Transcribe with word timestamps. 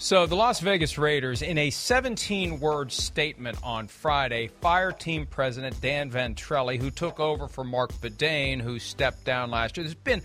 So, 0.00 0.26
the 0.26 0.36
Las 0.36 0.60
Vegas 0.60 0.96
Raiders, 0.96 1.42
in 1.42 1.58
a 1.58 1.70
17 1.70 2.60
word 2.60 2.92
statement 2.92 3.58
on 3.64 3.88
Friday, 3.88 4.48
fired 4.60 5.00
team 5.00 5.26
president 5.26 5.80
Dan 5.80 6.08
Ventrelle, 6.08 6.78
who 6.78 6.92
took 6.92 7.18
over 7.18 7.48
for 7.48 7.64
Marc 7.64 7.92
Badain, 7.94 8.60
who 8.60 8.78
stepped 8.78 9.24
down 9.24 9.50
last 9.50 9.76
year. 9.76 9.82
There's 9.82 9.96
been 9.96 10.22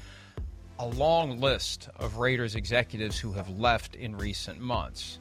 a 0.78 0.86
long 0.86 1.40
list 1.40 1.90
of 1.96 2.18
Raiders 2.18 2.54
executives 2.54 3.18
who 3.18 3.34
have 3.34 3.50
left 3.50 3.96
in 3.96 4.16
recent 4.16 4.60
months. 4.60 5.18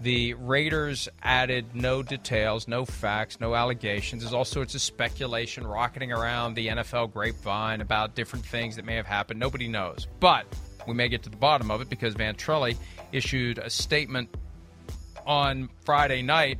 The 0.00 0.34
Raiders 0.34 1.08
added 1.24 1.74
no 1.74 2.04
details, 2.04 2.68
no 2.68 2.84
facts, 2.84 3.40
no 3.40 3.56
allegations. 3.56 4.22
There's 4.22 4.32
all 4.34 4.44
sorts 4.44 4.76
of 4.76 4.82
speculation 4.82 5.66
rocketing 5.66 6.12
around 6.12 6.54
the 6.54 6.68
NFL 6.68 7.12
grapevine 7.12 7.80
about 7.80 8.14
different 8.14 8.46
things 8.46 8.76
that 8.76 8.84
may 8.84 8.94
have 8.94 9.06
happened. 9.06 9.40
Nobody 9.40 9.66
knows. 9.66 10.06
But 10.20 10.46
we 10.86 10.94
may 10.94 11.08
get 11.08 11.24
to 11.24 11.30
the 11.30 11.36
bottom 11.36 11.70
of 11.70 11.80
it 11.80 11.88
because 11.88 12.14
Ventrelle 12.14 12.76
issued 13.12 13.58
a 13.58 13.70
statement 13.70 14.34
on 15.26 15.68
Friday 15.84 16.22
night 16.22 16.58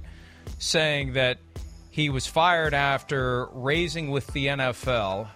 saying 0.58 1.14
that 1.14 1.38
he 1.90 2.10
was 2.10 2.26
fired 2.26 2.74
after 2.74 3.46
raising 3.52 4.10
with 4.10 4.26
the 4.28 4.46
NFL 4.46 5.28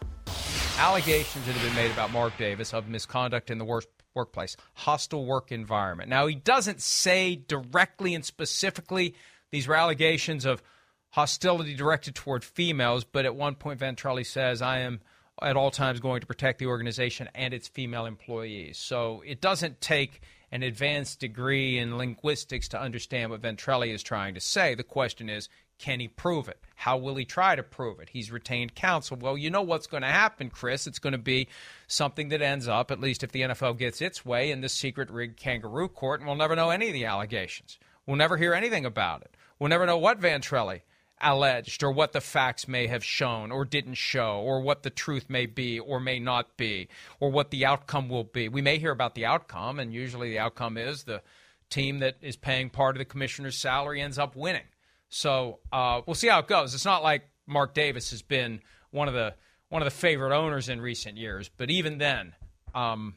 allegations 0.78 1.46
that 1.46 1.52
have 1.52 1.62
been 1.62 1.74
made 1.74 1.90
about 1.90 2.12
Mark 2.12 2.36
Davis 2.36 2.72
of 2.74 2.88
misconduct 2.88 3.50
in 3.50 3.58
the 3.58 3.64
worst 3.64 3.88
workplace, 4.14 4.56
hostile 4.74 5.24
work 5.24 5.52
environment. 5.52 6.08
Now, 6.08 6.26
he 6.26 6.34
doesn't 6.34 6.80
say 6.80 7.36
directly 7.36 8.14
and 8.14 8.24
specifically 8.24 9.14
these 9.50 9.68
were 9.68 9.74
allegations 9.76 10.44
of 10.44 10.62
hostility 11.10 11.74
directed 11.74 12.14
toward 12.14 12.44
females, 12.44 13.04
but 13.04 13.24
at 13.24 13.34
one 13.34 13.54
point, 13.54 13.80
Ventrelle 13.80 14.24
says, 14.24 14.62
I 14.62 14.80
am 14.80 15.00
at 15.42 15.56
all 15.56 15.70
times 15.70 16.00
going 16.00 16.20
to 16.20 16.26
protect 16.26 16.58
the 16.58 16.66
organization 16.66 17.28
and 17.34 17.54
its 17.54 17.68
female 17.68 18.06
employees. 18.06 18.78
So 18.78 19.22
it 19.26 19.40
doesn't 19.40 19.80
take 19.80 20.20
an 20.52 20.62
advanced 20.62 21.20
degree 21.20 21.78
in 21.78 21.96
linguistics 21.96 22.68
to 22.68 22.80
understand 22.80 23.30
what 23.30 23.42
Ventrelli 23.42 23.92
is 23.94 24.02
trying 24.02 24.34
to 24.34 24.40
say. 24.40 24.74
The 24.74 24.82
question 24.82 25.28
is, 25.28 25.48
can 25.78 26.00
he 26.00 26.08
prove 26.08 26.48
it? 26.48 26.60
How 26.74 26.98
will 26.98 27.14
he 27.14 27.24
try 27.24 27.56
to 27.56 27.62
prove 27.62 28.00
it? 28.00 28.10
He's 28.10 28.30
retained 28.30 28.74
counsel. 28.74 29.16
Well, 29.18 29.38
you 29.38 29.48
know 29.48 29.62
what's 29.62 29.86
going 29.86 30.02
to 30.02 30.08
happen, 30.08 30.50
Chris. 30.50 30.86
It's 30.86 30.98
going 30.98 31.12
to 31.12 31.18
be 31.18 31.48
something 31.86 32.28
that 32.28 32.42
ends 32.42 32.68
up, 32.68 32.90
at 32.90 33.00
least 33.00 33.22
if 33.22 33.32
the 33.32 33.42
NFL 33.42 33.78
gets 33.78 34.02
its 34.02 34.24
way, 34.24 34.50
in 34.50 34.60
this 34.60 34.74
secret 34.74 35.10
rigged 35.10 35.38
kangaroo 35.38 35.88
court, 35.88 36.20
and 36.20 36.26
we'll 36.26 36.36
never 36.36 36.56
know 36.56 36.70
any 36.70 36.88
of 36.88 36.92
the 36.92 37.06
allegations. 37.06 37.78
We'll 38.06 38.16
never 38.16 38.36
hear 38.36 38.52
anything 38.52 38.84
about 38.84 39.22
it. 39.22 39.36
We'll 39.58 39.70
never 39.70 39.86
know 39.86 39.98
what 39.98 40.20
Ventrelle 40.20 40.80
alleged 41.20 41.82
or 41.82 41.92
what 41.92 42.12
the 42.12 42.20
facts 42.20 42.66
may 42.66 42.86
have 42.86 43.04
shown 43.04 43.52
or 43.52 43.64
didn't 43.64 43.94
show 43.94 44.40
or 44.40 44.60
what 44.60 44.82
the 44.82 44.90
truth 44.90 45.28
may 45.28 45.46
be 45.46 45.78
or 45.78 46.00
may 46.00 46.18
not 46.18 46.56
be 46.56 46.88
or 47.18 47.30
what 47.30 47.50
the 47.50 47.66
outcome 47.66 48.08
will 48.08 48.24
be. 48.24 48.48
We 48.48 48.62
may 48.62 48.78
hear 48.78 48.92
about 48.92 49.14
the 49.14 49.26
outcome, 49.26 49.78
and 49.78 49.92
usually 49.92 50.30
the 50.30 50.38
outcome 50.38 50.76
is 50.76 51.04
the 51.04 51.22
team 51.68 52.00
that 52.00 52.16
is 52.20 52.36
paying 52.36 52.70
part 52.70 52.96
of 52.96 52.98
the 52.98 53.04
commissioner's 53.04 53.56
salary 53.56 54.00
ends 54.00 54.18
up 54.18 54.36
winning. 54.36 54.66
So 55.08 55.58
uh, 55.72 56.02
we'll 56.06 56.14
see 56.14 56.28
how 56.28 56.40
it 56.40 56.48
goes. 56.48 56.74
It's 56.74 56.84
not 56.84 57.02
like 57.02 57.22
Mark 57.46 57.74
Davis 57.74 58.10
has 58.10 58.22
been 58.22 58.60
one 58.90 59.08
of 59.08 59.14
the 59.14 59.34
one 59.68 59.82
of 59.82 59.86
the 59.86 59.96
favorite 59.96 60.36
owners 60.36 60.68
in 60.68 60.80
recent 60.80 61.16
years, 61.16 61.48
but 61.56 61.70
even 61.70 61.98
then, 61.98 62.34
um, 62.74 63.14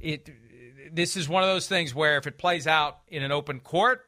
it 0.00 0.28
this 0.92 1.16
is 1.16 1.28
one 1.28 1.42
of 1.42 1.48
those 1.48 1.68
things 1.68 1.94
where 1.94 2.18
if 2.18 2.26
it 2.26 2.38
plays 2.38 2.66
out 2.66 2.98
in 3.08 3.22
an 3.22 3.30
open 3.32 3.60
court, 3.60 4.06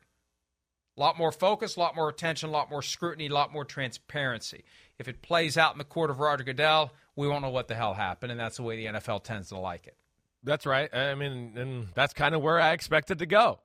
a 0.97 1.01
lot 1.01 1.19
more 1.19 1.33
focus, 1.33 1.77
a 1.77 1.81
lot 1.81 1.97
more 1.97 2.09
attention, 2.09 2.49
a 2.49 2.53
lot 2.53 2.71
more 2.71 2.83
scrutiny, 2.83 3.27
a 3.27 3.35
lot 3.35 3.53
more 3.53 3.65
transparency. 3.65 4.65
If 4.99 5.09
it 5.09 5.23
plays 5.23 5.59
out 5.59 5.73
in 5.73 5.79
the 5.79 5.85
court 5.85 6.11
of 6.11 6.21
Roger 6.21 6.45
Goodell, 6.45 6.93
we 7.17 7.27
won't 7.27 7.43
know 7.43 7.51
what 7.51 7.69
the 7.69 7.75
hell 7.75 7.95
happened, 7.95 8.31
and 8.31 8.41
that's 8.41 8.57
the 8.57 8.63
way 8.63 8.77
the 8.77 8.87
NFL 8.99 9.25
tends 9.25 9.49
to 9.49 9.59
like 9.59 9.87
it. 9.87 9.97
That's 10.45 10.67
right. 10.67 10.95
I 10.95 11.15
mean, 11.15 11.55
and 11.57 11.89
that's 11.95 12.13
kind 12.13 12.35
of 12.35 12.43
where 12.43 12.61
I 12.61 12.73
expected 12.73 13.17
it 13.17 13.19
to 13.21 13.27
go. 13.27 13.61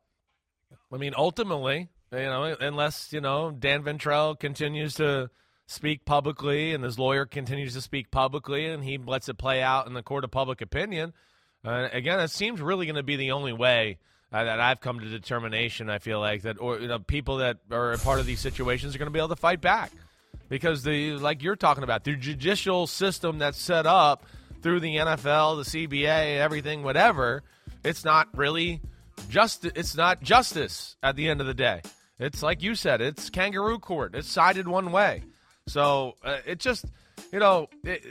I 0.92 0.98
mean, 0.98 1.14
ultimately, 1.16 1.90
you 2.12 2.20
know, 2.20 2.56
unless 2.60 3.12
you 3.14 3.22
know 3.22 3.52
Dan 3.52 3.84
Ventrelle 3.84 4.40
continues 4.40 4.96
to 4.96 5.30
speak 5.68 6.04
publicly 6.04 6.74
and 6.74 6.84
his 6.84 6.98
lawyer 6.98 7.28
continues 7.28 7.76
to 7.76 7.82
speak 7.82 8.10
publicly 8.10 8.66
and 8.66 8.84
he 8.84 8.98
lets 8.98 9.30
it 9.30 9.38
play 9.38 9.62
out 9.62 9.86
in 9.86 9.94
the 9.94 10.02
court 10.02 10.24
of 10.24 10.32
public 10.32 10.62
opinion. 10.62 11.14
Uh, 11.64 11.88
again, 11.92 12.20
it 12.20 12.30
seems 12.30 12.60
really 12.60 12.88
going 12.88 12.96
to 12.96 13.04
be 13.04 13.18
the 13.18 13.32
only 13.32 13.54
way 13.54 14.00
uh, 14.32 14.44
that 14.44 14.60
I've 14.60 14.82
come 14.82 15.00
to 15.00 15.06
determination. 15.08 15.90
I 15.90 16.00
feel 16.00 16.20
like 16.20 16.44
that, 16.44 16.60
or 16.60 16.80
you 16.80 16.88
know, 16.88 17.00
people 17.00 17.38
that 17.38 17.58
are 17.72 17.94
a 17.94 17.98
part 17.98 18.20
of 18.20 18.26
these 18.26 18.40
situations 18.40 18.96
are 18.96 19.00
going 19.00 19.08
to 19.08 19.12
be 19.12 19.20
able 19.20 19.30
to 19.30 19.36
fight 19.36 19.62
back 19.62 19.92
because 20.50 20.84
the 20.84 21.14
like 21.14 21.42
you're 21.42 21.56
talking 21.56 21.84
about 21.84 22.04
the 22.04 22.16
judicial 22.16 22.88
system 22.88 23.40
that's 23.40 23.60
set 23.60 23.86
up 23.86 24.26
through 24.62 24.80
the 24.82 24.98
NFL, 24.98 25.64
the 25.64 25.88
CBA, 25.88 26.38
everything, 26.38 26.84
whatever. 26.84 27.44
It's 27.84 28.04
not 28.04 28.28
really 28.36 28.82
just. 29.30 29.66
It's 29.66 29.96
not 29.96 30.22
justice 30.22 30.96
at 31.02 31.16
the 31.16 31.30
end 31.30 31.42
of 31.42 31.48
the 31.48 31.54
day. 31.54 31.82
It's 32.20 32.44
like 32.44 32.62
you 32.62 32.76
said. 32.76 33.02
It's 33.02 33.30
kangaroo 33.30 33.80
court. 33.80 34.16
It's 34.16 34.30
sided 34.30 34.68
one 34.68 34.92
way. 34.92 35.24
So 35.68 36.16
uh, 36.24 36.40
it 36.46 36.60
just 36.60 36.86
you 37.32 37.40
know, 37.40 37.70
it, 37.84 38.04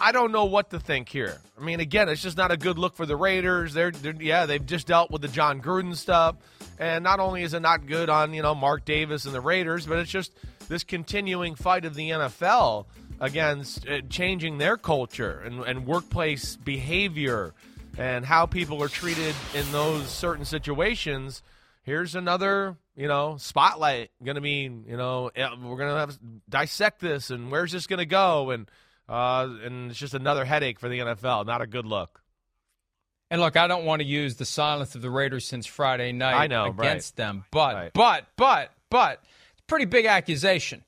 I 0.00 0.12
don't 0.12 0.32
know 0.32 0.46
what 0.46 0.70
to 0.70 0.80
think 0.80 1.08
here. 1.08 1.38
I 1.58 1.64
mean, 1.64 1.80
again, 1.80 2.08
it's 2.08 2.22
just 2.22 2.36
not 2.36 2.50
a 2.50 2.56
good 2.56 2.78
look 2.78 2.96
for 2.96 3.06
the 3.06 3.16
Raiders. 3.16 3.74
They're, 3.74 3.90
they're, 3.90 4.14
yeah, 4.20 4.46
they've 4.46 4.64
just 4.64 4.86
dealt 4.86 5.10
with 5.10 5.22
the 5.22 5.28
Jon 5.28 5.60
Gruden 5.60 5.96
stuff, 5.96 6.36
and 6.78 7.04
not 7.04 7.20
only 7.20 7.42
is 7.42 7.54
it 7.54 7.60
not 7.60 7.86
good 7.86 8.08
on 8.08 8.34
you 8.34 8.42
know 8.42 8.54
Mark 8.54 8.84
Davis 8.84 9.24
and 9.24 9.34
the 9.34 9.40
Raiders, 9.40 9.86
but 9.86 9.98
it's 9.98 10.10
just 10.10 10.32
this 10.68 10.84
continuing 10.84 11.54
fight 11.54 11.84
of 11.84 11.94
the 11.94 12.10
NFL 12.10 12.86
against 13.20 13.88
uh, 13.88 14.00
changing 14.08 14.58
their 14.58 14.76
culture 14.76 15.40
and, 15.44 15.60
and 15.62 15.86
workplace 15.86 16.56
behavior 16.56 17.54
and 17.98 18.24
how 18.24 18.46
people 18.46 18.82
are 18.82 18.88
treated 18.88 19.34
in 19.54 19.70
those 19.70 20.08
certain 20.08 20.44
situations. 20.44 21.42
Here's 21.82 22.14
another 22.14 22.76
you 22.94 23.08
know, 23.08 23.36
spotlight 23.38 24.10
going 24.22 24.34
to 24.34 24.40
be, 24.40 24.62
you 24.62 24.96
know, 24.96 25.30
we're 25.34 25.76
going 25.76 25.92
to 25.92 25.98
have 25.98 26.18
dissect 26.48 27.00
this 27.00 27.30
and 27.30 27.50
where's 27.50 27.72
this 27.72 27.86
going 27.86 27.98
to 27.98 28.06
go 28.06 28.50
and 28.50 28.70
uh, 29.08 29.48
and 29.64 29.90
it's 29.90 29.98
just 29.98 30.14
another 30.14 30.44
headache 30.44 30.78
for 30.78 30.88
the 30.88 30.98
NFL. 31.00 31.46
Not 31.46 31.60
a 31.60 31.66
good 31.66 31.86
look. 31.86 32.22
And 33.30 33.40
look, 33.40 33.56
I 33.56 33.66
don't 33.66 33.84
want 33.84 34.00
to 34.00 34.06
use 34.06 34.36
the 34.36 34.44
silence 34.44 34.94
of 34.94 35.02
the 35.02 35.10
Raiders 35.10 35.46
since 35.46 35.66
Friday 35.66 36.12
night 36.12 36.34
I 36.34 36.46
know, 36.46 36.66
against 36.66 37.18
right. 37.18 37.26
them, 37.26 37.44
but 37.50 37.74
Right. 37.74 37.92
but 37.94 38.26
but 38.36 38.70
but 38.90 39.24
it's 39.52 39.60
a 39.60 39.64
pretty 39.66 39.86
big 39.86 40.04
accusation 40.04 40.84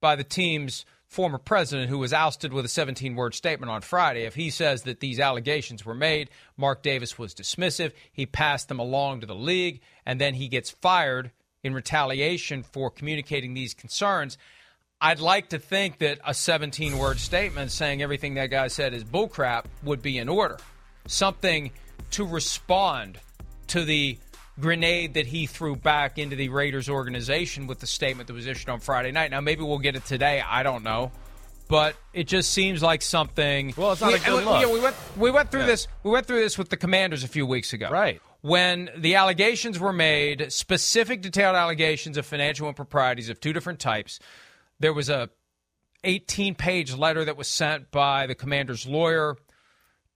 by 0.00 0.14
the 0.14 0.24
team's 0.24 0.84
former 1.18 1.38
president 1.38 1.90
who 1.90 1.98
was 1.98 2.12
ousted 2.12 2.52
with 2.52 2.64
a 2.64 2.68
17-word 2.68 3.34
statement 3.34 3.68
on 3.68 3.80
Friday. 3.80 4.22
If 4.22 4.36
he 4.36 4.50
says 4.50 4.82
that 4.82 5.00
these 5.00 5.18
allegations 5.18 5.84
were 5.84 5.92
made, 5.92 6.30
Mark 6.56 6.80
Davis 6.80 7.18
was 7.18 7.34
dismissive, 7.34 7.90
he 8.12 8.24
passed 8.24 8.68
them 8.68 8.78
along 8.78 9.22
to 9.22 9.26
the 9.26 9.34
league, 9.34 9.80
and 10.06 10.20
then 10.20 10.34
he 10.34 10.46
gets 10.46 10.70
fired 10.70 11.32
in 11.64 11.74
retaliation 11.74 12.62
for 12.62 12.88
communicating 12.88 13.52
these 13.52 13.74
concerns. 13.74 14.38
I'd 15.00 15.18
like 15.18 15.48
to 15.48 15.58
think 15.58 15.98
that 15.98 16.20
a 16.24 16.32
17 16.32 16.96
word 16.96 17.18
statement 17.18 17.72
saying 17.72 18.00
everything 18.00 18.34
that 18.34 18.52
guy 18.52 18.68
said 18.68 18.94
is 18.94 19.02
bullcrap 19.02 19.64
would 19.82 20.00
be 20.00 20.18
in 20.18 20.28
order. 20.28 20.58
Something 21.08 21.72
to 22.12 22.24
respond 22.24 23.18
to 23.66 23.84
the 23.84 24.18
grenade 24.60 25.14
that 25.14 25.26
he 25.26 25.46
threw 25.46 25.76
back 25.76 26.18
into 26.18 26.36
the 26.36 26.48
Raiders 26.48 26.88
organization 26.88 27.66
with 27.66 27.78
the 27.80 27.86
statement 27.86 28.26
that 28.26 28.34
was 28.34 28.46
issued 28.46 28.68
on 28.68 28.80
Friday 28.80 29.12
night. 29.12 29.30
Now, 29.30 29.40
maybe 29.40 29.62
we'll 29.62 29.78
get 29.78 29.96
it 29.96 30.04
today. 30.04 30.42
I 30.46 30.62
don't 30.62 30.82
know. 30.84 31.12
But 31.68 31.96
it 32.14 32.24
just 32.26 32.50
seems 32.52 32.82
like 32.82 33.02
something. 33.02 33.74
Well, 33.76 33.92
it's 33.92 34.00
not 34.00 34.08
we, 34.12 34.14
a 34.14 34.20
good 34.20 34.44
look. 34.44 34.72
we 34.72 34.80
went 34.80 34.96
we 35.18 35.30
went 35.30 35.50
through 35.50 35.60
Yeah. 35.60 35.66
this 35.66 35.88
we 36.02 36.10
went 36.10 36.26
through 36.26 36.40
this 36.40 36.56
with 36.56 36.70
the 36.70 36.78
Commanders 36.78 37.24
a 37.24 37.28
few 37.28 37.44
weeks 37.46 37.74
ago. 37.74 37.90
Right. 37.90 38.22
When 38.40 38.88
the 38.96 39.16
allegations 39.16 39.78
were 39.78 39.92
made, 39.92 40.50
specific 40.50 41.20
detailed 41.20 41.56
allegations 41.56 42.16
of 42.16 42.24
financial 42.24 42.68
improprieties 42.68 43.28
of 43.28 43.38
two 43.40 43.52
different 43.52 43.80
types, 43.80 44.18
there 44.80 44.94
was 44.94 45.10
a 45.10 45.28
18 46.04 46.54
page 46.54 46.94
letter 46.94 47.24
that 47.24 47.36
was 47.36 47.48
sent 47.48 47.90
by 47.90 48.26
the 48.26 48.34
commander's 48.34 48.86
lawyer 48.86 49.36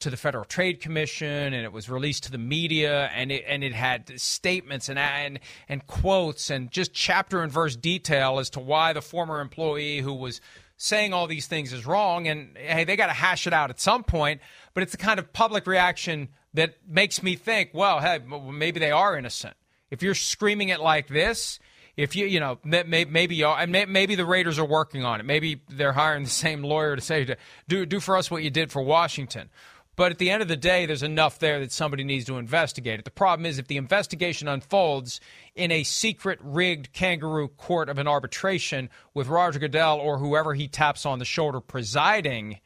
to 0.02 0.10
the 0.10 0.16
Federal 0.16 0.44
Trade 0.44 0.80
Commission, 0.80 1.28
and 1.28 1.64
it 1.64 1.72
was 1.72 1.88
released 1.88 2.24
to 2.24 2.30
the 2.30 2.38
media, 2.38 3.10
and 3.14 3.32
it 3.32 3.44
and 3.46 3.64
it 3.64 3.72
had 3.72 4.20
statements 4.20 4.88
and 4.88 4.98
and 4.98 5.40
and 5.68 5.86
quotes 5.86 6.50
and 6.50 6.70
just 6.70 6.92
chapter 6.92 7.42
and 7.42 7.50
verse 7.50 7.76
detail 7.76 8.38
as 8.38 8.50
to 8.50 8.60
why 8.60 8.92
the 8.92 9.02
former 9.02 9.40
employee 9.40 9.98
who 9.98 10.12
was 10.12 10.40
saying 10.76 11.12
all 11.12 11.26
these 11.26 11.46
things 11.46 11.72
is 11.72 11.86
wrong, 11.86 12.26
and 12.26 12.56
hey, 12.56 12.84
they 12.84 12.96
got 12.96 13.06
to 13.06 13.12
hash 13.12 13.46
it 13.46 13.52
out 13.52 13.70
at 13.70 13.80
some 13.80 14.04
point. 14.04 14.40
But 14.74 14.82
it's 14.82 14.92
the 14.92 14.98
kind 14.98 15.18
of 15.18 15.32
public 15.32 15.66
reaction 15.66 16.28
that 16.54 16.76
makes 16.86 17.22
me 17.22 17.36
think, 17.36 17.70
well, 17.72 18.00
hey, 18.00 18.18
maybe 18.18 18.80
they 18.80 18.90
are 18.90 19.16
innocent. 19.16 19.54
If 19.90 20.02
you're 20.02 20.14
screaming 20.14 20.70
it 20.70 20.80
like 20.80 21.08
this, 21.08 21.58
if 21.96 22.16
you 22.16 22.26
you 22.26 22.40
know 22.40 22.58
may- 22.64 22.84
may- 22.84 23.04
maybe 23.04 23.42
and 23.42 23.70
maybe 23.70 24.14
the 24.14 24.24
Raiders 24.24 24.58
are 24.58 24.64
working 24.64 25.04
on 25.04 25.20
it. 25.20 25.26
Maybe 25.26 25.62
they're 25.68 25.92
hiring 25.92 26.24
the 26.24 26.30
same 26.30 26.62
lawyer 26.62 26.96
to 26.96 27.02
say 27.02 27.36
do 27.68 27.86
do 27.86 28.00
for 28.00 28.16
us 28.16 28.30
what 28.30 28.42
you 28.42 28.50
did 28.50 28.72
for 28.72 28.82
Washington. 28.82 29.50
But 29.94 30.10
at 30.10 30.18
the 30.18 30.30
end 30.30 30.40
of 30.40 30.48
the 30.48 30.56
day, 30.56 30.86
there's 30.86 31.02
enough 31.02 31.38
there 31.38 31.60
that 31.60 31.70
somebody 31.70 32.02
needs 32.02 32.24
to 32.26 32.38
investigate 32.38 32.98
it. 32.98 33.04
The 33.04 33.10
problem 33.10 33.44
is 33.44 33.58
if 33.58 33.66
the 33.66 33.76
investigation 33.76 34.48
unfolds 34.48 35.20
in 35.54 35.70
a 35.70 35.82
secret, 35.82 36.38
rigged 36.42 36.92
kangaroo 36.92 37.48
court 37.48 37.90
of 37.90 37.98
an 37.98 38.08
arbitration 38.08 38.88
with 39.12 39.28
Roger 39.28 39.58
Goodell 39.58 39.98
or 39.98 40.18
whoever 40.18 40.54
he 40.54 40.66
taps 40.66 41.04
on 41.04 41.18
the 41.18 41.26
shoulder 41.26 41.60
presiding, 41.60 42.58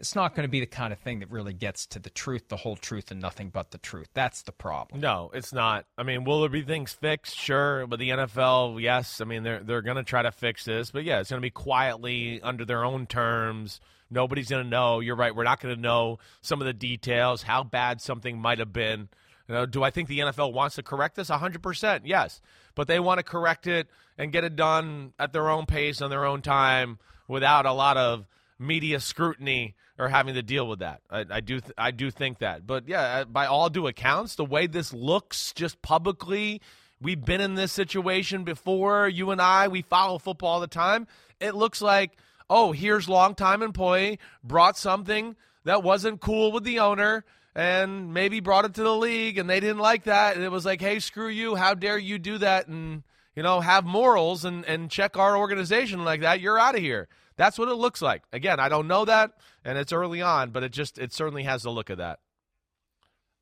it's 0.00 0.16
not 0.16 0.34
going 0.34 0.44
to 0.44 0.50
be 0.50 0.60
the 0.60 0.66
kind 0.66 0.92
of 0.92 0.98
thing 0.98 1.20
that 1.20 1.30
really 1.30 1.52
gets 1.52 1.86
to 1.86 1.98
the 1.98 2.10
truth, 2.10 2.48
the 2.48 2.56
whole 2.56 2.76
truth, 2.76 3.10
and 3.10 3.20
nothing 3.20 3.50
but 3.50 3.70
the 3.70 3.78
truth. 3.78 4.08
That's 4.14 4.42
the 4.42 4.52
problem. 4.52 5.00
No, 5.00 5.30
it's 5.34 5.52
not. 5.52 5.86
I 5.98 6.02
mean, 6.02 6.24
will 6.24 6.40
there 6.40 6.48
be 6.48 6.62
things 6.62 6.92
fixed? 6.92 7.36
Sure, 7.36 7.86
but 7.86 7.98
the 7.98 8.10
NFL, 8.10 8.80
yes. 8.80 9.20
I 9.20 9.24
mean, 9.24 9.42
they're 9.42 9.60
they're 9.60 9.82
going 9.82 9.98
to 9.98 10.02
try 10.02 10.22
to 10.22 10.32
fix 10.32 10.64
this, 10.64 10.90
but 10.90 11.04
yeah, 11.04 11.20
it's 11.20 11.30
going 11.30 11.40
to 11.40 11.46
be 11.46 11.50
quietly 11.50 12.40
under 12.42 12.64
their 12.64 12.84
own 12.84 13.06
terms. 13.06 13.80
Nobody's 14.10 14.48
going 14.48 14.64
to 14.64 14.68
know. 14.68 15.00
You're 15.00 15.16
right. 15.16 15.34
We're 15.34 15.44
not 15.44 15.60
going 15.60 15.74
to 15.74 15.80
know 15.80 16.18
some 16.40 16.60
of 16.60 16.66
the 16.66 16.72
details, 16.72 17.42
how 17.42 17.62
bad 17.62 18.00
something 18.00 18.38
might 18.38 18.58
have 18.58 18.72
been. 18.72 19.08
You 19.48 19.54
know, 19.54 19.66
do 19.66 19.82
I 19.82 19.90
think 19.90 20.08
the 20.08 20.20
NFL 20.20 20.52
wants 20.52 20.76
to 20.76 20.82
correct 20.82 21.16
this? 21.16 21.30
100%, 21.30 22.02
yes. 22.04 22.40
But 22.74 22.86
they 22.86 23.00
want 23.00 23.18
to 23.18 23.24
correct 23.24 23.66
it 23.66 23.88
and 24.16 24.32
get 24.32 24.44
it 24.44 24.56
done 24.56 25.12
at 25.18 25.32
their 25.32 25.48
own 25.48 25.66
pace 25.66 26.00
on 26.00 26.10
their 26.10 26.24
own 26.24 26.40
time 26.42 26.98
without 27.26 27.66
a 27.66 27.72
lot 27.72 27.96
of 27.96 28.26
media 28.58 29.00
scrutiny 29.00 29.74
or 29.98 30.08
having 30.08 30.34
to 30.34 30.42
deal 30.42 30.68
with 30.68 30.80
that. 30.80 31.00
I, 31.10 31.24
I 31.30 31.40
do 31.40 31.60
th- 31.60 31.72
I 31.76 31.90
do 31.90 32.10
think 32.10 32.38
that. 32.38 32.66
But 32.66 32.88
yeah, 32.88 33.00
uh, 33.00 33.24
by 33.24 33.46
all 33.46 33.68
due 33.70 33.86
accounts, 33.86 34.34
the 34.34 34.44
way 34.44 34.66
this 34.66 34.92
looks 34.92 35.52
just 35.52 35.80
publicly, 35.82 36.60
we've 37.00 37.24
been 37.24 37.40
in 37.40 37.54
this 37.54 37.72
situation 37.72 38.44
before. 38.44 39.08
You 39.08 39.30
and 39.30 39.40
I, 39.40 39.68
we 39.68 39.82
follow 39.82 40.18
football 40.18 40.50
all 40.50 40.60
the 40.60 40.66
time. 40.66 41.06
It 41.40 41.54
looks 41.54 41.82
like, 41.82 42.12
oh, 42.50 42.72
here's 42.72 43.08
longtime 43.08 43.62
employee 43.62 44.18
brought 44.44 44.76
something 44.76 45.36
that 45.64 45.82
wasn't 45.82 46.20
cool 46.20 46.52
with 46.52 46.64
the 46.64 46.80
owner 46.80 47.24
and 47.54 48.12
maybe 48.12 48.40
brought 48.40 48.64
it 48.64 48.74
to 48.74 48.82
the 48.82 48.94
league 48.94 49.38
and 49.38 49.48
they 49.48 49.60
didn't 49.60 49.78
like 49.78 50.04
that 50.04 50.36
and 50.36 50.44
it 50.44 50.50
was 50.50 50.66
like, 50.66 50.80
"Hey, 50.80 50.98
screw 50.98 51.28
you. 51.28 51.54
How 51.54 51.72
dare 51.72 51.98
you 51.98 52.18
do 52.18 52.36
that?" 52.38 52.68
and 52.68 53.04
you 53.34 53.42
know, 53.42 53.60
have 53.60 53.84
morals 53.84 54.44
and, 54.44 54.64
and 54.66 54.90
check 54.90 55.16
our 55.16 55.36
organization 55.36 56.04
like 56.04 56.20
that, 56.20 56.40
you're 56.40 56.58
out 56.58 56.74
of 56.74 56.80
here. 56.80 57.08
That's 57.36 57.58
what 57.58 57.68
it 57.68 57.74
looks 57.74 58.02
like. 58.02 58.22
Again, 58.32 58.60
I 58.60 58.68
don't 58.68 58.88
know 58.88 59.04
that, 59.06 59.32
and 59.64 59.78
it's 59.78 59.92
early 59.92 60.20
on, 60.20 60.50
but 60.50 60.62
it 60.62 60.72
just 60.72 60.98
it 60.98 61.12
certainly 61.12 61.44
has 61.44 61.62
the 61.62 61.70
look 61.70 61.88
of 61.88 61.98
that. 61.98 62.18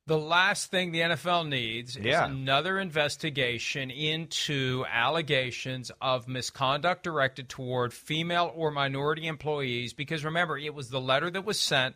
The 0.08 0.18
last 0.18 0.70
thing 0.70 0.90
the 0.90 1.00
NFL 1.02 1.46
needs 1.48 1.94
Yeah. 1.94 2.24
is 2.24 2.30
another 2.30 2.78
investigation 2.78 3.90
into 3.90 4.86
allegations 4.88 5.90
of 6.00 6.26
misconduct 6.26 7.02
directed 7.02 7.50
toward 7.50 7.92
female 7.92 8.50
or 8.54 8.70
minority 8.70 9.26
employees. 9.26 9.92
Because 9.92 10.24
remember, 10.24 10.56
it 10.56 10.72
was 10.74 10.88
the 10.88 11.00
letter 11.00 11.30
that 11.30 11.44
was 11.44 11.60
sent 11.60 11.94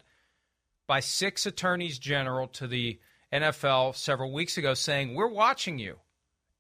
by 0.87 1.01
six 1.01 1.47
attorneys 1.47 1.99
general 1.99 2.49
to 2.49 2.67
the 2.67 3.01
NFL 3.33 3.95
several 3.95 4.31
weeks 4.31 4.59
ago 4.59 4.75
saying, 4.75 5.15
We're 5.15 5.27
watching 5.29 5.79
you. 5.79 5.99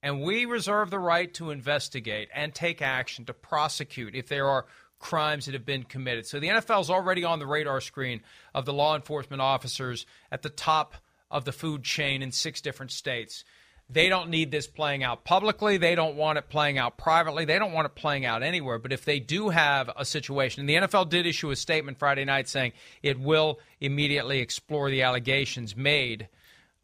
And 0.02 0.22
we 0.22 0.46
reserve 0.46 0.88
the 0.88 0.98
right 0.98 1.32
to 1.34 1.50
investigate 1.50 2.30
and 2.34 2.54
take 2.54 2.80
action 2.80 3.26
to 3.26 3.34
prosecute 3.34 4.14
if 4.14 4.26
there 4.26 4.48
are 4.48 4.64
crimes 4.98 5.44
that 5.44 5.52
have 5.52 5.66
been 5.66 5.82
committed. 5.82 6.26
So 6.26 6.40
the 6.40 6.48
NFL 6.48 6.80
is 6.80 6.88
already 6.88 7.24
on 7.24 7.40
the 7.40 7.46
radar 7.46 7.82
screen 7.82 8.22
of 8.54 8.64
the 8.64 8.72
law 8.72 8.96
enforcement 8.96 9.42
officers 9.42 10.06
at 10.30 10.40
the 10.40 10.48
top 10.48 10.94
of 11.32 11.44
the 11.44 11.52
food 11.52 11.82
chain 11.82 12.22
in 12.22 12.30
six 12.30 12.60
different 12.60 12.92
states. 12.92 13.44
They 13.90 14.08
don't 14.08 14.30
need 14.30 14.50
this 14.50 14.66
playing 14.66 15.02
out 15.02 15.24
publicly. 15.24 15.76
They 15.76 15.94
don't 15.94 16.16
want 16.16 16.38
it 16.38 16.48
playing 16.48 16.78
out 16.78 16.96
privately. 16.96 17.44
They 17.44 17.58
don't 17.58 17.72
want 17.72 17.86
it 17.86 17.94
playing 17.94 18.24
out 18.24 18.42
anywhere. 18.42 18.78
But 18.78 18.92
if 18.92 19.04
they 19.04 19.18
do 19.18 19.48
have 19.48 19.90
a 19.96 20.04
situation, 20.04 20.60
and 20.60 20.68
the 20.68 20.86
NFL 20.86 21.08
did 21.08 21.26
issue 21.26 21.50
a 21.50 21.56
statement 21.56 21.98
Friday 21.98 22.24
night 22.24 22.48
saying 22.48 22.72
it 23.02 23.18
will 23.18 23.58
immediately 23.80 24.38
explore 24.38 24.88
the 24.88 25.02
allegations 25.02 25.76
made 25.76 26.28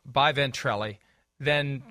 by 0.04 0.32
Ventrelli, 0.32 0.98
then 1.38 1.82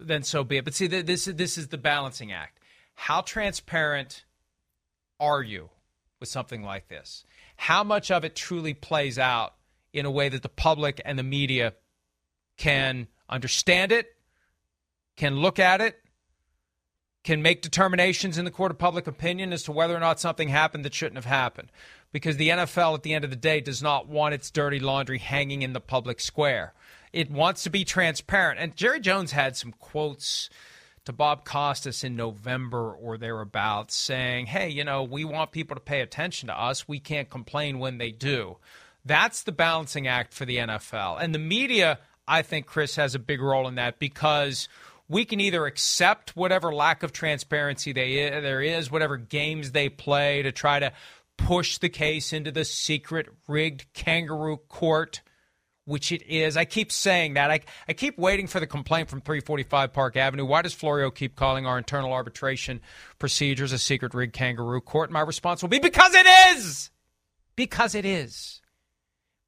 then 0.00 0.22
so 0.22 0.44
be 0.44 0.58
it. 0.58 0.64
But 0.64 0.74
see, 0.74 0.86
this 0.86 1.24
this 1.24 1.58
is 1.58 1.68
the 1.68 1.78
balancing 1.78 2.30
act. 2.30 2.60
How 2.94 3.22
transparent 3.22 4.24
are 5.18 5.42
you 5.42 5.70
with 6.20 6.28
something 6.28 6.62
like 6.62 6.88
this? 6.88 7.24
How 7.56 7.82
much 7.82 8.10
of 8.10 8.24
it 8.24 8.36
truly 8.36 8.74
plays 8.74 9.18
out 9.18 9.54
in 9.92 10.06
a 10.06 10.10
way 10.10 10.28
that 10.28 10.42
the 10.42 10.48
public 10.48 11.00
and 11.04 11.18
the 11.18 11.22
media 11.22 11.74
can 12.56 13.08
understand 13.28 13.92
it, 13.92 14.06
can 15.16 15.36
look 15.36 15.58
at 15.58 15.80
it, 15.80 15.98
can 17.24 17.42
make 17.42 17.62
determinations 17.62 18.38
in 18.38 18.44
the 18.44 18.50
court 18.50 18.70
of 18.70 18.78
public 18.78 19.06
opinion 19.06 19.52
as 19.52 19.62
to 19.64 19.72
whether 19.72 19.94
or 19.94 20.00
not 20.00 20.20
something 20.20 20.48
happened 20.48 20.84
that 20.84 20.94
shouldn't 20.94 21.16
have 21.16 21.24
happened. 21.24 21.70
Because 22.10 22.36
the 22.36 22.48
NFL, 22.48 22.94
at 22.94 23.02
the 23.02 23.12
end 23.12 23.24
of 23.24 23.30
the 23.30 23.36
day, 23.36 23.60
does 23.60 23.82
not 23.82 24.08
want 24.08 24.34
its 24.34 24.50
dirty 24.50 24.78
laundry 24.78 25.18
hanging 25.18 25.62
in 25.62 25.74
the 25.74 25.80
public 25.80 26.20
square. 26.20 26.72
It 27.12 27.30
wants 27.30 27.64
to 27.64 27.70
be 27.70 27.84
transparent. 27.84 28.60
And 28.60 28.76
Jerry 28.76 29.00
Jones 29.00 29.32
had 29.32 29.56
some 29.56 29.72
quotes 29.72 30.48
to 31.04 31.12
Bob 31.12 31.44
Costas 31.44 32.04
in 32.04 32.16
November 32.16 32.92
or 32.92 33.18
thereabouts 33.18 33.94
saying, 33.94 34.46
hey, 34.46 34.68
you 34.68 34.84
know, 34.84 35.02
we 35.02 35.24
want 35.24 35.52
people 35.52 35.74
to 35.74 35.80
pay 35.80 36.00
attention 36.00 36.48
to 36.48 36.58
us. 36.58 36.88
We 36.88 37.00
can't 37.00 37.30
complain 37.30 37.78
when 37.78 37.98
they 37.98 38.10
do. 38.10 38.58
That's 39.08 39.42
the 39.42 39.52
balancing 39.52 40.06
act 40.06 40.34
for 40.34 40.44
the 40.44 40.58
NFL. 40.58 41.20
And 41.20 41.34
the 41.34 41.38
media, 41.38 41.98
I 42.26 42.42
think, 42.42 42.66
Chris, 42.66 42.96
has 42.96 43.14
a 43.14 43.18
big 43.18 43.40
role 43.40 43.66
in 43.66 43.76
that 43.76 43.98
because 43.98 44.68
we 45.08 45.24
can 45.24 45.40
either 45.40 45.66
accept 45.66 46.36
whatever 46.36 46.72
lack 46.72 47.02
of 47.02 47.12
transparency 47.12 47.92
they, 47.92 48.28
there 48.28 48.60
is, 48.60 48.90
whatever 48.90 49.16
games 49.16 49.72
they 49.72 49.88
play 49.88 50.42
to 50.42 50.52
try 50.52 50.78
to 50.78 50.92
push 51.38 51.78
the 51.78 51.88
case 51.88 52.32
into 52.32 52.50
the 52.50 52.64
secret 52.64 53.28
rigged 53.48 53.86
kangaroo 53.94 54.58
court 54.68 55.22
which 55.88 56.12
it 56.12 56.22
is. 56.26 56.54
I 56.58 56.66
keep 56.66 56.92
saying 56.92 57.34
that. 57.34 57.50
I, 57.50 57.60
I 57.88 57.94
keep 57.94 58.18
waiting 58.18 58.46
for 58.46 58.60
the 58.60 58.66
complaint 58.66 59.08
from 59.08 59.22
345 59.22 59.90
Park 59.94 60.18
Avenue. 60.18 60.44
Why 60.44 60.60
does 60.60 60.74
Florio 60.74 61.10
keep 61.10 61.34
calling 61.34 61.64
our 61.64 61.78
internal 61.78 62.12
arbitration 62.12 62.82
procedures 63.18 63.72
a 63.72 63.78
secret 63.78 64.12
rigged 64.12 64.34
kangaroo 64.34 64.82
court? 64.82 65.10
My 65.10 65.22
response 65.22 65.62
will 65.62 65.70
be 65.70 65.78
because 65.78 66.14
it 66.14 66.26
is. 66.54 66.90
Because 67.56 67.94
it 67.94 68.04
is. 68.04 68.60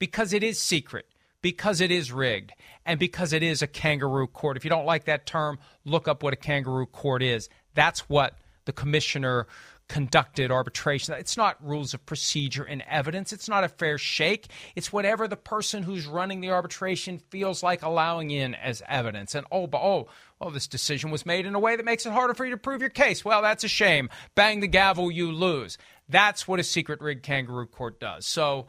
Because 0.00 0.32
it 0.32 0.42
is 0.42 0.58
secret. 0.58 1.06
Because 1.42 1.80
it 1.80 1.92
is 1.92 2.10
rigged. 2.10 2.52
And 2.84 2.98
because 2.98 3.32
it 3.32 3.44
is 3.44 3.62
a 3.62 3.68
kangaroo 3.68 4.26
court. 4.26 4.56
If 4.56 4.64
you 4.64 4.70
don't 4.70 4.84
like 4.84 5.04
that 5.04 5.26
term, 5.26 5.60
look 5.84 6.08
up 6.08 6.24
what 6.24 6.32
a 6.32 6.36
kangaroo 6.36 6.86
court 6.86 7.22
is. 7.22 7.48
That's 7.74 8.08
what 8.08 8.36
the 8.64 8.72
commissioner 8.72 9.46
conducted 9.90 10.52
arbitration. 10.52 11.14
It's 11.14 11.36
not 11.36 11.56
rules 11.66 11.94
of 11.94 12.06
procedure 12.06 12.62
and 12.62 12.82
evidence. 12.88 13.32
It's 13.32 13.48
not 13.48 13.64
a 13.64 13.68
fair 13.68 13.98
shake. 13.98 14.46
It's 14.76 14.92
whatever 14.92 15.26
the 15.26 15.36
person 15.36 15.82
who's 15.82 16.06
running 16.06 16.40
the 16.40 16.50
arbitration 16.50 17.18
feels 17.30 17.62
like 17.62 17.82
allowing 17.82 18.30
in 18.30 18.54
as 18.54 18.82
evidence. 18.88 19.34
And 19.34 19.46
oh, 19.50 19.66
but 19.66 19.82
oh, 19.82 20.06
well, 20.38 20.50
this 20.50 20.68
decision 20.68 21.10
was 21.10 21.26
made 21.26 21.44
in 21.44 21.56
a 21.56 21.58
way 21.58 21.74
that 21.74 21.84
makes 21.84 22.06
it 22.06 22.12
harder 22.12 22.34
for 22.34 22.44
you 22.44 22.52
to 22.52 22.56
prove 22.56 22.80
your 22.80 22.90
case. 22.90 23.24
Well, 23.24 23.42
that's 23.42 23.64
a 23.64 23.68
shame. 23.68 24.10
Bang 24.36 24.60
the 24.60 24.68
gavel, 24.68 25.10
you 25.10 25.32
lose. 25.32 25.76
That's 26.08 26.46
what 26.46 26.60
a 26.60 26.64
secret 26.64 27.00
rigged 27.00 27.24
kangaroo 27.24 27.66
court 27.66 27.98
does. 27.98 28.26
So 28.26 28.68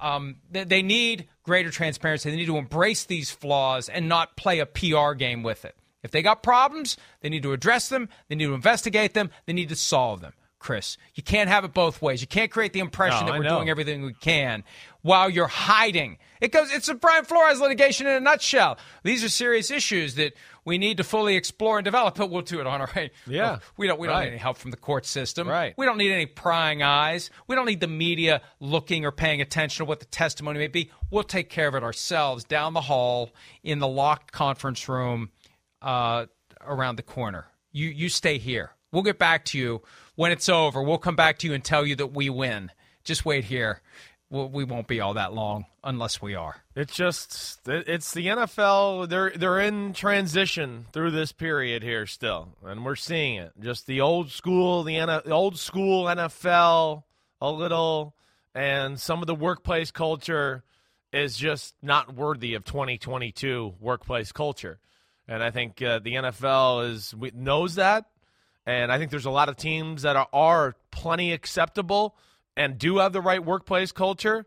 um, 0.00 0.36
they, 0.50 0.64
they 0.64 0.82
need 0.82 1.28
greater 1.42 1.70
transparency. 1.70 2.30
They 2.30 2.36
need 2.36 2.46
to 2.46 2.56
embrace 2.56 3.04
these 3.04 3.30
flaws 3.30 3.88
and 3.88 4.08
not 4.08 4.36
play 4.36 4.60
a 4.60 4.66
PR 4.66 5.12
game 5.12 5.42
with 5.42 5.64
it. 5.64 5.76
If 6.02 6.10
they 6.12 6.22
got 6.22 6.42
problems, 6.42 6.96
they 7.20 7.28
need 7.28 7.42
to 7.42 7.52
address 7.52 7.88
them, 7.88 8.08
they 8.28 8.36
need 8.36 8.46
to 8.46 8.54
investigate 8.54 9.14
them, 9.14 9.30
they 9.46 9.52
need 9.52 9.68
to 9.70 9.76
solve 9.76 10.20
them. 10.20 10.32
Chris. 10.58 10.96
You 11.14 11.22
can't 11.22 11.48
have 11.48 11.64
it 11.64 11.72
both 11.72 12.02
ways. 12.02 12.20
You 12.20 12.26
can't 12.26 12.50
create 12.50 12.72
the 12.72 12.80
impression 12.80 13.20
No, 13.20 13.26
that 13.26 13.32
I 13.34 13.38
we're 13.38 13.44
know. 13.44 13.56
doing 13.58 13.70
everything 13.70 14.02
we 14.02 14.12
can 14.14 14.64
while 15.02 15.30
you're 15.30 15.46
hiding. 15.46 16.18
It 16.40 16.52
goes. 16.52 16.72
It's 16.72 16.88
a 16.88 16.94
Brian 16.94 17.24
Flores 17.24 17.60
litigation 17.60 18.06
in 18.06 18.14
a 18.14 18.20
nutshell. 18.20 18.78
These 19.04 19.22
are 19.24 19.28
serious 19.28 19.70
issues 19.70 20.16
that 20.16 20.34
we 20.64 20.78
need 20.78 20.96
to 20.98 21.04
fully 21.04 21.36
explore 21.36 21.78
and 21.78 21.84
develop. 21.84 22.16
But 22.16 22.30
we'll 22.30 22.42
do 22.42 22.60
it 22.60 22.66
on 22.66 22.80
our 22.80 22.90
own. 22.96 23.10
Yeah. 23.26 23.58
we 23.76 23.86
don't. 23.86 23.98
We 23.98 24.06
don't 24.06 24.16
Right. 24.16 24.24
need 24.24 24.30
any 24.30 24.38
help 24.38 24.56
from 24.58 24.70
the 24.70 24.76
court 24.76 25.06
system. 25.06 25.48
Right. 25.48 25.74
We 25.76 25.86
don't 25.86 25.98
need 25.98 26.12
any 26.12 26.26
prying 26.26 26.82
eyes. 26.82 27.30
We 27.46 27.54
don't 27.56 27.66
need 27.66 27.80
the 27.80 27.86
media 27.88 28.40
looking 28.60 29.04
or 29.04 29.12
paying 29.12 29.40
attention 29.40 29.84
to 29.84 29.88
what 29.88 30.00
the 30.00 30.06
testimony 30.06 30.58
may 30.58 30.68
be. 30.68 30.90
We'll 31.10 31.22
take 31.24 31.50
care 31.50 31.68
of 31.68 31.74
it 31.74 31.82
ourselves 31.82 32.44
down 32.44 32.72
the 32.74 32.80
hall 32.82 33.30
in 33.62 33.78
the 33.78 33.88
locked 33.88 34.32
conference 34.32 34.88
room 34.88 35.30
uh, 35.82 36.26
around 36.60 36.96
the 36.96 37.02
corner. 37.02 37.46
You 37.72 37.88
you 37.88 38.08
stay 38.08 38.38
here. 38.38 38.72
We'll 38.92 39.02
get 39.02 39.18
back 39.18 39.44
to 39.46 39.58
you 39.58 39.82
when 40.14 40.32
it's 40.32 40.48
over. 40.48 40.82
We'll 40.82 40.98
come 40.98 41.16
back 41.16 41.38
to 41.38 41.46
you 41.46 41.54
and 41.54 41.64
tell 41.64 41.86
you 41.86 41.96
that 41.96 42.08
we 42.08 42.30
win. 42.30 42.70
Just 43.04 43.24
wait 43.24 43.44
here. 43.44 43.80
We 44.30 44.64
won't 44.64 44.86
be 44.86 45.00
all 45.00 45.14
that 45.14 45.32
long 45.32 45.64
unless 45.82 46.20
we 46.20 46.34
are. 46.34 46.56
It's 46.76 46.94
just 46.94 47.60
it's 47.66 48.12
the 48.12 48.26
NFL. 48.26 49.08
They're 49.08 49.30
they're 49.30 49.60
in 49.60 49.94
transition 49.94 50.84
through 50.92 51.12
this 51.12 51.32
period 51.32 51.82
here 51.82 52.04
still, 52.06 52.50
and 52.62 52.84
we're 52.84 52.94
seeing 52.94 53.36
it. 53.36 53.52
Just 53.58 53.86
the 53.86 54.02
old 54.02 54.30
school, 54.30 54.82
the, 54.82 54.98
the 55.24 55.30
old 55.30 55.58
school 55.58 56.04
NFL, 56.04 57.04
a 57.40 57.50
little, 57.50 58.14
and 58.54 59.00
some 59.00 59.22
of 59.22 59.26
the 59.26 59.34
workplace 59.34 59.90
culture 59.90 60.62
is 61.12 61.36
just 61.36 61.74
not 61.82 62.14
worthy 62.14 62.54
of 62.54 62.64
2022 62.64 63.74
workplace 63.80 64.32
culture. 64.32 64.78
And 65.26 65.42
I 65.42 65.50
think 65.50 65.80
uh, 65.82 66.00
the 66.00 66.14
NFL 66.14 66.90
is 66.90 67.14
knows 67.34 67.76
that, 67.76 68.06
and 68.68 68.92
I 68.92 68.98
think 68.98 69.10
there's 69.10 69.24
a 69.24 69.30
lot 69.30 69.48
of 69.48 69.56
teams 69.56 70.02
that 70.02 70.14
are, 70.14 70.28
are 70.32 70.76
plenty 70.90 71.32
acceptable 71.32 72.14
and 72.56 72.78
do 72.78 72.98
have 72.98 73.12
the 73.12 73.20
right 73.20 73.44
workplace 73.44 73.90
culture. 73.92 74.46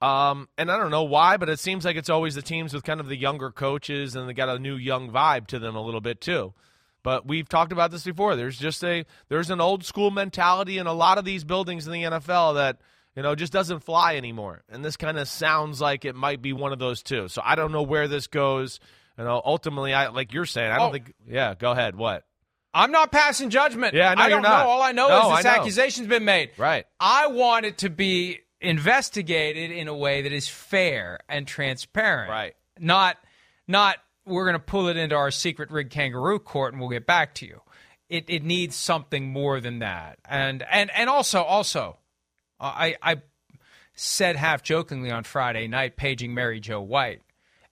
Um, 0.00 0.48
and 0.58 0.70
I 0.72 0.78
don't 0.78 0.90
know 0.90 1.04
why, 1.04 1.36
but 1.36 1.48
it 1.48 1.60
seems 1.60 1.84
like 1.84 1.96
it's 1.96 2.10
always 2.10 2.34
the 2.34 2.42
teams 2.42 2.74
with 2.74 2.82
kind 2.82 2.98
of 2.98 3.08
the 3.08 3.16
younger 3.16 3.50
coaches 3.50 4.16
and 4.16 4.28
they 4.28 4.32
got 4.32 4.48
a 4.48 4.58
new 4.58 4.74
young 4.76 5.10
vibe 5.10 5.46
to 5.48 5.58
them 5.60 5.76
a 5.76 5.82
little 5.82 6.00
bit 6.00 6.20
too. 6.20 6.54
But 7.04 7.26
we've 7.26 7.48
talked 7.48 7.72
about 7.72 7.90
this 7.90 8.04
before. 8.04 8.36
There's 8.36 8.58
just 8.58 8.82
a 8.84 9.04
there's 9.28 9.50
an 9.50 9.60
old 9.60 9.84
school 9.84 10.10
mentality 10.10 10.78
in 10.78 10.86
a 10.86 10.92
lot 10.92 11.18
of 11.18 11.24
these 11.24 11.44
buildings 11.44 11.86
in 11.86 11.92
the 11.92 12.02
NFL 12.04 12.54
that 12.54 12.80
you 13.16 13.22
know 13.22 13.34
just 13.34 13.52
doesn't 13.52 13.80
fly 13.80 14.16
anymore. 14.16 14.62
And 14.68 14.84
this 14.84 14.96
kind 14.96 15.18
of 15.18 15.28
sounds 15.28 15.80
like 15.80 16.04
it 16.04 16.14
might 16.14 16.40
be 16.42 16.52
one 16.52 16.72
of 16.72 16.78
those 16.78 17.02
too. 17.02 17.26
So 17.28 17.42
I 17.44 17.54
don't 17.56 17.72
know 17.72 17.82
where 17.82 18.06
this 18.08 18.28
goes. 18.28 18.78
You 19.18 19.24
know, 19.24 19.42
ultimately, 19.44 19.92
I 19.92 20.08
like 20.08 20.32
you're 20.32 20.46
saying. 20.46 20.70
I 20.70 20.78
don't 20.78 20.88
Oh. 20.90 20.92
think. 20.92 21.12
Yeah, 21.28 21.54
go 21.54 21.72
ahead. 21.72 21.96
What? 21.96 22.24
I'm 22.74 22.90
not 22.90 23.12
passing 23.12 23.50
judgment. 23.50 23.94
Yeah, 23.94 24.14
I 24.16 24.24
I 24.24 24.28
don't 24.28 24.42
know. 24.42 24.48
All 24.48 24.82
I 24.82 24.92
know 24.92 25.08
No, 25.08 25.30
is 25.32 25.38
this 25.38 25.46
accusation's 25.46 26.08
been 26.08 26.24
made. 26.24 26.50
Right. 26.56 26.86
I 26.98 27.26
want 27.26 27.66
it 27.66 27.78
to 27.78 27.90
be 27.90 28.40
investigated 28.60 29.70
in 29.70 29.88
a 29.88 29.94
way 29.94 30.22
that 30.22 30.32
is 30.32 30.48
fair 30.48 31.18
and 31.28 31.46
transparent. 31.46 32.30
Right. 32.30 32.54
Not 32.78 33.16
not 33.68 33.96
we're 34.24 34.44
going 34.44 34.54
to 34.54 34.60
pull 34.60 34.88
it 34.88 34.96
into 34.96 35.16
our 35.16 35.30
secret 35.30 35.70
rig 35.70 35.90
kangaroo 35.90 36.38
court 36.38 36.72
and 36.72 36.80
we'll 36.80 36.90
get 36.90 37.06
back 37.06 37.34
to 37.36 37.46
you. 37.46 37.60
It 38.08 38.24
it 38.28 38.44
needs 38.44 38.76
something 38.76 39.30
more 39.32 39.60
than 39.60 39.80
that. 39.80 40.18
And 40.24 40.64
and 40.70 40.90
and 40.94 41.10
also 41.10 41.42
also 41.42 41.98
I 42.60 42.96
I 43.02 43.20
said 43.94 44.36
half 44.36 44.62
jokingly 44.62 45.10
on 45.10 45.24
Friday 45.24 45.68
night 45.68 45.96
paging 45.96 46.32
Mary 46.32 46.60
Jo 46.60 46.80
White. 46.80 47.20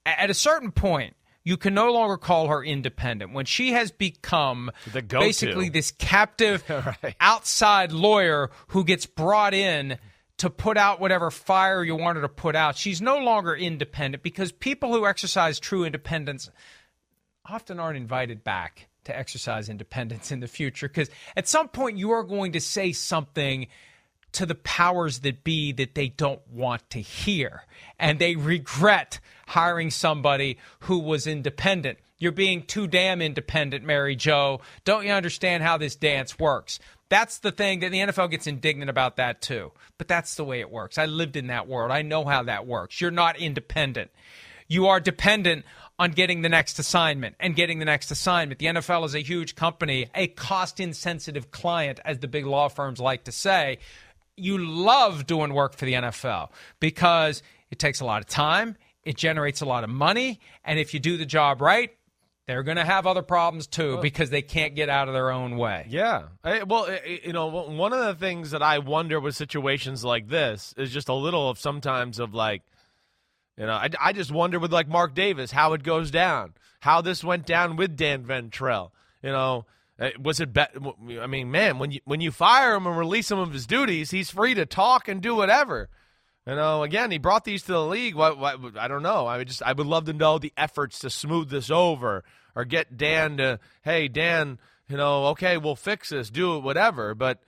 At 0.04 0.30
a 0.30 0.34
certain 0.34 0.72
point, 0.72 1.14
you 1.42 1.56
can 1.56 1.74
no 1.74 1.92
longer 1.92 2.16
call 2.16 2.48
her 2.48 2.62
independent. 2.62 3.32
When 3.32 3.46
she 3.46 3.72
has 3.72 3.90
become 3.90 4.70
basically 5.08 5.68
this 5.68 5.90
captive 5.90 6.62
Right. 6.68 7.14
outside 7.20 7.92
lawyer 7.92 8.50
who 8.68 8.84
gets 8.84 9.06
brought 9.06 9.54
in 9.54 9.98
to 10.38 10.50
put 10.50 10.76
out 10.76 11.00
whatever 11.00 11.30
fire 11.30 11.82
you 11.84 11.96
want 11.96 12.16
her 12.16 12.22
to 12.22 12.28
put 12.28 12.56
out, 12.56 12.76
she's 12.76 13.00
no 13.02 13.18
longer 13.18 13.54
independent 13.54 14.22
because 14.22 14.52
people 14.52 14.92
who 14.92 15.06
exercise 15.06 15.58
true 15.58 15.84
independence 15.84 16.50
often 17.46 17.80
aren't 17.80 17.96
invited 17.96 18.44
back 18.44 18.88
to 19.04 19.16
exercise 19.16 19.68
independence 19.68 20.30
in 20.30 20.40
the 20.40 20.48
future 20.48 20.88
because 20.88 21.08
at 21.36 21.48
some 21.48 21.68
point 21.68 21.96
you 21.96 22.10
are 22.10 22.22
going 22.22 22.52
to 22.52 22.60
say 22.60 22.92
something 22.92 23.66
to 24.32 24.46
the 24.46 24.54
powers 24.54 25.20
that 25.20 25.44
be 25.44 25.72
that 25.72 25.94
they 25.94 26.08
don't 26.08 26.40
want 26.48 26.88
to 26.90 27.00
hear 27.00 27.64
and 27.98 28.18
they 28.18 28.36
regret 28.36 29.20
hiring 29.48 29.90
somebody 29.90 30.58
who 30.80 30.98
was 30.98 31.26
independent 31.26 31.98
you're 32.18 32.32
being 32.32 32.62
too 32.62 32.86
damn 32.86 33.22
independent 33.22 33.84
mary 33.84 34.16
jo 34.16 34.60
don't 34.84 35.06
you 35.06 35.12
understand 35.12 35.62
how 35.62 35.76
this 35.76 35.96
dance 35.96 36.38
works 36.38 36.78
that's 37.10 37.40
the 37.40 37.50
thing 37.50 37.80
that 37.80 37.90
the 37.90 37.98
NFL 37.98 38.30
gets 38.30 38.46
indignant 38.46 38.88
about 38.88 39.16
that 39.16 39.42
too. 39.42 39.72
But 39.98 40.06
that's 40.08 40.36
the 40.36 40.44
way 40.44 40.60
it 40.60 40.70
works. 40.70 40.96
I 40.96 41.06
lived 41.06 41.36
in 41.36 41.48
that 41.48 41.66
world. 41.66 41.90
I 41.90 42.02
know 42.02 42.24
how 42.24 42.44
that 42.44 42.66
works. 42.66 43.00
You're 43.00 43.10
not 43.10 43.36
independent. 43.36 44.12
You 44.68 44.86
are 44.86 45.00
dependent 45.00 45.64
on 45.98 46.12
getting 46.12 46.42
the 46.42 46.48
next 46.48 46.78
assignment 46.78 47.34
and 47.40 47.56
getting 47.56 47.80
the 47.80 47.84
next 47.84 48.12
assignment. 48.12 48.60
The 48.60 48.66
NFL 48.66 49.04
is 49.04 49.16
a 49.16 49.20
huge 49.20 49.56
company, 49.56 50.08
a 50.14 50.28
cost 50.28 50.78
insensitive 50.78 51.50
client, 51.50 51.98
as 52.04 52.20
the 52.20 52.28
big 52.28 52.46
law 52.46 52.68
firms 52.68 53.00
like 53.00 53.24
to 53.24 53.32
say. 53.32 53.78
You 54.40 54.58
love 54.58 55.26
doing 55.26 55.52
work 55.54 55.74
for 55.76 55.84
the 55.84 55.94
NFL 55.94 56.50
because 56.80 57.42
it 57.70 57.78
takes 57.78 58.00
a 58.00 58.04
lot 58.04 58.20
of 58.22 58.26
time, 58.28 58.76
it 59.04 59.16
generates 59.16 59.60
a 59.60 59.64
lot 59.66 59.84
of 59.84 59.90
money, 59.90 60.40
and 60.64 60.78
if 60.78 60.92
you 60.94 61.00
do 61.00 61.16
the 61.16 61.26
job 61.26 61.60
right, 61.60 61.90
they're 62.46 62.62
going 62.64 62.78
to 62.78 62.84
have 62.84 63.06
other 63.06 63.22
problems 63.22 63.68
too 63.68 63.98
because 64.02 64.30
they 64.30 64.42
can't 64.42 64.74
get 64.74 64.88
out 64.88 65.06
of 65.06 65.14
their 65.14 65.30
own 65.30 65.56
way. 65.56 65.86
Yeah. 65.88 66.24
I, 66.42 66.64
well, 66.64 66.86
i- 66.90 67.00
i- 67.06 67.20
you 67.24 67.32
know, 67.32 67.46
one 67.46 67.92
of 67.92 68.00
the 68.04 68.14
things 68.16 68.50
that 68.50 68.60
I 68.62 68.78
wonder 68.80 69.20
with 69.20 69.36
situations 69.36 70.02
like 70.04 70.26
this 70.28 70.74
is 70.76 70.90
just 70.90 71.08
a 71.08 71.14
little 71.14 71.48
of 71.48 71.60
sometimes 71.60 72.18
of 72.18 72.34
like, 72.34 72.62
you 73.56 73.66
know, 73.66 73.72
I, 73.74 73.88
I 74.00 74.12
just 74.12 74.32
wonder 74.32 74.58
with 74.58 74.72
like 74.72 74.88
Mark 74.88 75.14
Davis 75.14 75.52
how 75.52 75.74
it 75.74 75.82
goes 75.84 76.10
down, 76.10 76.54
how 76.80 77.00
this 77.02 77.22
went 77.22 77.46
down 77.46 77.76
with 77.76 77.96
Dan 77.96 78.24
Ventrelle. 78.24 78.90
You 79.22 79.30
know, 79.30 79.66
Uh, 80.00 80.10
was 80.20 80.40
it? 80.40 80.52
Be- 80.52 81.18
I 81.20 81.26
mean, 81.26 81.50
man, 81.50 81.78
when 81.78 81.90
you 81.90 82.00
when 82.04 82.20
you 82.20 82.30
fire 82.30 82.74
him 82.74 82.86
and 82.86 82.96
release 82.96 83.30
him 83.30 83.38
of 83.38 83.52
his 83.52 83.66
duties, 83.66 84.10
he's 84.10 84.30
free 84.30 84.54
to 84.54 84.64
talk 84.64 85.08
and 85.08 85.20
do 85.20 85.34
whatever. 85.36 85.88
You 86.46 86.54
know, 86.54 86.82
again, 86.82 87.10
he 87.10 87.18
brought 87.18 87.44
these 87.44 87.62
to 87.64 87.72
the 87.72 87.84
league. 87.84 88.14
What, 88.14 88.38
what, 88.38 88.78
I 88.78 88.88
don't 88.88 89.02
know. 89.02 89.26
I 89.26 89.36
would 89.36 89.48
just, 89.48 89.62
I 89.62 89.72
would 89.72 89.86
love 89.86 90.06
to 90.06 90.12
know 90.12 90.38
the 90.38 90.52
efforts 90.56 91.00
to 91.00 91.10
smooth 91.10 91.50
this 91.50 91.70
over 91.70 92.24
or 92.56 92.64
get 92.64 92.96
Dan 92.96 93.36
to, 93.36 93.60
hey, 93.82 94.08
Dan, 94.08 94.58
you 94.88 94.96
know, 94.96 95.26
okay, 95.26 95.58
we'll 95.58 95.76
fix 95.76 96.08
this, 96.08 96.30
do 96.30 96.56
it, 96.56 96.60
whatever. 96.62 97.14
But 97.14 97.40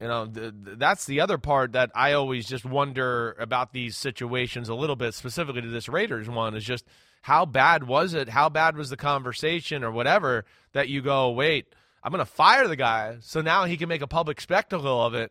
you 0.00 0.08
know, 0.08 0.26
th- 0.26 0.52
th- 0.64 0.78
that's 0.78 1.06
the 1.06 1.20
other 1.20 1.38
part 1.38 1.72
that 1.72 1.92
I 1.94 2.14
always 2.14 2.48
just 2.48 2.64
wonder 2.64 3.36
about 3.38 3.72
these 3.72 3.96
situations 3.96 4.68
a 4.68 4.74
little 4.74 4.96
bit, 4.96 5.14
specifically 5.14 5.62
to 5.62 5.68
this 5.68 5.88
Raiders 5.88 6.28
one, 6.28 6.56
is 6.56 6.64
just 6.64 6.84
how 7.22 7.46
bad 7.46 7.84
was 7.84 8.12
it? 8.12 8.28
How 8.28 8.48
bad 8.48 8.76
was 8.76 8.90
the 8.90 8.96
conversation 8.96 9.84
or 9.84 9.92
whatever 9.92 10.44
that 10.72 10.88
you 10.88 11.00
go, 11.02 11.30
wait, 11.30 11.72
I'm 12.02 12.12
going 12.12 12.24
to 12.24 12.30
fire 12.30 12.68
the 12.68 12.76
guy 12.76 13.18
so 13.20 13.40
now 13.40 13.64
he 13.64 13.76
can 13.76 13.88
make 13.88 14.02
a 14.02 14.06
public 14.06 14.40
spectacle 14.40 15.04
of 15.04 15.14
it 15.14 15.30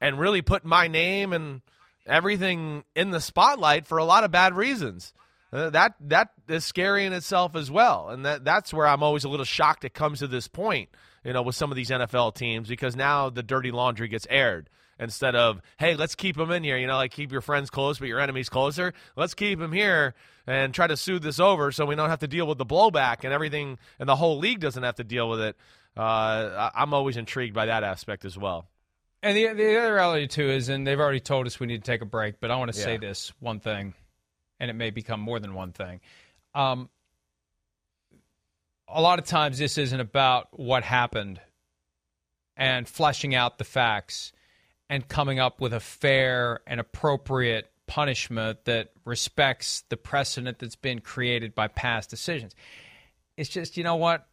and 0.00 0.18
really 0.18 0.42
put 0.42 0.64
my 0.64 0.88
name 0.88 1.32
and 1.32 1.62
everything 2.06 2.84
in 2.94 3.10
the 3.10 3.20
spotlight 3.20 3.86
for 3.86 3.98
a 3.98 4.04
lot 4.04 4.24
of 4.24 4.30
bad 4.30 4.54
reasons. 4.54 5.12
Uh, 5.52 5.68
that 5.70 5.94
that 6.00 6.30
is 6.48 6.64
scary 6.64 7.04
in 7.04 7.12
itself 7.12 7.54
as 7.54 7.70
well, 7.70 8.08
and 8.08 8.24
that 8.24 8.42
that's 8.42 8.72
where 8.72 8.86
I'm 8.86 9.02
always 9.02 9.24
a 9.24 9.28
little 9.28 9.44
shocked 9.44 9.84
it 9.84 9.92
comes 9.92 10.20
to 10.20 10.26
this 10.26 10.48
point, 10.48 10.88
you 11.24 11.34
know, 11.34 11.42
with 11.42 11.54
some 11.54 11.70
of 11.70 11.76
these 11.76 11.90
NFL 11.90 12.34
teams 12.34 12.68
because 12.68 12.96
now 12.96 13.28
the 13.28 13.42
dirty 13.42 13.70
laundry 13.70 14.08
gets 14.08 14.26
aired 14.30 14.70
instead 14.98 15.36
of 15.36 15.60
hey, 15.78 15.94
let's 15.94 16.14
keep 16.14 16.36
them 16.36 16.50
in 16.50 16.64
here, 16.64 16.78
you 16.78 16.86
know, 16.86 16.96
like 16.96 17.12
keep 17.12 17.30
your 17.30 17.42
friends 17.42 17.68
close 17.68 17.98
but 17.98 18.08
your 18.08 18.18
enemies 18.18 18.48
closer. 18.48 18.94
Let's 19.14 19.34
keep 19.34 19.58
them 19.58 19.72
here 19.72 20.14
and 20.46 20.72
try 20.72 20.86
to 20.86 20.96
soothe 20.96 21.22
this 21.22 21.38
over 21.38 21.70
so 21.70 21.84
we 21.84 21.96
don't 21.96 22.08
have 22.08 22.20
to 22.20 22.28
deal 22.28 22.46
with 22.46 22.56
the 22.56 22.66
blowback 22.66 23.22
and 23.22 23.32
everything, 23.34 23.78
and 23.98 24.08
the 24.08 24.16
whole 24.16 24.38
league 24.38 24.60
doesn't 24.60 24.82
have 24.82 24.96
to 24.96 25.04
deal 25.04 25.28
with 25.28 25.40
it. 25.40 25.56
Uh, 25.96 26.70
I'm 26.74 26.94
always 26.94 27.16
intrigued 27.16 27.54
by 27.54 27.66
that 27.66 27.84
aspect 27.84 28.24
as 28.24 28.36
well. 28.36 28.66
And 29.22 29.36
the 29.36 29.52
the 29.52 29.78
other 29.78 29.94
reality 29.94 30.26
too 30.26 30.48
is, 30.50 30.68
and 30.68 30.86
they've 30.86 30.98
already 30.98 31.20
told 31.20 31.46
us 31.46 31.60
we 31.60 31.66
need 31.66 31.84
to 31.84 31.90
take 31.90 32.02
a 32.02 32.06
break, 32.06 32.40
but 32.40 32.50
I 32.50 32.56
want 32.56 32.72
to 32.72 32.78
say 32.78 32.96
this 32.96 33.32
one 33.38 33.60
thing, 33.60 33.94
and 34.58 34.70
it 34.70 34.74
may 34.74 34.90
become 34.90 35.20
more 35.20 35.38
than 35.38 35.54
one 35.54 35.72
thing. 35.72 36.00
Um, 36.54 36.88
a 38.88 39.00
lot 39.00 39.18
of 39.18 39.26
times, 39.26 39.58
this 39.58 39.78
isn't 39.78 40.00
about 40.00 40.48
what 40.58 40.82
happened 40.82 41.40
and 42.56 42.88
fleshing 42.88 43.34
out 43.34 43.58
the 43.58 43.64
facts 43.64 44.32
and 44.90 45.06
coming 45.06 45.38
up 45.38 45.60
with 45.60 45.72
a 45.72 45.80
fair 45.80 46.60
and 46.66 46.80
appropriate 46.80 47.70
punishment 47.86 48.64
that 48.64 48.90
respects 49.04 49.84
the 49.88 49.96
precedent 49.96 50.58
that's 50.58 50.76
been 50.76 51.00
created 51.00 51.54
by 51.54 51.68
past 51.68 52.10
decisions. 52.10 52.54
It's 53.36 53.48
just, 53.48 53.76
you 53.76 53.84
know 53.84 53.96
what? 53.96 54.26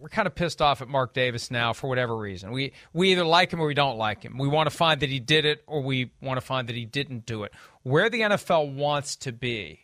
We're 0.00 0.08
kind 0.08 0.26
of 0.26 0.34
pissed 0.34 0.62
off 0.62 0.80
at 0.80 0.88
Mark 0.88 1.12
Davis 1.12 1.50
now 1.50 1.74
for 1.74 1.88
whatever 1.88 2.16
reason. 2.16 2.52
We 2.52 2.72
we 2.92 3.12
either 3.12 3.24
like 3.24 3.52
him 3.52 3.60
or 3.60 3.66
we 3.66 3.74
don't 3.74 3.98
like 3.98 4.22
him. 4.22 4.38
We 4.38 4.48
want 4.48 4.70
to 4.70 4.74
find 4.74 5.00
that 5.00 5.10
he 5.10 5.20
did 5.20 5.44
it 5.44 5.62
or 5.66 5.82
we 5.82 6.12
want 6.22 6.38
to 6.38 6.46
find 6.46 6.68
that 6.68 6.76
he 6.76 6.86
didn't 6.86 7.26
do 7.26 7.44
it. 7.44 7.52
Where 7.82 8.08
the 8.08 8.20
NFL 8.20 8.74
wants 8.74 9.16
to 9.16 9.32
be 9.32 9.80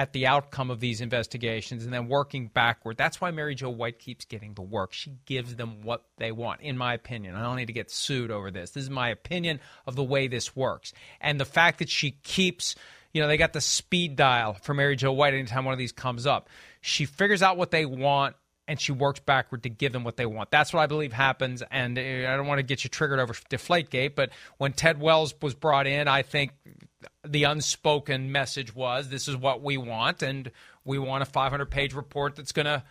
at 0.00 0.14
the 0.14 0.26
outcome 0.26 0.70
of 0.70 0.80
these 0.80 1.02
investigations 1.02 1.84
and 1.84 1.92
then 1.92 2.08
working 2.08 2.46
backward. 2.46 2.96
That's 2.96 3.20
why 3.20 3.30
Mary 3.32 3.54
Jo 3.54 3.68
White 3.68 3.98
keeps 3.98 4.24
getting 4.24 4.54
the 4.54 4.62
work. 4.62 4.94
She 4.94 5.12
gives 5.26 5.56
them 5.56 5.82
what 5.82 6.04
they 6.16 6.32
want, 6.32 6.62
in 6.62 6.78
my 6.78 6.94
opinion. 6.94 7.34
I 7.34 7.42
don't 7.42 7.56
need 7.56 7.66
to 7.66 7.74
get 7.74 7.90
sued 7.90 8.30
over 8.30 8.50
this. 8.50 8.70
This 8.70 8.84
is 8.84 8.88
my 8.90 9.10
opinion 9.10 9.60
of 9.86 9.96
the 9.96 10.02
way 10.02 10.26
this 10.26 10.56
works. 10.56 10.94
And 11.20 11.38
the 11.38 11.44
fact 11.44 11.80
that 11.80 11.90
she 11.90 12.12
keeps, 12.22 12.76
you 13.12 13.20
know, 13.20 13.28
they 13.28 13.36
got 13.36 13.52
the 13.52 13.60
speed 13.60 14.16
dial 14.16 14.54
for 14.54 14.72
Mary 14.72 14.96
Jo 14.96 15.12
White 15.12 15.34
anytime 15.34 15.66
one 15.66 15.74
of 15.74 15.78
these 15.78 15.92
comes 15.92 16.26
up. 16.26 16.48
She 16.80 17.04
figures 17.04 17.42
out 17.42 17.58
what 17.58 17.70
they 17.70 17.84
want 17.84 18.36
and 18.70 18.80
she 18.80 18.92
works 18.92 19.18
backward 19.18 19.64
to 19.64 19.68
give 19.68 19.92
them 19.92 20.04
what 20.04 20.16
they 20.16 20.26
want. 20.26 20.52
That's 20.52 20.72
what 20.72 20.78
I 20.78 20.86
believe 20.86 21.12
happens. 21.12 21.60
And 21.72 21.98
uh, 21.98 22.02
I 22.02 22.36
don't 22.36 22.46
want 22.46 22.60
to 22.60 22.62
get 22.62 22.84
you 22.84 22.88
triggered 22.88 23.18
over 23.18 23.32
Deflategate, 23.32 24.14
but 24.14 24.30
when 24.58 24.72
Ted 24.72 25.00
Wells 25.00 25.34
was 25.42 25.54
brought 25.54 25.88
in, 25.88 26.06
I 26.06 26.22
think 26.22 26.52
the 27.26 27.44
unspoken 27.44 28.30
message 28.30 28.72
was 28.72 29.08
this 29.08 29.26
is 29.26 29.36
what 29.36 29.60
we 29.60 29.76
want, 29.76 30.22
and 30.22 30.52
we 30.84 31.00
want 31.00 31.22
a 31.22 31.26
500 31.26 31.66
page 31.66 31.94
report 31.94 32.36
that's 32.36 32.52
going 32.52 32.66
to 32.66 32.84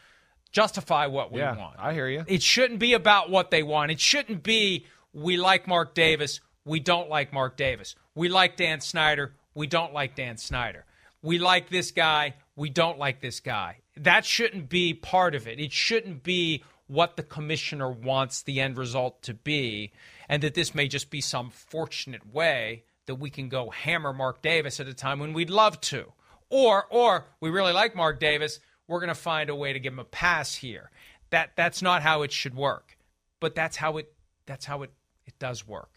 justify 0.52 1.08
what 1.08 1.32
we 1.32 1.40
yeah, 1.40 1.56
want. 1.56 1.78
I 1.80 1.94
hear 1.94 2.10
you. 2.10 2.26
It 2.28 2.44
shouldn't 2.44 2.80
be 2.80 2.92
about 2.92 3.30
what 3.30 3.50
they 3.50 3.64
want. 3.64 3.90
It 3.90 4.02
shouldn't 4.02 4.44
be 4.44 4.86
we 5.14 5.38
like 5.38 5.66
Mark 5.66 5.94
Davis, 5.94 6.42
we 6.66 6.82
don't 6.82 7.10
like 7.10 7.32
Mark 7.32 7.56
Davis. 7.56 7.96
We 8.16 8.28
like 8.28 8.58
Dan 8.58 8.82
Snyder, 8.82 9.34
we 9.54 9.66
don't 9.66 9.94
like 9.94 10.16
Dan 10.16 10.36
Snyder. 10.36 10.84
We 11.22 11.40
like 11.40 11.70
this 11.70 11.92
guy, 11.92 12.36
we 12.60 12.70
don't 12.70 13.00
like 13.00 13.22
this 13.22 13.40
guy. 13.40 13.78
That 13.96 14.26
shouldn't 14.26 14.68
be 14.68 14.94
part 14.94 15.34
of 15.34 15.48
it. 15.48 15.60
It 15.60 15.72
shouldn't 15.72 16.24
be 16.24 16.64
what 16.88 17.16
the 17.16 17.24
commissioner 17.24 17.90
wants 17.90 18.42
the 18.42 18.60
end 18.60 18.78
result 18.78 19.22
to 19.24 19.34
be, 19.34 19.94
and 20.28 20.44
that 20.44 20.56
this 20.56 20.76
may 20.76 20.88
just 20.88 21.10
be 21.10 21.22
some 21.22 21.52
fortunate 21.52 22.34
way 22.34 22.84
that 23.06 23.16
we 23.16 23.30
can 23.30 23.48
go 23.48 23.70
hammer 23.70 24.12
Mark 24.12 24.42
Davis 24.42 24.80
at 24.80 24.88
a 24.88 24.94
time 24.94 25.20
when 25.20 25.34
we'd 25.34 25.50
love 25.50 25.80
to. 25.82 26.12
Or 26.50 26.86
or 26.90 27.26
we 27.40 27.50
really 27.50 27.72
like 27.72 27.96
Mark 27.96 28.20
Davis, 28.20 28.60
we're 28.88 29.00
going 29.00 29.08
to 29.08 29.16
find 29.16 29.50
a 29.50 29.56
way 29.56 29.72
to 29.72 29.80
give 29.80 29.94
him 29.94 30.00
a 30.00 30.04
pass 30.04 30.56
here. 30.56 30.92
That 31.30 31.52
that's 31.56 31.82
not 31.82 32.02
how 32.02 32.24
it 32.24 32.32
should 32.32 32.56
work. 32.56 32.98
But 33.40 33.56
that's 33.56 33.78
how 33.78 33.98
it 33.98 34.12
that's 34.46 34.66
how 34.66 34.82
it 34.82 34.92
it 35.26 35.40
does 35.40 35.66
work. 35.66 35.92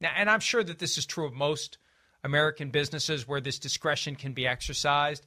Now 0.00 0.12
and 0.16 0.30
I'm 0.30 0.40
sure 0.40 0.62
that 0.62 0.78
this 0.78 0.96
is 0.96 1.06
true 1.06 1.26
of 1.26 1.32
most 1.32 1.78
American 2.22 2.70
businesses 2.70 3.26
where 3.26 3.40
this 3.40 3.58
discretion 3.58 4.14
can 4.14 4.32
be 4.32 4.46
exercised, 4.46 5.26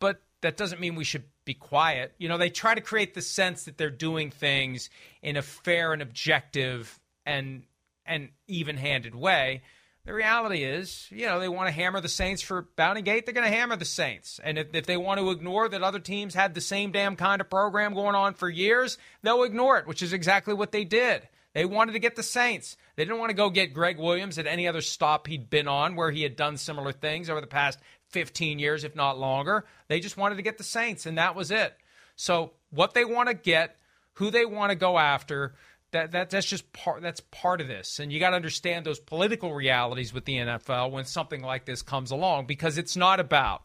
but 0.00 0.22
that 0.40 0.56
doesn't 0.56 0.80
mean 0.80 0.94
we 0.94 1.04
should 1.04 1.24
be 1.44 1.54
quiet. 1.54 2.12
You 2.18 2.28
know, 2.28 2.38
they 2.38 2.50
try 2.50 2.74
to 2.74 2.80
create 2.80 3.14
the 3.14 3.22
sense 3.22 3.64
that 3.64 3.78
they're 3.78 3.90
doing 3.90 4.30
things 4.30 4.90
in 5.22 5.36
a 5.36 5.42
fair 5.42 5.92
and 5.92 6.02
objective 6.02 6.98
and 7.26 7.64
and 8.06 8.30
even-handed 8.46 9.14
way 9.14 9.62
the 10.08 10.14
reality 10.14 10.64
is, 10.64 11.06
you 11.10 11.26
know, 11.26 11.38
they 11.38 11.50
want 11.50 11.68
to 11.68 11.72
hammer 11.72 12.00
the 12.00 12.08
Saints 12.08 12.40
for 12.40 12.66
Bounty 12.76 13.02
Gate. 13.02 13.26
They're 13.26 13.34
going 13.34 13.46
to 13.46 13.54
hammer 13.54 13.76
the 13.76 13.84
Saints. 13.84 14.40
And 14.42 14.56
if, 14.56 14.74
if 14.74 14.86
they 14.86 14.96
want 14.96 15.20
to 15.20 15.30
ignore 15.30 15.68
that 15.68 15.82
other 15.82 15.98
teams 15.98 16.34
had 16.34 16.54
the 16.54 16.62
same 16.62 16.92
damn 16.92 17.14
kind 17.14 17.42
of 17.42 17.50
program 17.50 17.92
going 17.92 18.14
on 18.14 18.32
for 18.32 18.48
years, 18.48 18.96
they'll 19.22 19.42
ignore 19.42 19.76
it, 19.76 19.86
which 19.86 20.02
is 20.02 20.14
exactly 20.14 20.54
what 20.54 20.72
they 20.72 20.84
did. 20.84 21.28
They 21.52 21.66
wanted 21.66 21.92
to 21.92 21.98
get 21.98 22.16
the 22.16 22.22
Saints. 22.22 22.78
They 22.96 23.04
didn't 23.04 23.18
want 23.18 23.28
to 23.28 23.36
go 23.36 23.50
get 23.50 23.74
Gregg 23.74 23.98
Williams 23.98 24.38
at 24.38 24.46
any 24.46 24.66
other 24.66 24.80
stop 24.80 25.26
he'd 25.26 25.50
been 25.50 25.68
on 25.68 25.94
where 25.94 26.10
he 26.10 26.22
had 26.22 26.36
done 26.36 26.56
similar 26.56 26.92
things 26.92 27.28
over 27.28 27.42
the 27.42 27.46
past 27.46 27.78
15 28.10 28.58
years, 28.58 28.84
if 28.84 28.94
not 28.94 29.18
longer. 29.18 29.64
They 29.88 30.00
just 30.00 30.16
wanted 30.16 30.36
to 30.36 30.42
get 30.42 30.58
the 30.58 30.64
Saints, 30.64 31.06
and 31.06 31.18
that 31.18 31.34
was 31.34 31.50
it. 31.50 31.74
So, 32.16 32.52
what 32.70 32.94
they 32.94 33.04
want 33.04 33.28
to 33.28 33.34
get, 33.34 33.76
who 34.14 34.30
they 34.30 34.44
want 34.44 34.70
to 34.70 34.76
go 34.76 34.98
after, 34.98 35.54
that, 35.92 36.12
that 36.12 36.30
that's 36.30 36.46
just 36.46 36.72
part 36.72 37.02
that's 37.02 37.20
part 37.30 37.60
of 37.60 37.68
this 37.68 37.98
and 37.98 38.12
you 38.12 38.20
got 38.20 38.30
to 38.30 38.36
understand 38.36 38.84
those 38.84 39.00
political 39.00 39.54
realities 39.54 40.12
with 40.12 40.24
the 40.26 40.34
NFL 40.36 40.90
when 40.90 41.04
something 41.04 41.40
like 41.40 41.64
this 41.64 41.80
comes 41.82 42.10
along 42.10 42.46
because 42.46 42.76
it's 42.76 42.96
not 42.96 43.20
about 43.20 43.62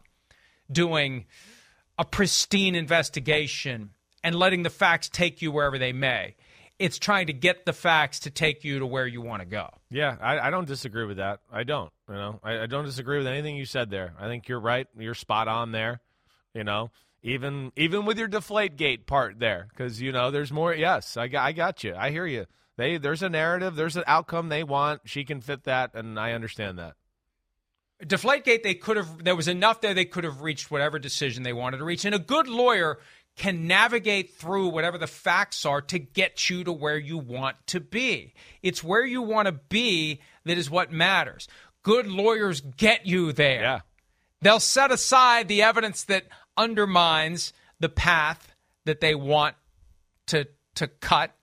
doing 0.72 1.26
a 1.98 2.04
pristine 2.04 2.74
investigation 2.74 3.90
and 4.22 4.34
letting 4.34 4.62
the 4.62 4.70
facts 4.70 5.08
take 5.10 5.42
you 5.42 5.52
wherever 5.52 5.78
they 5.78 5.92
may 5.92 6.34
it's 6.78 6.98
trying 6.98 7.28
to 7.28 7.32
get 7.32 7.64
the 7.64 7.72
facts 7.72 8.20
to 8.20 8.30
take 8.30 8.64
you 8.64 8.80
to 8.80 8.86
where 8.86 9.06
you 9.06 9.20
want 9.20 9.40
to 9.42 9.46
go. 9.46 9.68
Yeah 9.90 10.16
I, 10.20 10.38
I 10.38 10.50
don't 10.50 10.66
disagree 10.66 11.04
with 11.04 11.18
that. 11.18 11.40
I 11.52 11.64
don't 11.64 11.92
you 12.08 12.14
know. 12.14 12.40
I, 12.42 12.60
I 12.60 12.66
don't 12.66 12.84
disagree 12.84 13.18
with 13.18 13.26
anything 13.26 13.56
you 13.56 13.64
said 13.64 13.90
there. 13.90 14.14
I 14.18 14.26
think 14.26 14.48
you're 14.48 14.60
right. 14.60 14.86
You're 14.98 15.14
spot 15.14 15.48
on 15.48 15.72
there 15.72 16.00
you 16.54 16.64
know. 16.64 16.90
Even 17.22 17.72
even 17.76 18.04
with 18.04 18.18
your 18.18 18.28
deflate 18.28 18.76
gate 18.76 19.06
part 19.06 19.38
there 19.38 19.68
because 19.70 20.00
you 20.00 20.12
know 20.12 20.30
there's 20.30 20.52
more 20.52 20.74
yes 20.74 21.16
I 21.16 21.28
got, 21.28 21.44
I 21.44 21.52
got 21.52 21.82
you. 21.82 21.94
I 21.96 22.10
hear 22.10 22.26
you. 22.26 22.46
They 22.76 22.98
there's 22.98 23.22
a 23.22 23.28
narrative 23.28 23.76
there's 23.76 23.96
an 23.96 24.04
outcome 24.06 24.48
they 24.48 24.64
want. 24.64 25.02
She 25.04 25.24
can 25.24 25.40
fit 25.40 25.64
that 25.64 25.94
and 25.94 26.18
i 26.18 26.32
understand 26.32 26.78
that. 26.78 26.94
Deflategate 28.04 28.62
they 28.62 28.74
could 28.74 28.96
have 28.96 29.24
there 29.24 29.36
was 29.36 29.48
enough 29.48 29.80
there 29.80 29.94
they 29.94 30.04
could 30.04 30.24
have 30.24 30.42
reached 30.42 30.70
whatever 30.70 30.98
decision 30.98 31.44
they 31.44 31.52
wanted 31.52 31.78
to 31.78 31.84
reach. 31.84 32.04
And 32.04 32.14
a 32.14 32.18
good 32.18 32.48
lawyer 32.48 32.98
can 33.36 33.66
navigate 33.66 34.34
through 34.34 34.68
whatever 34.68 34.98
the 34.98 35.06
facts 35.06 35.66
are 35.66 35.80
to 35.80 35.98
get 35.98 36.48
you 36.48 36.64
to 36.64 36.72
where 36.72 36.96
you 36.96 37.18
want 37.18 37.56
to 37.66 37.80
be. 37.80 38.34
It's 38.62 38.84
where 38.84 39.04
you 39.04 39.22
want 39.22 39.46
to 39.46 39.52
be 39.52 40.20
that 40.44 40.56
is 40.56 40.70
what 40.70 40.92
matters. 40.92 41.48
Good 41.82 42.06
lawyers 42.06 42.60
get 42.60 43.06
you 43.06 43.32
there. 43.32 43.62
Yeah. 43.62 43.80
They'll 44.40 44.60
set 44.60 44.92
aside 44.92 45.48
the 45.48 45.62
evidence 45.62 46.04
that 46.04 46.24
undermines 46.56 47.52
the 47.80 47.88
path 47.88 48.54
that 48.84 49.00
they 49.00 49.14
want 49.14 49.56
to 50.26 50.46
to 50.76 50.86
cut 50.86 51.34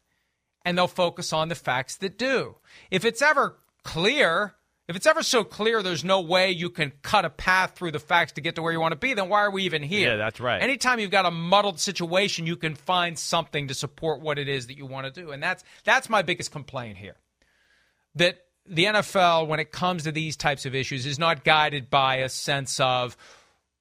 and 0.64 0.78
they'll 0.78 0.88
focus 0.88 1.34
on 1.34 1.50
the 1.50 1.56
facts 1.56 1.98
that 1.98 2.18
do. 2.18 2.56
If 2.90 3.06
it's 3.06 3.22
ever 3.22 3.58
clear, 3.84 4.56
if 4.92 4.98
it's 4.98 5.08
ever 5.08 5.24
so 5.24 5.46
clear 5.46 5.82
there's 5.82 6.04
no 6.04 6.20
way 6.20 6.52
you 6.52 6.70
can 6.70 6.92
cut 7.02 7.24
a 7.24 7.30
path 7.30 7.76
through 7.76 7.92
the 7.92 8.00
facts 8.00 8.34
to 8.34 8.42
get 8.42 8.56
to 8.56 8.62
where 8.62 8.74
you 8.74 8.80
want 8.82 8.92
to 8.92 8.98
be, 8.98 9.14
then 9.14 9.30
why 9.30 9.40
are 9.40 9.50
we 9.50 9.64
even 9.64 9.82
here? 9.82 10.10
Yeah, 10.10 10.16
that's 10.18 10.42
right. 10.42 10.62
Anytime 10.62 11.00
you've 11.00 11.12
got 11.12 11.26
a 11.26 11.32
muddled 11.32 11.80
situation, 11.80 12.46
you 12.46 12.58
can 12.58 12.76
find 12.76 13.18
something 13.18 13.70
to 13.70 13.74
support 13.74 14.20
what 14.20 14.38
it 14.38 14.50
is 14.50 14.68
that 14.68 14.76
you 14.76 14.86
want 14.86 15.06
to 15.06 15.22
do. 15.22 15.32
And 15.32 15.42
that's 15.42 15.64
that's 15.86 16.10
my 16.10 16.22
biggest 16.22 16.52
complaint 16.52 16.98
here. 16.98 17.16
That 18.16 18.40
the 18.66 18.84
NFL 18.84 19.48
when 19.48 19.62
it 19.62 19.72
comes 19.72 20.04
to 20.04 20.12
these 20.12 20.36
types 20.36 20.66
of 20.66 20.76
issues 20.76 21.06
is 21.06 21.18
not 21.18 21.46
guided 21.46 21.90
by 21.90 22.18
a 22.18 22.28
sense 22.28 22.78
of 22.82 23.16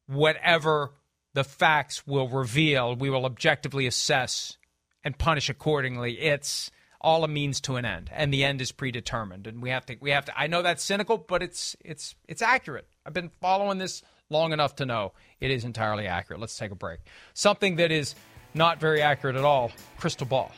whatever 0.07 0.93
the 1.35 1.43
facts 1.43 2.07
will 2.07 2.29
reveal, 2.29 2.95
we 2.95 3.11
will 3.11 3.27
objectively 3.27 3.89
assess 3.89 4.59
and 5.03 5.19
punish 5.19 5.51
accordingly. 5.51 6.21
It's 6.21 6.71
all 7.01 7.25
a 7.25 7.29
means 7.29 7.61
to 7.63 7.77
an 7.77 7.85
end, 7.85 8.11
and 8.13 8.33
the 8.33 8.45
end 8.45 8.61
is 8.61 8.73
predetermined. 8.73 9.47
And 9.47 9.63
we 9.63 9.71
have 9.71 9.87
to, 9.87 9.97
we 10.01 10.11
have 10.11 10.27
to. 10.27 10.39
I 10.39 10.47
know 10.47 10.63
that's 10.63 10.85
cynical, 10.85 11.19
but 11.19 11.43
it's 11.43 11.77
it's 11.85 12.15
it's 12.29 12.43
accurate. 12.43 12.87
I've 13.07 13.15
been 13.15 13.31
following 13.41 13.79
this 13.79 14.03
long 14.29 14.53
enough 14.53 14.77
to 14.77 14.87
know 14.87 15.13
it 15.41 15.51
is 15.51 15.65
entirely 15.65 16.07
accurate. 16.07 16.41
Let's 16.41 16.57
take 16.57 16.71
a 16.71 16.77
break. 16.77 17.01
Something 17.35 17.77
that 17.77 17.91
is 17.91 18.15
not 18.55 18.79
very 18.81 19.01
accurate 19.01 19.37
at 19.37 19.45
all: 19.45 19.73
crystal 19.99 20.27
ball. 20.27 20.53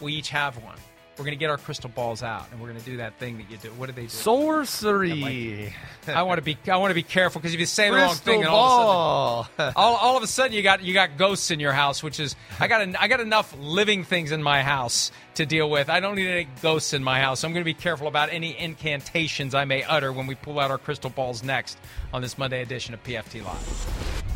We 0.00 0.12
each 0.14 0.28
have 0.30 0.62
one. 0.62 0.78
We're 1.18 1.24
going 1.24 1.36
to 1.36 1.40
get 1.40 1.48
our 1.48 1.56
crystal 1.56 1.88
balls 1.88 2.22
out, 2.22 2.46
and 2.52 2.60
we're 2.60 2.68
going 2.68 2.78
to 2.78 2.84
do 2.84 2.98
that 2.98 3.18
thing 3.18 3.38
that 3.38 3.50
you 3.50 3.56
do. 3.56 3.70
What 3.70 3.86
do 3.86 3.92
they 3.92 4.02
do? 4.02 4.08
Sorcery. 4.08 5.72
I 6.06 6.22
want 6.22 6.38
to 6.38 6.42
be. 6.42 6.58
I 6.70 6.76
want 6.76 6.90
to 6.90 6.94
be 6.94 7.02
careful 7.02 7.40
because 7.40 7.54
if 7.54 7.60
you 7.60 7.64
say 7.66 7.88
the 7.88 7.96
wrong 7.96 8.14
thing, 8.14 8.40
then 8.40 8.50
all 8.50 9.40
of 9.40 9.46
a 9.46 9.56
sudden, 9.56 9.74
all, 9.76 9.96
all 9.96 10.16
of 10.18 10.22
a 10.22 10.26
sudden 10.26 10.52
you 10.52 10.62
got 10.62 10.82
you 10.82 10.92
got 10.92 11.16
ghosts 11.16 11.50
in 11.50 11.58
your 11.58 11.72
house, 11.72 12.02
which 12.02 12.20
is 12.20 12.36
I 12.60 12.68
got 12.68 12.86
I 13.00 13.08
got 13.08 13.20
enough 13.20 13.56
living 13.58 14.04
things 14.04 14.30
in 14.30 14.42
my 14.42 14.62
house 14.62 15.10
to 15.36 15.46
deal 15.46 15.70
with. 15.70 15.88
I 15.88 16.00
don't 16.00 16.16
need 16.16 16.28
any 16.28 16.48
ghosts 16.60 16.92
in 16.92 17.02
my 17.02 17.20
house. 17.20 17.40
So 17.40 17.48
I'm 17.48 17.54
going 17.54 17.64
to 17.64 17.70
be 17.70 17.74
careful 17.74 18.08
about 18.08 18.30
any 18.30 18.58
incantations 18.58 19.54
I 19.54 19.64
may 19.64 19.82
utter 19.84 20.12
when 20.12 20.26
we 20.26 20.34
pull 20.34 20.58
out 20.58 20.70
our 20.70 20.78
crystal 20.78 21.10
balls 21.10 21.42
next 21.42 21.78
on 22.12 22.20
this 22.20 22.36
Monday 22.36 22.60
edition 22.60 22.92
of 22.92 23.02
PFT 23.02 23.42
Live. 23.44 24.35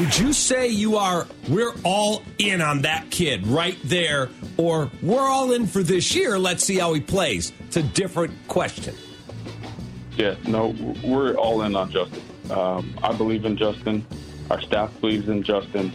Would 0.00 0.18
you 0.18 0.32
say 0.32 0.68
you 0.68 0.96
are, 0.96 1.26
we're 1.46 1.74
all 1.84 2.22
in 2.38 2.62
on 2.62 2.80
that 2.82 3.10
kid 3.10 3.46
right 3.46 3.76
there, 3.84 4.30
or 4.56 4.90
we're 5.02 5.20
all 5.20 5.52
in 5.52 5.66
for 5.66 5.82
this 5.82 6.14
year, 6.14 6.38
let's 6.38 6.64
see 6.64 6.78
how 6.78 6.94
he 6.94 7.02
plays? 7.02 7.52
It's 7.66 7.76
a 7.76 7.82
different 7.82 8.32
question. 8.48 8.94
Yeah, 10.16 10.36
no, 10.48 10.74
we're 11.04 11.34
all 11.34 11.60
in 11.62 11.76
on 11.76 11.90
Justin. 11.90 12.22
Um, 12.50 12.98
I 13.02 13.12
believe 13.12 13.44
in 13.44 13.58
Justin. 13.58 14.06
Our 14.50 14.62
staff 14.62 14.90
believes 15.02 15.28
in 15.28 15.42
Justin. 15.42 15.92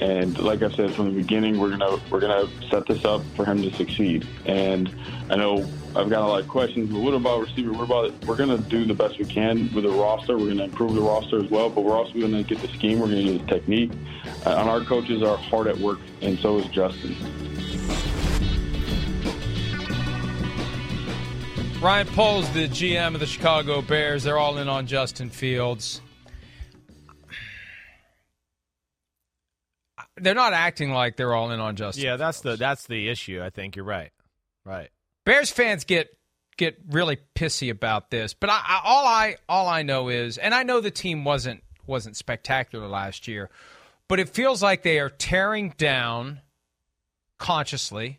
And 0.00 0.38
like 0.38 0.62
I 0.62 0.70
said 0.70 0.92
from 0.94 1.06
the 1.06 1.20
beginning, 1.22 1.58
we're 1.58 1.70
gonna 1.70 1.98
we're 2.10 2.20
gonna 2.20 2.48
set 2.70 2.86
this 2.86 3.04
up 3.04 3.22
for 3.34 3.44
him 3.44 3.62
to 3.62 3.72
succeed. 3.74 4.26
And 4.44 4.94
I 5.30 5.36
know 5.36 5.66
I've 5.94 6.10
got 6.10 6.22
a 6.22 6.26
lot 6.26 6.40
of 6.40 6.48
questions, 6.48 6.90
but 6.90 7.00
what 7.00 7.14
about 7.14 7.40
receiver? 7.40 7.72
What 7.72 7.84
about 7.84 8.26
we're 8.26 8.36
gonna 8.36 8.58
do 8.58 8.84
the 8.84 8.94
best 8.94 9.18
we 9.18 9.24
can 9.24 9.72
with 9.72 9.84
the 9.84 9.90
roster. 9.90 10.36
We're 10.36 10.48
gonna 10.48 10.64
improve 10.64 10.94
the 10.94 11.00
roster 11.00 11.42
as 11.42 11.50
well, 11.50 11.70
but 11.70 11.82
we're 11.82 11.96
also 11.96 12.12
gonna 12.20 12.42
get 12.42 12.60
the 12.60 12.68
scheme. 12.68 13.00
We're 13.00 13.06
gonna 13.06 13.22
get 13.22 13.46
the 13.46 13.54
technique. 13.54 13.92
Uh, 14.44 14.56
and 14.58 14.68
our 14.68 14.82
coaches 14.82 15.22
are 15.22 15.38
hard 15.38 15.66
at 15.66 15.78
work, 15.78 15.98
and 16.20 16.38
so 16.38 16.58
is 16.58 16.66
Justin. 16.66 17.16
Ryan 21.80 22.06
Poles, 22.08 22.50
the 22.50 22.68
GM 22.68 23.14
of 23.14 23.20
the 23.20 23.26
Chicago 23.26 23.80
Bears, 23.80 24.24
they're 24.24 24.38
all 24.38 24.58
in 24.58 24.68
on 24.68 24.86
Justin 24.86 25.30
Fields. 25.30 26.00
They're 30.16 30.34
not 30.34 30.52
acting 30.52 30.90
like 30.90 31.16
they're 31.16 31.34
all 31.34 31.50
in 31.50 31.60
on 31.60 31.76
Justin. 31.76 32.04
Yeah, 32.04 32.16
that's 32.16 32.40
the 32.40 32.56
that's 32.56 32.86
the 32.86 33.08
issue. 33.08 33.42
I 33.42 33.50
think 33.50 33.76
you're 33.76 33.84
right. 33.84 34.12
Right. 34.64 34.90
Bears 35.24 35.50
fans 35.50 35.84
get 35.84 36.16
get 36.56 36.78
really 36.88 37.18
pissy 37.34 37.70
about 37.70 38.10
this, 38.10 38.32
but 38.32 38.50
I, 38.50 38.60
I, 38.66 38.80
all 38.84 39.06
I 39.06 39.36
all 39.48 39.68
I 39.68 39.82
know 39.82 40.08
is, 40.08 40.38
and 40.38 40.54
I 40.54 40.62
know 40.62 40.80
the 40.80 40.90
team 40.90 41.24
wasn't 41.24 41.62
wasn't 41.86 42.16
spectacular 42.16 42.88
last 42.88 43.28
year, 43.28 43.50
but 44.08 44.18
it 44.18 44.28
feels 44.28 44.62
like 44.62 44.82
they 44.82 44.98
are 44.98 45.10
tearing 45.10 45.74
down 45.76 46.40
consciously. 47.38 48.18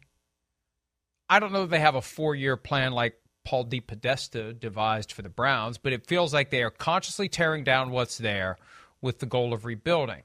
I 1.30 1.40
don't 1.40 1.52
know 1.52 1.64
if 1.64 1.70
they 1.70 1.80
have 1.80 1.96
a 1.96 2.02
four 2.02 2.36
year 2.36 2.56
plan 2.58 2.92
like 2.92 3.16
Paul 3.44 3.66
DePodesta 3.66 4.60
devised 4.60 5.12
for 5.12 5.22
the 5.22 5.30
Browns, 5.30 5.78
but 5.78 5.94
it 5.94 6.06
feels 6.06 6.34
like 6.34 6.50
they 6.50 6.64
are 6.64 6.70
consciously 6.70 7.30
tearing 7.30 7.64
down 7.64 7.92
what's 7.92 8.18
there 8.18 8.58
with 9.02 9.20
the 9.20 9.26
goal 9.26 9.54
of 9.54 9.66
rebuilding. 9.66 10.24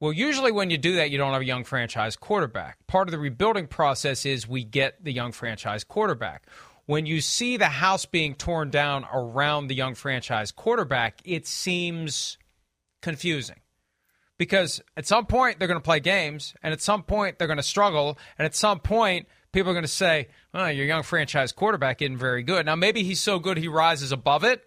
Well, 0.00 0.12
usually 0.12 0.52
when 0.52 0.70
you 0.70 0.78
do 0.78 0.94
that, 0.96 1.10
you 1.10 1.18
don't 1.18 1.32
have 1.32 1.42
a 1.42 1.46
young 1.46 1.64
franchise 1.64 2.14
quarterback. 2.14 2.86
Part 2.86 3.08
of 3.08 3.12
the 3.12 3.18
rebuilding 3.18 3.66
process 3.66 4.24
is 4.24 4.46
we 4.46 4.62
get 4.62 5.02
the 5.02 5.12
young 5.12 5.32
franchise 5.32 5.82
quarterback. 5.82 6.46
When 6.86 7.04
you 7.04 7.20
see 7.20 7.56
the 7.56 7.66
house 7.66 8.06
being 8.06 8.34
torn 8.34 8.70
down 8.70 9.06
around 9.12 9.66
the 9.66 9.74
young 9.74 9.94
franchise 9.94 10.52
quarterback, 10.52 11.20
it 11.24 11.46
seems 11.46 12.38
confusing. 13.02 13.60
Because 14.38 14.80
at 14.96 15.06
some 15.06 15.26
point 15.26 15.58
they're 15.58 15.68
going 15.68 15.80
to 15.80 15.84
play 15.84 15.98
games, 15.98 16.54
and 16.62 16.72
at 16.72 16.80
some 16.80 17.02
point 17.02 17.38
they're 17.38 17.48
going 17.48 17.56
to 17.56 17.62
struggle, 17.62 18.16
and 18.38 18.46
at 18.46 18.54
some 18.54 18.78
point 18.78 19.26
people 19.52 19.70
are 19.70 19.74
going 19.74 19.82
to 19.82 19.88
say, 19.88 20.28
oh, 20.54 20.68
your 20.68 20.86
young 20.86 21.02
franchise 21.02 21.50
quarterback 21.50 22.00
isn't 22.00 22.18
very 22.18 22.44
good. 22.44 22.64
Now, 22.64 22.76
maybe 22.76 23.02
he's 23.02 23.20
so 23.20 23.40
good 23.40 23.58
he 23.58 23.66
rises 23.66 24.12
above 24.12 24.44
it. 24.44 24.62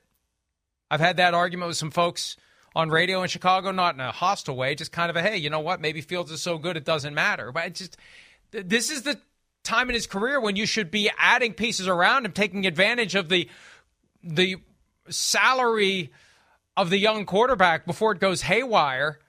I've 0.90 1.00
had 1.00 1.18
that 1.18 1.34
argument 1.34 1.70
with 1.70 1.78
some 1.78 1.92
folks 1.92 2.36
on 2.76 2.90
radio 2.90 3.22
in 3.22 3.30
Chicago, 3.30 3.72
not 3.72 3.96
in 3.96 4.02
a 4.02 4.12
hostile 4.12 4.56
way, 4.56 4.76
just 4.76 4.92
kind 4.92 5.10
of 5.10 5.16
a 5.16 5.22
hey, 5.22 5.38
you 5.38 5.50
know 5.50 5.60
what? 5.60 5.82
Maybe 5.82 6.02
Fields 6.02 6.32
is 6.32 6.42
so 6.42 6.58
good 6.58 6.78
it 6.78 6.86
doesn't 6.86 7.14
matter. 7.14 7.52
But 7.52 7.74
just 7.74 7.98
this 8.52 8.90
is 8.90 9.04
the 9.04 9.20
time 9.64 9.90
in 9.90 9.94
his 9.94 10.08
career 10.08 10.40
when 10.40 10.56
you 10.56 10.66
should 10.66 10.92
be 10.92 11.10
adding 11.18 11.54
pieces 11.54 11.88
around 11.88 12.26
him, 12.26 12.32
taking 12.32 12.66
advantage 12.66 13.16
of 13.16 13.30
the 13.30 13.50
the 14.24 14.58
salary 15.10 16.12
of 16.78 16.90
the 16.90 16.98
young 16.98 17.26
quarterback 17.26 17.86
before 17.86 18.12
it 18.14 18.20
goes 18.20 18.42
haywire. 18.42 19.20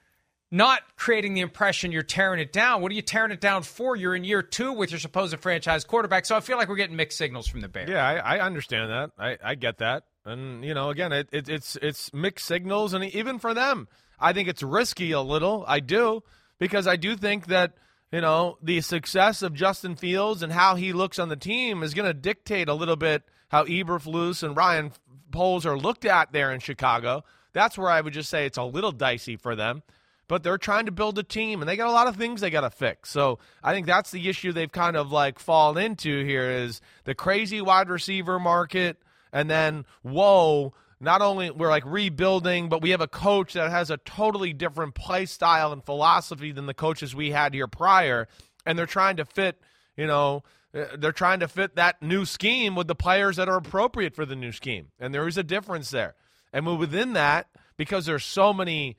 Not 0.49 0.81
creating 0.97 1.33
the 1.33 1.41
impression 1.41 1.91
you're 1.91 2.03
tearing 2.03 2.39
it 2.39 2.53
down. 2.53 2.83
What 2.83 2.91
are 2.91 2.95
you 2.95 3.01
tearing 3.01 3.31
it 3.31 3.41
down 3.41 3.63
for? 3.63 3.95
You're 3.95 4.15
in 4.15 4.23
year 4.23 4.43
two 4.43 4.71
with 4.71 4.91
your 4.91 4.99
supposed 4.99 5.35
franchise 5.39 5.83
quarterback. 5.83 6.27
So 6.27 6.35
I 6.35 6.41
feel 6.41 6.57
like 6.57 6.69
we're 6.69 6.75
getting 6.75 6.95
mixed 6.95 7.17
signals 7.17 7.47
from 7.47 7.61
the 7.61 7.67
Bears. 7.67 7.89
Yeah, 7.89 8.07
I, 8.07 8.37
I 8.37 8.39
understand 8.39 8.91
that. 8.91 9.09
I, 9.17 9.37
I 9.43 9.55
get 9.55 9.79
that. 9.79 10.03
And 10.25 10.63
you 10.63 10.73
know, 10.73 10.89
again, 10.89 11.11
it, 11.11 11.27
it, 11.31 11.49
it's 11.49 11.75
it's 11.77 12.13
mixed 12.13 12.45
signals, 12.45 12.93
and 12.93 13.03
even 13.03 13.39
for 13.39 13.53
them, 13.53 13.87
I 14.19 14.33
think 14.33 14.47
it's 14.47 14.63
risky 14.63 15.11
a 15.11 15.21
little. 15.21 15.65
I 15.67 15.79
do 15.79 16.23
because 16.59 16.87
I 16.87 16.95
do 16.95 17.17
think 17.17 17.47
that 17.47 17.73
you 18.11 18.21
know 18.21 18.57
the 18.61 18.81
success 18.81 19.41
of 19.41 19.53
Justin 19.53 19.95
Fields 19.95 20.41
and 20.41 20.53
how 20.53 20.75
he 20.75 20.93
looks 20.93 21.19
on 21.19 21.29
the 21.29 21.35
team 21.35 21.83
is 21.83 21.93
going 21.93 22.07
to 22.07 22.13
dictate 22.13 22.69
a 22.69 22.73
little 22.73 22.95
bit 22.95 23.23
how 23.49 23.65
Eberflus 23.65 24.43
and 24.43 24.55
Ryan 24.55 24.91
Poles 25.31 25.65
are 25.65 25.77
looked 25.77 26.05
at 26.05 26.31
there 26.31 26.51
in 26.51 26.59
Chicago. 26.59 27.23
That's 27.51 27.77
where 27.77 27.89
I 27.89 28.01
would 28.01 28.13
just 28.13 28.29
say 28.29 28.45
it's 28.45 28.57
a 28.57 28.63
little 28.63 28.91
dicey 28.91 29.35
for 29.35 29.55
them. 29.55 29.83
But 30.29 30.41
they're 30.41 30.57
trying 30.57 30.85
to 30.85 30.91
build 30.91 31.19
a 31.19 31.23
team, 31.23 31.61
and 31.61 31.67
they 31.67 31.75
got 31.75 31.89
a 31.89 31.91
lot 31.91 32.07
of 32.07 32.15
things 32.15 32.39
they 32.39 32.49
got 32.49 32.61
to 32.61 32.69
fix. 32.69 33.09
So 33.09 33.39
I 33.61 33.73
think 33.73 33.85
that's 33.85 34.09
the 34.09 34.29
issue 34.29 34.53
they've 34.53 34.71
kind 34.71 34.95
of 34.95 35.11
like 35.11 35.37
fallen 35.37 35.83
into 35.83 36.23
here 36.23 36.49
is 36.49 36.79
the 37.03 37.13
crazy 37.13 37.59
wide 37.61 37.89
receiver 37.89 38.39
market 38.39 38.97
and 39.33 39.49
then 39.49 39.85
whoa 40.03 40.73
not 41.01 41.21
only 41.21 41.49
we're 41.49 41.69
like 41.69 41.83
rebuilding 41.85 42.69
but 42.69 42.81
we 42.81 42.91
have 42.91 43.01
a 43.01 43.07
coach 43.07 43.53
that 43.53 43.69
has 43.69 43.89
a 43.89 43.97
totally 43.97 44.53
different 44.53 44.95
play 44.95 45.25
style 45.25 45.73
and 45.73 45.83
philosophy 45.83 46.53
than 46.53 46.67
the 46.67 46.73
coaches 46.73 47.13
we 47.13 47.31
had 47.31 47.53
here 47.53 47.67
prior. 47.67 48.27
And 48.65 48.79
they're 48.79 48.85
trying 48.85 49.17
to 49.17 49.25
fit 49.25 49.59
you 49.97 50.07
know 50.07 50.43
uh, 50.73 50.85
they're 50.97 51.11
trying 51.11 51.41
to 51.41 51.47
fit 51.47 51.75
that 51.75 52.01
new 52.01 52.23
scheme 52.23 52.75
with 52.75 52.87
the 52.87 52.95
players 52.95 53.35
that 53.35 53.49
are 53.49 53.57
appropriate 53.57 54.15
for 54.15 54.25
the 54.25 54.35
new 54.35 54.51
scheme. 54.51 54.87
And 54.99 55.13
there 55.13 55.27
is 55.27 55.37
a 55.37 55.43
difference 55.43 55.89
there. 55.89 56.15
And 56.53 56.65
within 56.79 57.13
that 57.13 57.47
because 57.75 58.05
there's 58.05 58.25
so 58.25 58.53
many 58.53 58.97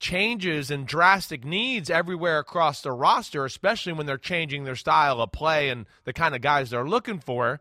changes 0.00 0.70
and 0.70 0.86
drastic 0.86 1.44
needs 1.44 1.88
everywhere 1.88 2.38
across 2.38 2.82
the 2.82 2.92
roster 2.92 3.44
especially 3.44 3.92
when 3.92 4.06
they're 4.06 4.18
changing 4.18 4.64
their 4.64 4.76
style 4.76 5.20
of 5.20 5.32
play 5.32 5.70
and 5.70 5.86
the 6.04 6.12
kind 6.12 6.34
of 6.34 6.42
guys 6.42 6.70
they're 6.70 6.86
looking 6.86 7.18
for 7.18 7.60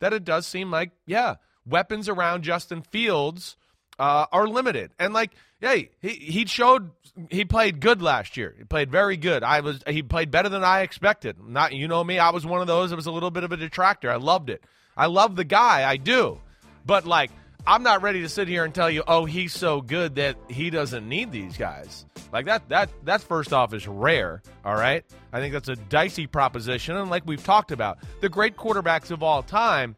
that 0.00 0.12
it 0.12 0.24
does 0.24 0.46
seem 0.46 0.70
like 0.70 0.92
yeah 1.06 1.34
weapons 1.66 2.08
around 2.08 2.42
Justin 2.42 2.82
Fields 2.82 3.56
uh, 3.98 4.26
are 4.32 4.46
limited. 4.46 4.90
And 4.98 5.14
like, 5.14 5.32
hey, 5.60 5.90
he 6.00 6.10
he 6.10 6.46
showed 6.46 6.90
he 7.30 7.44
played 7.44 7.80
good 7.80 8.02
last 8.02 8.36
year. 8.36 8.54
He 8.56 8.64
played 8.64 8.90
very 8.90 9.16
good. 9.16 9.42
I 9.42 9.60
was 9.60 9.82
he 9.86 10.02
played 10.02 10.30
better 10.30 10.48
than 10.48 10.64
I 10.64 10.80
expected. 10.80 11.36
Not 11.40 11.72
you 11.72 11.88
know 11.88 12.02
me, 12.02 12.18
I 12.18 12.30
was 12.30 12.46
one 12.46 12.60
of 12.60 12.66
those 12.66 12.90
that 12.90 12.96
was 12.96 13.06
a 13.06 13.12
little 13.12 13.30
bit 13.30 13.44
of 13.44 13.52
a 13.52 13.56
detractor. 13.56 14.10
I 14.10 14.16
loved 14.16 14.50
it. 14.50 14.64
I 14.96 15.06
love 15.06 15.36
the 15.36 15.44
guy, 15.44 15.88
I 15.88 15.96
do. 15.96 16.40
But 16.84 17.06
like 17.06 17.30
I'm 17.64 17.84
not 17.84 18.02
ready 18.02 18.22
to 18.22 18.28
sit 18.28 18.48
here 18.48 18.64
and 18.64 18.74
tell 18.74 18.90
you, 18.90 19.04
oh, 19.06 19.24
he's 19.24 19.52
so 19.52 19.80
good 19.80 20.16
that 20.16 20.36
he 20.48 20.68
doesn't 20.70 21.08
need 21.08 21.30
these 21.30 21.56
guys. 21.56 22.06
Like 22.32 22.46
that 22.46 22.68
that 22.70 22.90
that 23.04 23.22
first 23.22 23.52
off 23.52 23.72
is 23.72 23.86
rare, 23.86 24.42
all 24.64 24.74
right? 24.74 25.04
I 25.32 25.38
think 25.38 25.52
that's 25.52 25.68
a 25.68 25.76
dicey 25.76 26.26
proposition 26.26 26.96
and 26.96 27.10
like 27.10 27.22
we've 27.26 27.44
talked 27.44 27.70
about, 27.70 27.98
the 28.20 28.28
great 28.28 28.56
quarterbacks 28.56 29.10
of 29.10 29.22
all 29.22 29.42
time 29.42 29.94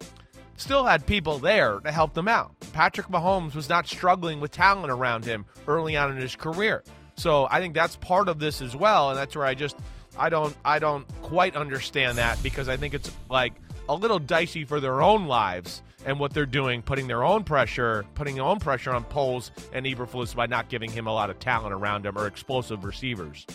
still 0.56 0.84
had 0.84 1.06
people 1.06 1.38
there 1.38 1.80
to 1.80 1.92
help 1.92 2.14
them 2.14 2.28
out. 2.28 2.52
Patrick 2.72 3.08
Mahomes 3.08 3.54
was 3.54 3.68
not 3.68 3.86
struggling 3.86 4.40
with 4.40 4.50
talent 4.50 4.90
around 4.90 5.24
him 5.24 5.44
early 5.66 5.96
on 5.96 6.12
in 6.12 6.16
his 6.16 6.36
career. 6.36 6.82
So 7.16 7.46
I 7.50 7.60
think 7.60 7.74
that's 7.74 7.96
part 7.96 8.28
of 8.28 8.38
this 8.38 8.60
as 8.60 8.74
well, 8.74 9.10
and 9.10 9.18
that's 9.18 9.36
where 9.36 9.46
I 9.46 9.54
just 9.54 9.76
I 10.18 10.28
don't 10.28 10.56
I 10.64 10.78
don't 10.78 11.06
quite 11.22 11.56
understand 11.56 12.18
that 12.18 12.42
because 12.42 12.68
I 12.68 12.76
think 12.76 12.94
it's 12.94 13.10
like 13.28 13.54
a 13.88 13.94
little 13.94 14.18
dicey 14.18 14.64
for 14.64 14.80
their 14.80 15.02
own 15.02 15.26
lives 15.26 15.82
and 16.06 16.18
what 16.18 16.34
they're 16.34 16.46
doing, 16.46 16.82
putting 16.82 17.06
their 17.06 17.24
own 17.24 17.44
pressure, 17.44 18.04
putting 18.14 18.34
their 18.34 18.44
own 18.44 18.58
pressure 18.58 18.92
on 18.92 19.04
Poles 19.04 19.50
and 19.72 19.86
Eberflus 19.86 20.34
by 20.34 20.46
not 20.46 20.68
giving 20.68 20.90
him 20.90 21.06
a 21.06 21.12
lot 21.12 21.30
of 21.30 21.38
talent 21.38 21.72
around 21.72 22.04
him 22.04 22.18
or 22.18 22.26
explosive 22.26 22.84
receivers. 22.84 23.46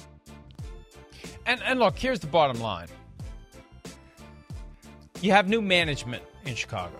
And 1.45 1.61
and 1.63 1.79
look, 1.79 1.97
here's 1.97 2.19
the 2.19 2.27
bottom 2.27 2.61
line. 2.61 2.87
You 5.21 5.33
have 5.33 5.49
new 5.49 5.61
management 5.61 6.23
in 6.49 6.55
Chicago. 6.55 6.95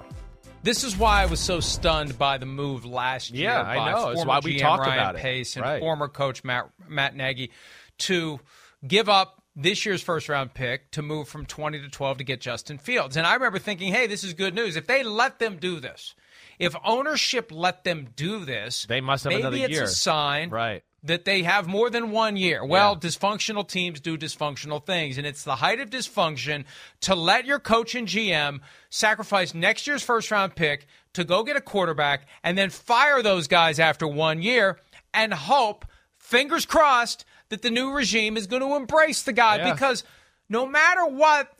This 0.62 0.84
is 0.84 0.98
why 0.98 1.22
I 1.22 1.26
was 1.26 1.40
so 1.40 1.60
stunned 1.60 2.18
by 2.18 2.38
the 2.38 2.46
move 2.46 2.86
last 2.86 3.32
year. 3.32 3.50
Yeah, 3.50 3.64
by 3.64 3.78
I 3.78 3.92
know. 3.92 4.10
It's 4.10 4.26
why 4.26 4.40
we 4.44 4.56
GM 4.58 4.60
talked 4.62 4.82
Ryan 4.86 5.00
about 5.00 5.16
it. 5.16 5.22
Pace 5.22 5.56
and 5.56 5.64
Right. 5.66 5.80
former 5.80 6.08
coach 6.08 6.44
Matt 6.44 6.70
Matt 6.88 7.16
Nagy 7.16 7.52
to 8.00 8.40
give 8.86 9.08
up 9.10 9.42
this 9.56 9.86
year's 9.86 10.02
first 10.02 10.28
round 10.30 10.54
pick 10.54 10.92
to 10.92 11.02
move 11.02 11.28
from 11.28 11.46
20 11.46 11.82
to 11.82 11.90
12 11.90 12.18
to 12.20 12.24
get 12.24 12.42
Justin 12.42 12.78
Fields. 12.78 13.16
And 13.18 13.26
I 13.26 13.34
remember 13.36 13.60
thinking, 13.60 13.92
hey, 13.94 14.08
this 14.08 14.24
is 14.24 14.34
good 14.34 14.54
news. 14.54 14.76
If 14.76 14.86
they 14.88 15.04
let 15.04 15.40
them 15.40 15.58
do 15.58 15.80
this, 15.80 16.14
if 16.60 16.76
ownership 16.86 17.52
let 17.52 17.84
them 17.86 18.10
do 18.16 18.44
this, 18.46 18.86
They 18.88 19.02
must 19.02 19.24
have 19.24 19.32
maybe 19.32 19.42
another 19.42 19.58
it's 19.58 19.70
year. 19.70 19.84
a 19.84 19.88
sign 19.88 20.50
Right. 20.50 20.84
That 21.04 21.26
they 21.26 21.44
have 21.44 21.68
more 21.68 21.90
than 21.90 22.12
one 22.12 22.36
year. 22.36 22.64
Well, 22.66 22.94
Yeah. 23.02 23.10
dysfunctional 23.10 23.68
teams 23.68 24.00
do 24.00 24.18
dysfunctional 24.18 24.86
things, 24.86 25.18
and 25.18 25.26
it's 25.26 25.44
the 25.44 25.58
height 25.58 25.80
of 25.80 25.90
dysfunction 25.90 26.66
to 27.02 27.16
let 27.16 27.46
your 27.46 27.60
coach 27.60 27.96
and 27.96 28.08
GM 28.08 28.62
sacrifice 28.90 29.54
next 29.54 29.88
year's 29.88 30.04
first 30.04 30.30
round 30.32 30.56
pick 30.56 30.88
to 31.14 31.24
go 31.24 31.44
get 31.44 31.56
a 31.56 31.62
quarterback 31.62 32.28
and 32.44 32.58
then 32.58 32.70
fire 32.70 33.22
those 33.24 33.48
guys 33.48 33.80
after 33.80 34.08
one 34.08 34.42
year 34.42 34.80
and 35.14 35.34
hope, 35.34 35.86
fingers 36.18 36.66
crossed, 36.66 37.26
that 37.50 37.62
the 37.62 37.72
new 37.72 37.92
regime 37.92 38.38
is 38.38 38.46
going 38.46 38.62
to 38.62 38.76
embrace 38.76 39.24
the 39.24 39.34
guy 39.34 39.58
Yeah. 39.58 39.74
because 39.74 40.04
no 40.50 40.66
matter 40.68 41.06
what, 41.06 41.52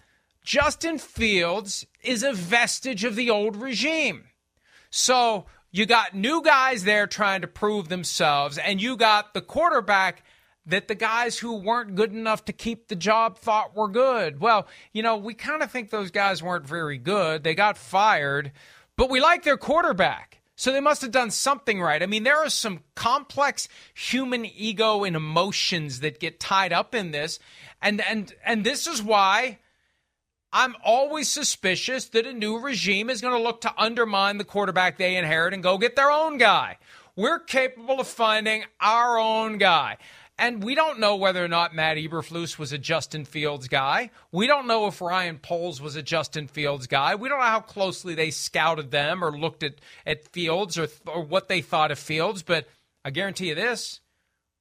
Justin 0.44 0.98
Fields 1.00 1.86
is 2.04 2.24
a 2.24 2.34
vestige 2.34 3.04
of 3.04 3.16
the 3.16 3.30
old 3.30 3.56
regime. 3.56 4.26
So 4.90 5.46
you 5.72 5.86
got 5.86 6.16
new 6.16 6.42
guys 6.42 6.84
there 6.84 7.08
trying 7.08 7.42
to 7.42 7.48
prove 7.48 7.90
themselves, 7.90 8.58
and 8.58 8.82
you 8.82 8.98
got 8.98 9.34
the 9.34 9.42
quarterback 9.42 10.24
that 10.66 10.88
the 10.88 10.96
guys 10.96 11.38
who 11.38 11.56
weren't 11.56 11.96
good 11.96 12.14
enough 12.14 12.46
to 12.46 12.54
keep 12.54 12.88
the 12.88 12.96
job 12.96 13.38
thought 13.38 13.76
were 13.76 13.88
good. 13.88 14.40
Well, 14.40 14.68
you 14.94 15.02
know, 15.02 15.18
we 15.18 15.34
kind 15.34 15.64
of 15.64 15.72
think 15.72 15.90
those 15.90 16.12
guys 16.12 16.44
weren't 16.44 16.68
very 16.68 16.98
good. 16.98 17.44
They 17.44 17.56
got 17.56 17.78
fired, 17.78 18.52
but 18.96 19.10
we 19.10 19.20
like 19.20 19.44
their 19.44 19.58
quarterback. 19.58 20.42
So 20.56 20.74
they 20.74 20.82
must 20.82 21.02
have 21.04 21.12
done 21.12 21.32
something 21.32 21.82
right. 21.82 22.04
I 22.04 22.06
mean, 22.06 22.24
there 22.24 22.38
are 22.38 22.50
some 22.50 22.82
complex 22.94 23.70
human 23.94 24.46
ego 24.46 25.06
and 25.06 25.16
emotions 25.16 26.02
that 26.02 26.20
get 26.20 26.40
tied 26.40 26.74
up 26.74 26.94
in 26.94 27.12
this. 27.12 27.40
And 27.82 28.02
and 28.02 28.34
and 28.44 28.66
this 28.66 28.86
is 28.86 29.02
why 29.02 29.60
I'm 30.52 30.76
always 30.84 31.28
suspicious 31.28 32.06
that 32.10 32.26
a 32.26 32.34
new 32.34 32.60
regime 32.60 33.10
is 33.10 33.22
going 33.22 33.36
to 33.36 33.44
look 33.44 33.62
to 33.62 33.74
undermine 33.78 34.38
the 34.38 34.44
quarterback 34.44 34.98
they 34.98 35.16
inherit 35.16 35.54
and 35.54 35.62
go 35.62 35.78
get 35.78 35.96
their 35.96 36.10
own 36.10 36.38
guy. 36.38 36.78
We're 37.16 37.40
capable 37.40 38.00
of 38.00 38.08
finding 38.08 38.64
our 38.80 39.20
own 39.20 39.58
guy. 39.58 39.98
And 40.40 40.64
we 40.64 40.74
don't 40.74 41.00
know 41.00 41.18
whether 41.18 41.44
or 41.44 41.50
not 41.50 41.76
Matt 41.76 41.98
Eberflus 41.98 42.58
was 42.58 42.72
a 42.72 42.78
Justin 42.78 43.26
Fields 43.26 43.68
guy. 43.68 44.10
We 44.32 44.48
don't 44.48 44.68
know 44.68 44.88
if 44.88 45.02
Ryan 45.02 45.38
Poles 45.38 45.82
was 45.82 45.98
a 45.98 46.02
Justin 46.02 46.48
Fields 46.48 46.88
guy. 46.88 47.14
We 47.16 47.28
don't 47.28 47.40
know 47.40 47.46
how 47.46 47.60
closely 47.60 48.16
they 48.16 48.32
scouted 48.32 48.90
them 48.90 49.22
or 49.24 49.38
looked 49.38 49.64
at, 49.64 49.76
at 50.06 50.30
Fields 50.30 50.80
or, 50.80 50.88
or 51.08 51.22
what 51.22 51.50
they 51.50 51.62
thought 51.62 51.92
of 51.92 52.00
Fields. 52.00 52.42
But 52.42 52.70
I 53.04 53.10
guarantee 53.12 53.50
you 53.50 53.56
this 53.56 54.00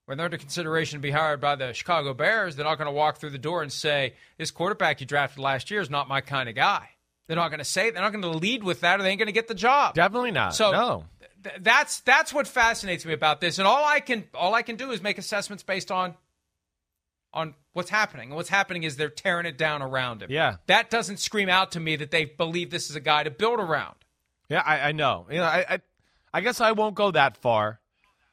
when 0.09 0.19
they're 0.19 0.25
under 0.25 0.39
consideration 0.39 0.99
to 0.99 1.03
be 1.03 1.11
hired 1.11 1.41
by 1.41 1.55
the 1.55 1.73
Chicago 1.73 2.15
Bears, 2.15 2.57
they're 2.57 2.65
not 2.65 2.79
going 2.79 2.87
to 2.87 2.93
walk 2.93 3.19
through 3.19 3.31
the 3.31 3.39
door 3.39 3.63
and 3.63 3.73
say, 3.73 4.15
This 4.39 4.51
quarterback 4.51 5.01
you 5.01 5.07
drafted 5.07 5.39
last 5.39 5.71
year 5.71 5.81
is 5.81 5.91
not 5.91 6.09
my 6.09 6.21
kind 6.21 6.49
of 6.49 6.55
guy. 6.55 6.89
They're 7.27 7.37
not 7.37 7.51
going 7.51 7.59
to 7.59 7.65
say, 7.65 7.91
they're 7.91 8.03
not 8.03 8.13
going 8.13 8.23
to 8.23 8.31
lead 8.31 8.65
with 8.65 8.81
that, 8.81 8.99
or 8.99 9.03
they 9.03 9.11
ain't 9.11 9.19
going 9.19 9.27
to 9.27 9.33
get 9.33 9.49
the 9.49 9.55
job. 9.55 9.95
Definitely 9.95 10.31
not. 10.31 10.55
So, 10.55 10.73
no 10.73 11.05
that's 11.61 12.01
that's 12.01 12.33
what 12.33 12.47
fascinates 12.47 13.05
me 13.05 13.13
about 13.13 13.41
this, 13.41 13.59
and 13.59 13.67
all 13.67 13.85
I 13.85 14.01
can 14.01 14.25
all 14.35 14.55
I 14.55 14.63
can 14.63 14.77
do 14.77 14.91
is 14.91 15.03
make 15.03 15.19
assessments 15.19 15.63
based 15.63 15.91
on 15.91 16.15
on 17.33 17.55
what's 17.73 17.91
happening. 17.91 18.29
And 18.29 18.37
what's 18.37 18.49
happening 18.49 18.83
is 18.83 18.97
they're 18.97 19.09
tearing 19.09 19.47
it 19.47 19.57
down 19.59 19.83
around 19.83 20.23
him. 20.23 20.31
Yeah, 20.31 20.57
that 20.67 20.91
doesn't 20.91 21.19
scream 21.19 21.49
out 21.49 21.73
to 21.73 21.81
me 21.81 21.97
that 21.97 22.11
they 22.11 22.25
believe 22.25 22.71
this 22.71 22.91
is 22.91 22.97
a 22.97 23.01
guy 23.01 23.23
to 23.23 23.31
build 23.31 23.61
around. 23.61 23.95
Yeah, 24.49 24.63
I, 24.65 24.81
I 24.81 24.93
know. 24.93 25.27
You 25.31 25.39
know, 25.39 25.45
I, 25.45 25.65
I 25.69 25.81
I 26.35 26.41
guess 26.41 26.61
I 26.61 26.73
won't 26.73 26.95
go 26.95 27.11
that 27.13 27.37
far. 27.37 27.81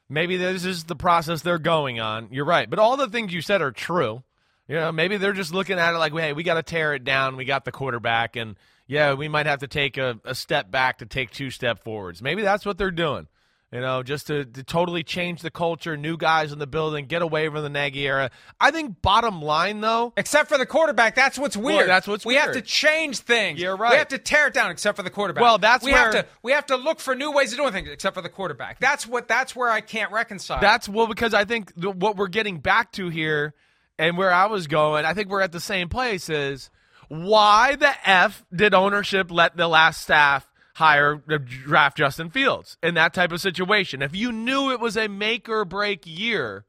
Maybe 0.08 0.36
this 0.36 0.64
is 0.64 0.84
the 0.84 0.96
process 0.96 1.42
they're 1.42 1.58
going 1.58 2.00
on. 2.00 2.28
You're 2.30 2.44
right, 2.44 2.68
but 2.68 2.78
all 2.78 2.96
the 2.96 3.08
things 3.08 3.34
you 3.34 3.42
said 3.42 3.60
are 3.60 3.72
true. 3.72 4.22
You 4.68 4.76
know, 4.76 4.92
maybe 4.92 5.16
they're 5.16 5.32
just 5.32 5.54
looking 5.54 5.78
at 5.78 5.94
it 5.94 5.98
like, 5.98 6.12
hey, 6.12 6.32
we 6.32 6.42
got 6.42 6.54
to 6.54 6.62
tear 6.62 6.94
it 6.94 7.04
down. 7.04 7.36
We 7.36 7.44
got 7.44 7.64
the 7.64 7.72
quarterback, 7.72 8.36
and 8.36 8.56
yeah, 8.86 9.14
we 9.14 9.28
might 9.28 9.46
have 9.46 9.60
to 9.60 9.68
take 9.68 9.96
a, 9.96 10.20
a 10.24 10.34
step 10.34 10.70
back 10.70 10.98
to 10.98 11.06
take 11.06 11.30
two 11.30 11.50
step 11.50 11.82
forwards. 11.84 12.22
Maybe 12.22 12.42
that's 12.42 12.66
what 12.66 12.78
they're 12.78 12.90
doing. 12.90 13.28
You 13.72 13.80
know, 13.80 14.04
just 14.04 14.28
to, 14.28 14.44
to 14.44 14.62
totally 14.62 15.02
change 15.02 15.42
the 15.42 15.50
culture, 15.50 15.96
new 15.96 16.16
guys 16.16 16.52
in 16.52 16.60
the 16.60 16.68
building, 16.68 17.06
get 17.06 17.20
away 17.20 17.48
from 17.48 17.64
the 17.64 17.68
Nagy 17.68 18.06
era. 18.06 18.30
I 18.60 18.70
think 18.70 19.02
bottom 19.02 19.42
line 19.42 19.80
though, 19.80 20.12
except 20.16 20.48
for 20.48 20.56
the 20.56 20.66
quarterback, 20.66 21.16
that's 21.16 21.36
what's 21.36 21.56
weird. 21.56 21.78
Well, 21.78 21.86
that's 21.88 22.06
what's 22.06 22.24
we 22.24 22.34
weird. 22.34 22.46
have 22.46 22.54
to 22.54 22.62
change 22.62 23.18
things. 23.18 23.60
You're 23.60 23.76
right. 23.76 23.90
We 23.90 23.96
have 23.96 24.08
to 24.08 24.18
tear 24.18 24.46
it 24.46 24.54
down, 24.54 24.70
except 24.70 24.96
for 24.96 25.02
the 25.02 25.10
quarterback. 25.10 25.42
Well, 25.42 25.58
that's 25.58 25.84
we 25.84 25.90
where, 25.90 26.00
have 26.00 26.12
to 26.12 26.26
we 26.44 26.52
have 26.52 26.66
to 26.66 26.76
look 26.76 27.00
for 27.00 27.16
new 27.16 27.32
ways 27.32 27.52
of 27.52 27.58
doing 27.58 27.72
things, 27.72 27.88
except 27.90 28.14
for 28.14 28.22
the 28.22 28.28
quarterback. 28.28 28.78
That's 28.78 29.04
what 29.04 29.26
that's 29.26 29.56
where 29.56 29.68
I 29.68 29.80
can't 29.80 30.12
reconcile. 30.12 30.60
That's 30.60 30.88
well 30.88 31.08
because 31.08 31.34
I 31.34 31.44
think 31.44 31.74
the, 31.74 31.90
what 31.90 32.16
we're 32.16 32.28
getting 32.28 32.60
back 32.60 32.92
to 32.92 33.08
here, 33.08 33.52
and 33.98 34.16
where 34.16 34.32
I 34.32 34.46
was 34.46 34.68
going, 34.68 35.04
I 35.04 35.12
think 35.12 35.28
we're 35.28 35.40
at 35.40 35.50
the 35.50 35.60
same 35.60 35.88
place 35.88 36.28
is 36.28 36.70
why 37.08 37.74
the 37.74 37.92
F 38.08 38.44
did 38.54 38.74
ownership 38.74 39.32
let 39.32 39.56
the 39.56 39.66
last 39.66 40.02
staff 40.02 40.45
hire 40.76 41.16
draft 41.16 41.96
Justin 41.96 42.28
Fields 42.28 42.76
in 42.82 42.94
that 42.94 43.14
type 43.14 43.32
of 43.32 43.40
situation? 43.40 44.02
If 44.02 44.14
you 44.14 44.30
knew 44.30 44.70
it 44.70 44.78
was 44.78 44.96
a 44.96 45.08
make 45.08 45.48
or 45.48 45.64
break 45.64 46.06
year, 46.06 46.66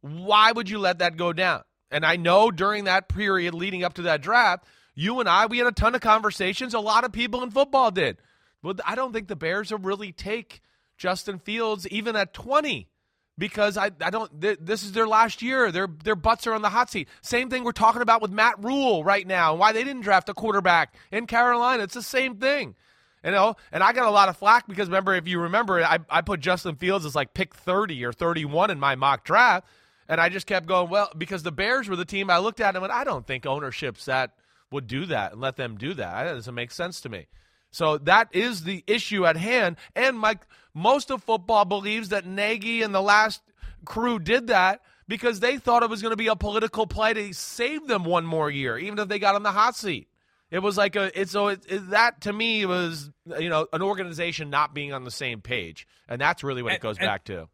why 0.00 0.52
would 0.52 0.70
you 0.70 0.78
let 0.78 1.00
that 1.00 1.16
go 1.16 1.32
down? 1.32 1.62
And 1.90 2.06
I 2.06 2.14
know 2.16 2.52
during 2.52 2.84
that 2.84 3.08
period 3.08 3.54
leading 3.54 3.82
up 3.82 3.94
to 3.94 4.02
that 4.02 4.22
draft, 4.22 4.64
you 4.94 5.18
and 5.18 5.28
I, 5.28 5.46
we 5.46 5.58
had 5.58 5.66
a 5.66 5.72
ton 5.72 5.96
of 5.96 6.00
conversations. 6.00 6.72
A 6.72 6.78
lot 6.78 7.04
of 7.04 7.10
people 7.10 7.42
in 7.42 7.50
football 7.50 7.90
did. 7.90 8.18
But 8.62 8.80
I 8.86 8.94
don't 8.94 9.12
think 9.12 9.26
the 9.26 9.36
Bears 9.36 9.72
will 9.72 9.78
really 9.78 10.12
take 10.12 10.60
Justin 10.96 11.40
Fields 11.40 11.86
even 11.88 12.14
at 12.14 12.34
20 12.34 12.88
because 13.36 13.76
I, 13.76 13.90
I 14.00 14.10
don't 14.10 14.40
this 14.40 14.82
is 14.82 14.92
their 14.92 15.06
last 15.06 15.42
year. 15.42 15.70
Their 15.72 15.88
their 16.04 16.16
butts 16.16 16.46
are 16.46 16.52
on 16.52 16.62
the 16.62 16.68
hot 16.68 16.90
seat. 16.90 17.08
Same 17.22 17.50
thing 17.50 17.64
we're 17.64 17.72
talking 17.72 18.02
about 18.02 18.20
with 18.20 18.32
Matt 18.32 18.62
Rhule 18.62 19.04
right 19.04 19.26
now. 19.26 19.52
And 19.52 19.60
why 19.60 19.72
they 19.72 19.84
didn't 19.84 20.02
draft 20.02 20.28
a 20.28 20.34
quarterback 20.34 20.94
in 21.10 21.26
Carolina. 21.26 21.84
It's 21.84 21.94
the 21.94 22.02
same 22.02 22.36
thing. 22.36 22.74
You 23.24 23.32
know, 23.32 23.56
and 23.72 23.82
I 23.82 23.92
got 23.92 24.06
a 24.06 24.10
lot 24.10 24.28
of 24.28 24.36
flack 24.36 24.68
because 24.68 24.88
remember, 24.88 25.14
if 25.14 25.26
you 25.26 25.40
remember, 25.40 25.82
I, 25.82 25.98
I 26.08 26.20
put 26.20 26.40
Justin 26.40 26.76
Fields 26.76 27.04
as 27.04 27.14
like 27.16 27.34
pick 27.34 27.54
30 27.54 28.04
or 28.04 28.12
31 28.12 28.70
in 28.70 28.78
my 28.78 28.94
mock 28.94 29.24
draft. 29.24 29.66
And 30.08 30.20
I 30.20 30.28
just 30.28 30.46
kept 30.46 30.66
going, 30.66 30.88
well, 30.88 31.10
because 31.18 31.42
the 31.42 31.52
Bears 31.52 31.88
were 31.88 31.96
the 31.96 32.04
team 32.04 32.30
I 32.30 32.38
looked 32.38 32.60
at 32.60 32.74
and 32.74 32.80
went, 32.80 32.94
I 32.94 33.04
don't 33.04 33.26
think 33.26 33.44
ownership's 33.44 34.06
that 34.06 34.32
would 34.70 34.86
do 34.86 35.06
that 35.06 35.32
and 35.32 35.40
let 35.40 35.56
them 35.56 35.76
do 35.76 35.94
that. 35.94 36.24
That 36.24 36.32
doesn't 36.34 36.54
make 36.54 36.70
sense 36.70 37.00
to 37.02 37.08
me. 37.08 37.26
So 37.70 37.98
that 37.98 38.28
is 38.32 38.64
the 38.64 38.82
issue 38.86 39.26
at 39.26 39.36
hand. 39.36 39.76
And 39.94 40.18
Mike, 40.18 40.46
most 40.72 41.10
of 41.10 41.22
football 41.22 41.64
believes 41.64 42.08
that 42.10 42.26
Nagy 42.26 42.82
and 42.82 42.94
the 42.94 43.02
last 43.02 43.42
crew 43.84 44.18
did 44.18 44.46
that 44.46 44.80
because 45.06 45.40
they 45.40 45.58
thought 45.58 45.82
it 45.82 45.90
was 45.90 46.02
going 46.02 46.12
to 46.12 46.16
be 46.16 46.28
a 46.28 46.36
political 46.36 46.86
play 46.86 47.14
to 47.14 47.32
save 47.34 47.86
them 47.86 48.04
one 48.04 48.26
more 48.26 48.50
year, 48.50 48.78
even 48.78 48.98
if 48.98 49.08
they 49.08 49.18
got 49.18 49.34
on 49.34 49.42
the 49.42 49.52
hot 49.52 49.74
seat. 49.76 50.07
It 50.50 50.60
was 50.60 50.76
like 50.76 50.96
a 50.96 51.18
it's 51.18 51.32
so 51.32 51.48
it, 51.48 51.64
it, 51.68 51.90
that 51.90 52.22
to 52.22 52.32
me 52.32 52.64
was 52.66 53.10
you 53.38 53.48
know 53.48 53.66
an 53.72 53.82
organization 53.82 54.50
not 54.50 54.74
being 54.74 54.92
on 54.92 55.04
the 55.04 55.10
same 55.10 55.40
page, 55.40 55.86
and 56.08 56.20
that's 56.20 56.42
really 56.42 56.62
what 56.62 56.70
and, 56.70 56.76
it 56.78 56.82
goes 56.82 56.98
and, 56.98 57.06
back 57.06 57.24
to 57.24 57.48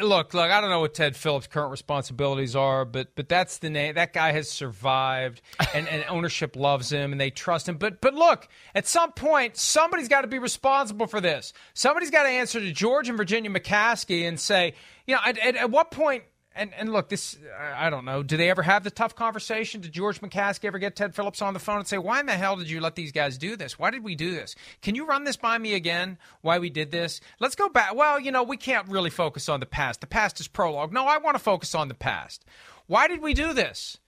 look, 0.00 0.34
look, 0.34 0.50
I 0.50 0.60
don't 0.60 0.70
know 0.70 0.80
what 0.80 0.94
Ted 0.94 1.16
Phillips' 1.16 1.46
current 1.46 1.70
responsibilities 1.70 2.56
are, 2.56 2.84
but 2.84 3.14
but 3.14 3.28
that's 3.28 3.58
the 3.58 3.70
name. 3.70 3.94
That 3.94 4.12
guy 4.12 4.32
has 4.32 4.50
survived, 4.50 5.42
and, 5.74 5.88
and 5.88 6.04
ownership 6.08 6.56
loves 6.56 6.90
him, 6.90 7.12
and 7.12 7.20
they 7.20 7.30
trust 7.30 7.68
him. 7.68 7.76
But 7.76 8.00
but 8.00 8.14
look, 8.14 8.48
at 8.74 8.86
some 8.86 9.12
point, 9.12 9.56
somebody's 9.56 10.08
got 10.08 10.22
to 10.22 10.28
be 10.28 10.38
responsible 10.38 11.06
for 11.06 11.20
this. 11.20 11.52
Somebody's 11.74 12.10
got 12.10 12.24
to 12.24 12.28
answer 12.28 12.60
to 12.60 12.72
George 12.72 13.08
and 13.08 13.16
Virginia 13.16 13.50
McCaskey 13.50 14.26
and 14.26 14.38
say, 14.38 14.74
you 15.06 15.14
know, 15.14 15.20
at, 15.24 15.38
at, 15.38 15.56
at 15.56 15.70
what 15.70 15.90
point 15.90 16.24
and 16.56 16.72
and 16.74 16.92
look, 16.92 17.08
this 17.08 17.36
I 17.58 17.90
don't 17.90 18.04
know. 18.04 18.22
Do 18.22 18.36
they 18.36 18.50
ever 18.50 18.62
have 18.62 18.84
the 18.84 18.90
tough 18.90 19.14
conversation? 19.14 19.80
Did 19.80 19.92
George 19.92 20.20
McCaskey 20.20 20.64
ever 20.64 20.78
get 20.78 20.96
Ted 20.96 21.14
Phillips 21.14 21.42
on 21.42 21.54
the 21.54 21.60
phone 21.60 21.78
and 21.78 21.86
say, 21.86 21.98
"Why 21.98 22.20
in 22.20 22.26
the 22.26 22.32
hell 22.32 22.56
did 22.56 22.70
you 22.70 22.80
let 22.80 22.94
these 22.94 23.12
guys 23.12 23.38
do 23.38 23.56
this? 23.56 23.78
Why 23.78 23.90
did 23.90 24.04
we 24.04 24.14
do 24.14 24.30
this? 24.30 24.54
Can 24.82 24.94
you 24.94 25.06
run 25.06 25.24
this 25.24 25.36
by 25.36 25.58
me 25.58 25.74
again? 25.74 26.18
Why 26.42 26.58
we 26.58 26.70
did 26.70 26.90
this? 26.90 27.20
Let's 27.40 27.54
go 27.54 27.68
back. 27.68 27.94
Well, 27.94 28.20
you 28.20 28.30
know, 28.30 28.42
we 28.42 28.56
can't 28.56 28.88
really 28.88 29.10
focus 29.10 29.48
on 29.48 29.60
the 29.60 29.66
past. 29.66 30.00
The 30.00 30.06
past 30.06 30.40
is 30.40 30.48
prologue. 30.48 30.92
No, 30.92 31.06
I 31.06 31.18
want 31.18 31.36
to 31.36 31.42
focus 31.42 31.74
on 31.74 31.88
the 31.88 31.94
past. 31.94 32.44
Why 32.86 33.08
did 33.08 33.20
we 33.20 33.34
do 33.34 33.52
this? 33.52 33.98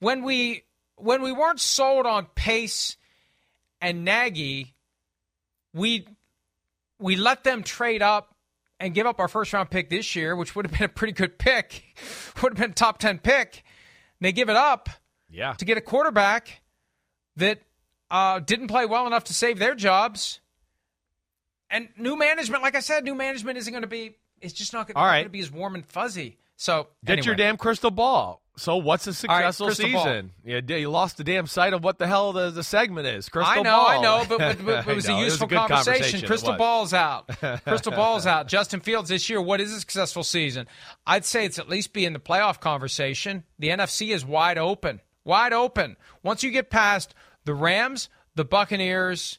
When 0.00 0.22
we 0.22 0.64
when 0.96 1.22
we 1.22 1.32
weren't 1.32 1.60
sold 1.60 2.06
on 2.06 2.26
Pace 2.34 2.96
and 3.80 4.04
Nagy, 4.04 4.74
we 5.72 6.06
we 6.98 7.16
let 7.16 7.44
them 7.44 7.62
trade 7.62 8.02
up 8.02 8.33
and 8.84 8.92
give 8.94 9.06
up 9.06 9.18
our 9.18 9.28
first 9.28 9.52
round 9.54 9.70
pick 9.70 9.88
this 9.88 10.14
year, 10.14 10.36
which 10.36 10.54
would 10.54 10.66
have 10.66 10.72
been 10.72 10.84
a 10.84 10.88
pretty 10.88 11.14
good 11.14 11.38
pick, 11.38 11.96
would 12.42 12.52
have 12.52 12.58
been 12.58 12.72
a 12.72 12.74
top 12.74 12.98
10 12.98 13.18
pick. 13.18 13.64
They 14.20 14.30
give 14.30 14.50
it 14.50 14.56
up 14.56 14.90
yeah. 15.30 15.54
to 15.54 15.64
get 15.64 15.78
a 15.78 15.80
quarterback 15.80 16.60
that 17.36 17.60
uh, 18.10 18.40
didn't 18.40 18.68
play 18.68 18.84
well 18.84 19.06
enough 19.06 19.24
to 19.24 19.34
save 19.34 19.58
their 19.58 19.74
jobs. 19.74 20.40
And 21.70 21.88
new 21.96 22.16
management, 22.16 22.62
like 22.62 22.76
I 22.76 22.80
said, 22.80 23.04
new 23.04 23.14
management 23.14 23.56
isn't 23.56 23.72
going 23.72 23.82
to 23.82 23.88
be, 23.88 24.16
it's 24.42 24.52
just 24.52 24.74
not, 24.74 24.90
right. 24.94 25.12
going 25.12 25.24
to 25.24 25.30
be 25.30 25.40
as 25.40 25.50
warm 25.50 25.74
and 25.74 25.84
fuzzy. 25.84 26.36
So 26.64 26.88
get 27.04 27.18
anyway. 27.18 27.26
your 27.26 27.34
damn 27.34 27.58
crystal 27.58 27.90
ball. 27.90 28.40
So 28.56 28.76
what's 28.76 29.06
a 29.06 29.12
successful 29.12 29.66
right, 29.66 29.76
season? 29.76 30.30
Yeah, 30.46 30.60
you 30.60 30.88
lost 30.88 31.18
the 31.18 31.24
damn 31.24 31.46
sight 31.46 31.74
of 31.74 31.84
what 31.84 31.98
the 31.98 32.06
hell 32.06 32.32
the, 32.32 32.48
the 32.50 32.64
segment 32.64 33.06
is. 33.06 33.28
Crystal 33.28 33.52
I 33.52 33.62
know, 33.62 33.70
ball. 33.70 33.86
I 33.86 34.00
know, 34.00 34.24
but, 34.26 34.38
but, 34.38 34.64
but 34.64 34.88
it 34.88 34.94
was 34.94 35.06
know, 35.06 35.18
a 35.18 35.24
useful 35.24 35.46
was 35.46 35.52
a 35.52 35.56
conversation. 35.56 35.92
conversation. 35.92 36.26
Crystal 36.26 36.56
ball's 36.56 36.94
out. 36.94 37.28
Crystal 37.64 37.92
ball's 37.92 38.26
out. 38.26 38.48
Justin 38.48 38.80
Fields 38.80 39.10
this 39.10 39.28
year. 39.28 39.42
What 39.42 39.60
is 39.60 39.74
a 39.74 39.80
successful 39.80 40.22
season? 40.24 40.66
I'd 41.06 41.26
say 41.26 41.44
it's 41.44 41.58
at 41.58 41.68
least 41.68 41.92
be 41.92 42.06
in 42.06 42.14
the 42.14 42.18
playoff 42.18 42.60
conversation. 42.60 43.44
The 43.58 43.68
NFC 43.68 44.14
is 44.14 44.24
wide 44.24 44.56
open, 44.56 45.02
wide 45.22 45.52
open. 45.52 45.98
Once 46.22 46.42
you 46.42 46.50
get 46.50 46.70
past 46.70 47.14
the 47.44 47.52
Rams, 47.52 48.08
the 48.36 48.44
Buccaneers, 48.46 49.38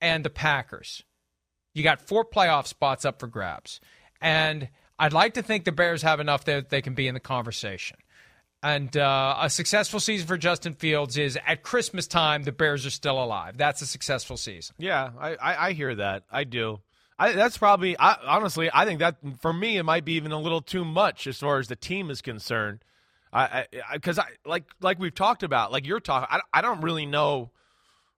and 0.00 0.24
the 0.24 0.30
Packers, 0.30 1.02
you 1.74 1.82
got 1.82 2.00
four 2.00 2.24
playoff 2.24 2.68
spots 2.68 3.04
up 3.04 3.18
for 3.18 3.26
grabs, 3.26 3.80
and 4.20 4.68
I'd 5.00 5.14
like 5.14 5.34
to 5.34 5.42
think 5.42 5.64
the 5.64 5.72
Bears 5.72 6.02
have 6.02 6.20
enough 6.20 6.44
that 6.44 6.68
they 6.68 6.82
can 6.82 6.94
be 6.94 7.08
in 7.08 7.14
the 7.14 7.20
conversation. 7.20 7.96
And 8.62 8.94
uh, 8.94 9.38
a 9.40 9.48
successful 9.48 9.98
season 9.98 10.26
for 10.26 10.36
Justin 10.36 10.74
Fields 10.74 11.16
is 11.16 11.38
at 11.46 11.62
Christmas 11.62 12.06
time, 12.06 12.42
the 12.42 12.52
Bears 12.52 12.84
are 12.84 12.90
still 12.90 13.22
alive. 13.22 13.56
That's 13.56 13.80
a 13.80 13.86
successful 13.86 14.36
season. 14.36 14.76
Yeah, 14.78 15.10
I, 15.18 15.34
I, 15.36 15.66
I 15.68 15.72
hear 15.72 15.94
that. 15.94 16.24
I 16.30 16.44
do. 16.44 16.80
I, 17.18 17.32
that's 17.32 17.56
probably, 17.56 17.98
I, 17.98 18.16
honestly, 18.26 18.68
I 18.72 18.84
think 18.84 18.98
that 18.98 19.16
for 19.40 19.54
me, 19.54 19.78
it 19.78 19.84
might 19.84 20.04
be 20.04 20.12
even 20.12 20.32
a 20.32 20.38
little 20.38 20.60
too 20.60 20.84
much 20.84 21.26
as 21.26 21.38
far 21.38 21.58
as 21.58 21.68
the 21.68 21.76
team 21.76 22.10
is 22.10 22.20
concerned. 22.20 22.80
I, 23.32 23.66
because 23.94 24.18
I, 24.18 24.24
I, 24.24 24.26
like, 24.44 24.64
like 24.80 24.98
we've 24.98 25.14
talked 25.14 25.42
about, 25.42 25.72
like 25.72 25.86
you're 25.86 26.00
talking, 26.00 26.28
I, 26.30 26.40
I 26.58 26.60
don't 26.60 26.82
really 26.82 27.06
know, 27.06 27.50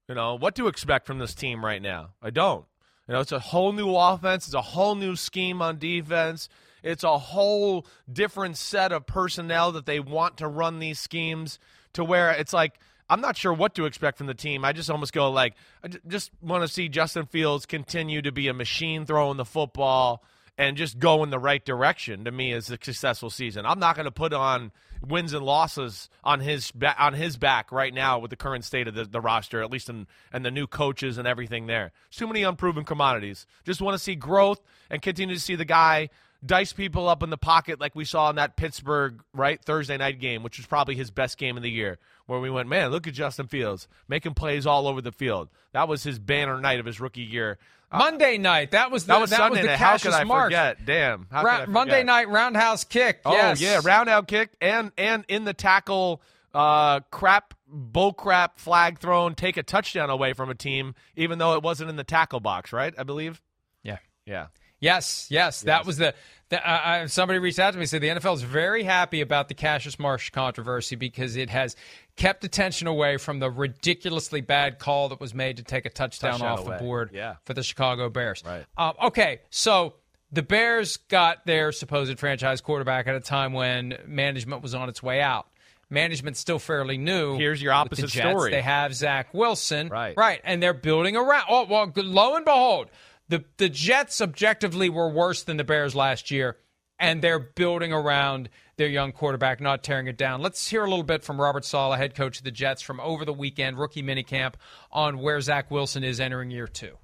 you 0.08 0.16
know, 0.16 0.34
what 0.34 0.56
to 0.56 0.66
expect 0.66 1.06
from 1.06 1.18
this 1.18 1.34
team 1.34 1.64
right 1.64 1.82
now. 1.82 2.10
I 2.20 2.30
don't. 2.30 2.64
You 3.06 3.14
know, 3.14 3.20
it's 3.20 3.32
a 3.32 3.38
whole 3.38 3.72
new 3.72 3.94
offense. 3.94 4.46
It's 4.46 4.54
a 4.54 4.62
whole 4.62 4.96
new 4.96 5.14
scheme 5.14 5.62
on 5.62 5.78
defense. 5.78 6.48
It's 6.82 7.04
a 7.04 7.18
whole 7.18 7.86
different 8.10 8.56
set 8.56 8.92
of 8.92 9.06
personnel 9.06 9.72
that 9.72 9.86
they 9.86 10.00
want 10.00 10.38
to 10.38 10.48
run 10.48 10.78
these 10.78 10.98
schemes 10.98 11.58
to 11.94 12.04
where 12.04 12.30
it's 12.32 12.52
like 12.52 12.78
I'm 13.08 13.20
not 13.20 13.36
sure 13.36 13.52
what 13.52 13.74
to 13.74 13.84
expect 13.84 14.18
from 14.18 14.26
the 14.26 14.34
team. 14.34 14.64
I 14.64 14.72
just 14.72 14.90
almost 14.90 15.12
go 15.12 15.30
like 15.30 15.54
I 15.84 15.88
just 16.08 16.30
want 16.40 16.62
to 16.62 16.68
see 16.68 16.88
Justin 16.88 17.26
Fields 17.26 17.66
continue 17.66 18.22
to 18.22 18.32
be 18.32 18.48
a 18.48 18.54
machine 18.54 19.04
throwing 19.04 19.36
the 19.36 19.44
football 19.44 20.24
and 20.58 20.76
just 20.76 20.98
go 20.98 21.22
in 21.22 21.30
the 21.30 21.38
right 21.38 21.64
direction 21.64 22.24
to 22.24 22.30
me 22.30 22.52
is 22.52 22.70
a 22.70 22.78
successful 22.82 23.30
season. 23.30 23.64
I'm 23.64 23.78
not 23.78 23.96
going 23.96 24.04
to 24.04 24.12
put 24.12 24.32
on 24.32 24.70
wins 25.06 25.32
and 25.32 25.44
losses 25.44 26.08
on 26.22 26.40
his 26.40 26.72
on 26.98 27.14
his 27.14 27.36
back 27.36 27.72
right 27.72 27.92
now 27.92 28.18
with 28.18 28.30
the 28.30 28.36
current 28.36 28.64
state 28.64 28.86
of 28.86 28.94
the, 28.94 29.04
the 29.04 29.20
roster, 29.20 29.62
at 29.62 29.70
least 29.70 29.88
in 29.88 30.06
and 30.32 30.44
the 30.44 30.50
new 30.50 30.66
coaches 30.66 31.18
and 31.18 31.26
everything 31.26 31.66
there. 31.66 31.92
Too 32.10 32.26
many 32.26 32.42
unproven 32.42 32.84
commodities. 32.84 33.46
Just 33.64 33.80
want 33.80 33.94
to 33.94 33.98
see 33.98 34.14
growth 34.14 34.60
and 34.90 35.02
continue 35.02 35.34
to 35.34 35.40
see 35.40 35.56
the 35.56 35.64
guy 35.64 36.10
dice 36.44 36.72
people 36.72 37.08
up 37.08 37.22
in 37.22 37.30
the 37.30 37.38
pocket 37.38 37.80
like 37.80 37.94
we 37.94 38.04
saw 38.04 38.30
in 38.30 38.36
that 38.36 38.56
Pittsburgh 38.56 39.22
right 39.32 39.62
Thursday 39.62 39.96
night 39.96 40.18
game, 40.18 40.42
which 40.42 40.58
was 40.58 40.66
probably 40.66 40.94
his 40.94 41.10
best 41.10 41.38
game 41.38 41.56
of 41.56 41.62
the 41.62 41.70
year, 41.70 41.98
where 42.26 42.40
we 42.40 42.50
went, 42.50 42.68
man, 42.68 42.90
look 42.90 43.06
at 43.06 43.14
Justin 43.14 43.46
Fields 43.46 43.88
making 44.08 44.34
plays 44.34 44.66
all 44.66 44.88
over 44.88 45.00
the 45.00 45.12
field. 45.12 45.48
That 45.72 45.88
was 45.88 46.02
his 46.02 46.18
banner 46.18 46.60
night 46.60 46.80
of 46.80 46.86
his 46.86 47.00
rookie 47.00 47.22
year. 47.22 47.58
Monday 47.92 48.38
night. 48.38 48.70
That 48.70 48.90
was 48.90 49.04
the, 49.04 49.12
that 49.12 49.20
was 49.20 49.30
that 49.30 49.36
Sunday 49.36 49.58
was 49.58 49.60
the 49.60 49.66
night. 49.66 49.78
How 49.78 49.98
could 49.98 50.12
I 50.12 50.24
Mark. 50.24 50.46
forget? 50.46 50.84
Damn. 50.84 51.26
How 51.30 51.42
could 51.42 51.46
Ra-? 51.46 51.66
Monday 51.66 52.02
night 52.02 52.28
roundhouse 52.28 52.84
kick. 52.84 53.20
Oh 53.24 53.32
yes. 53.32 53.60
yeah, 53.60 53.80
round 53.84 54.08
out 54.08 54.26
kick 54.28 54.50
and 54.60 54.92
and 54.96 55.24
in 55.28 55.44
the 55.44 55.52
tackle, 55.52 56.22
uh, 56.54 57.00
crap, 57.10 57.54
bull 57.68 58.14
crap, 58.14 58.58
flag 58.58 58.98
thrown, 58.98 59.34
take 59.34 59.58
a 59.58 59.62
touchdown 59.62 60.08
away 60.10 60.32
from 60.32 60.48
a 60.48 60.54
team, 60.54 60.94
even 61.16 61.38
though 61.38 61.54
it 61.54 61.62
wasn't 61.62 61.90
in 61.90 61.96
the 61.96 62.04
tackle 62.04 62.40
box, 62.40 62.72
right? 62.72 62.94
I 62.96 63.02
believe. 63.02 63.42
Yeah. 63.82 63.98
Yeah. 64.24 64.46
Yes, 64.82 65.26
yes, 65.30 65.62
that 65.62 65.86
was 65.86 65.96
the. 65.96 66.12
the 66.50 66.58
uh, 66.60 66.72
uh, 67.04 67.06
somebody 67.06 67.38
reached 67.38 67.58
out 67.58 67.70
to 67.70 67.78
me 67.78 67.84
and 67.84 67.88
said 67.88 68.02
the 68.02 68.08
NFL 68.08 68.34
is 68.34 68.42
very 68.42 68.82
happy 68.82 69.22
about 69.22 69.48
the 69.48 69.54
Cassius 69.54 69.98
Marsh 69.98 70.28
controversy 70.30 70.96
because 70.96 71.36
it 71.36 71.48
has 71.48 71.76
kept 72.16 72.44
attention 72.44 72.88
away 72.88 73.16
from 73.16 73.38
the 73.38 73.50
ridiculously 73.50 74.42
bad 74.42 74.78
call 74.78 75.08
that 75.08 75.20
was 75.20 75.32
made 75.32 75.56
to 75.56 75.62
take 75.62 75.86
a 75.86 75.88
touchdown, 75.90 76.32
Touchdown 76.32 76.50
off 76.58 76.66
away. 76.66 76.76
the 76.76 76.82
board 76.84 77.10
Yeah. 77.14 77.36
for 77.46 77.54
the 77.54 77.62
Chicago 77.62 78.10
Bears. 78.10 78.42
Right. 78.44 78.66
Um, 78.76 78.92
okay, 79.04 79.40
so 79.48 79.94
the 80.30 80.42
Bears 80.42 80.96
got 80.98 81.46
their 81.46 81.72
supposed 81.72 82.18
franchise 82.18 82.60
quarterback 82.60 83.06
at 83.06 83.14
a 83.14 83.20
time 83.20 83.52
when 83.54 83.96
management 84.06 84.62
was 84.62 84.74
on 84.74 84.88
its 84.90 85.02
way 85.02 85.22
out. 85.22 85.46
Management's 85.90 86.40
still 86.40 86.58
fairly 86.58 86.96
new. 86.98 87.36
Here's 87.36 87.60
your 87.62 87.72
opposite 87.74 88.02
the 88.02 88.08
Jets. 88.08 88.28
story. 88.30 88.50
They 88.50 88.62
have 88.62 88.94
Zach 88.94 89.32
Wilson. 89.34 89.88
Right. 89.88 90.16
Right. 90.16 90.40
And 90.42 90.62
they're 90.62 90.72
building 90.74 91.16
around. 91.16 91.44
Oh, 91.50 91.64
well, 91.64 91.92
lo 91.96 92.34
and 92.34 92.44
behold, 92.46 92.88
the, 93.32 93.44
the 93.56 93.70
Jets 93.70 94.20
objectively 94.20 94.90
were 94.90 95.08
worse 95.08 95.42
than 95.42 95.56
the 95.56 95.64
Bears 95.64 95.94
last 95.94 96.30
year, 96.30 96.58
and 96.98 97.22
they're 97.22 97.38
building 97.38 97.90
around 97.90 98.50
their 98.76 98.88
young 98.88 99.10
quarterback, 99.10 99.58
not 99.58 99.82
tearing 99.82 100.06
it 100.06 100.18
down. 100.18 100.42
Let's 100.42 100.68
hear 100.68 100.84
a 100.84 100.90
little 100.90 101.02
bit 101.02 101.24
from 101.24 101.40
Robert 101.40 101.64
Saleh, 101.64 101.96
head 101.96 102.14
coach 102.14 102.36
of 102.36 102.44
the 102.44 102.50
Jets, 102.50 102.82
from 102.82 103.00
over 103.00 103.24
the 103.24 103.32
weekend, 103.32 103.78
rookie 103.78 104.02
minicamp, 104.02 104.56
on 104.90 105.18
where 105.18 105.40
Zach 105.40 105.70
Wilson 105.70 106.04
is 106.04 106.20
entering 106.20 106.50
year 106.50 106.66
two. 106.66 106.98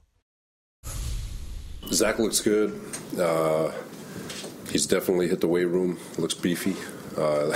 Zach 1.91 2.19
looks 2.19 2.43
good. 2.43 2.79
Uh, 3.19 3.73
he's 4.71 4.85
definitely 4.85 5.29
hit 5.29 5.41
the 5.41 5.49
weight 5.49 5.65
room. 5.65 5.99
Looks 6.19 6.35
beefy. 6.35 6.77
Uh, 7.19 7.51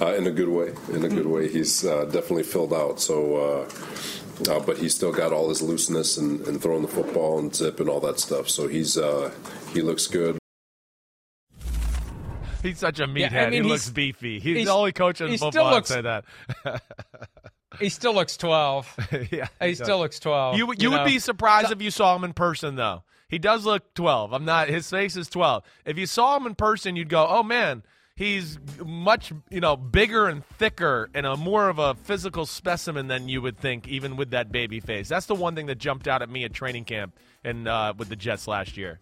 uh, 0.00 0.14
in 0.14 0.26
a 0.26 0.30
good 0.30 0.48
way. 0.48 0.72
In 0.92 1.04
a 1.04 1.08
good 1.08 1.26
way. 1.26 1.48
He's 1.48 1.84
uh, 1.84 2.04
definitely 2.06 2.44
filled 2.44 2.72
out. 2.72 3.00
So, 3.00 3.36
uh, 3.36 4.50
uh, 4.50 4.60
but 4.60 4.78
he's 4.78 4.94
still 4.94 5.12
got 5.12 5.32
all 5.32 5.48
his 5.50 5.60
looseness 5.60 6.16
and, 6.16 6.40
and 6.48 6.60
throwing 6.62 6.82
the 6.82 6.88
football 6.88 7.38
and 7.38 7.54
zip 7.54 7.78
and 7.80 7.88
all 7.88 8.00
that 8.00 8.18
stuff. 8.18 8.48
So 8.48 8.68
he's 8.68 8.96
uh, 8.96 9.30
he 9.72 9.82
looks 9.82 10.06
good. 10.06 10.38
He's 12.62 12.78
such 12.78 13.00
a 13.00 13.06
meathead. 13.06 13.32
Yeah, 13.32 13.44
I 13.46 13.50
mean, 13.50 13.64
he 13.64 13.68
looks 13.68 13.90
beefy. 13.90 14.38
He's, 14.38 14.56
he's- 14.56 14.66
the 14.66 14.72
only 14.72 14.92
coach 14.92 15.20
in 15.20 15.28
he 15.28 15.36
still 15.36 15.50
football 15.50 15.70
looks- 15.72 15.88
say 15.88 16.00
that. 16.02 16.24
He 17.80 17.88
still 17.88 18.14
looks 18.14 18.36
12. 18.36 19.08
yeah, 19.32 19.48
He 19.60 19.74
still 19.74 19.98
looks 19.98 20.20
12. 20.20 20.56
You 20.58 20.74
you 20.78 20.90
would 20.90 20.98
know? 20.98 21.04
be 21.06 21.18
surprised 21.18 21.72
if 21.72 21.80
you 21.80 21.90
saw 21.90 22.14
him 22.14 22.22
in 22.22 22.34
person, 22.34 22.76
though. 22.76 23.02
He 23.32 23.38
does 23.38 23.64
look 23.64 23.94
12. 23.94 24.34
I'm 24.34 24.44
not. 24.44 24.68
His 24.68 24.90
face 24.90 25.16
is 25.16 25.26
12. 25.30 25.64
If 25.86 25.96
you 25.96 26.04
saw 26.04 26.36
him 26.36 26.46
in 26.46 26.54
person, 26.54 26.96
you'd 26.96 27.08
go, 27.08 27.26
"Oh 27.26 27.42
man, 27.42 27.82
he's 28.14 28.58
much 28.84 29.32
you 29.48 29.60
know 29.60 29.74
bigger 29.74 30.28
and 30.28 30.44
thicker 30.44 31.08
and 31.14 31.24
a 31.24 31.34
more 31.38 31.70
of 31.70 31.78
a 31.78 31.94
physical 31.94 32.44
specimen 32.44 33.08
than 33.08 33.30
you 33.30 33.40
would 33.40 33.56
think, 33.56 33.88
even 33.88 34.16
with 34.16 34.32
that 34.32 34.52
baby 34.52 34.80
face." 34.80 35.08
That's 35.08 35.24
the 35.24 35.34
one 35.34 35.54
thing 35.54 35.64
that 35.66 35.78
jumped 35.78 36.06
out 36.06 36.20
at 36.20 36.28
me 36.28 36.44
at 36.44 36.52
training 36.52 36.84
camp 36.84 37.16
and 37.42 37.66
uh, 37.66 37.94
with 37.96 38.10
the 38.10 38.16
Jets 38.16 38.46
last 38.46 38.76
year. 38.76 39.00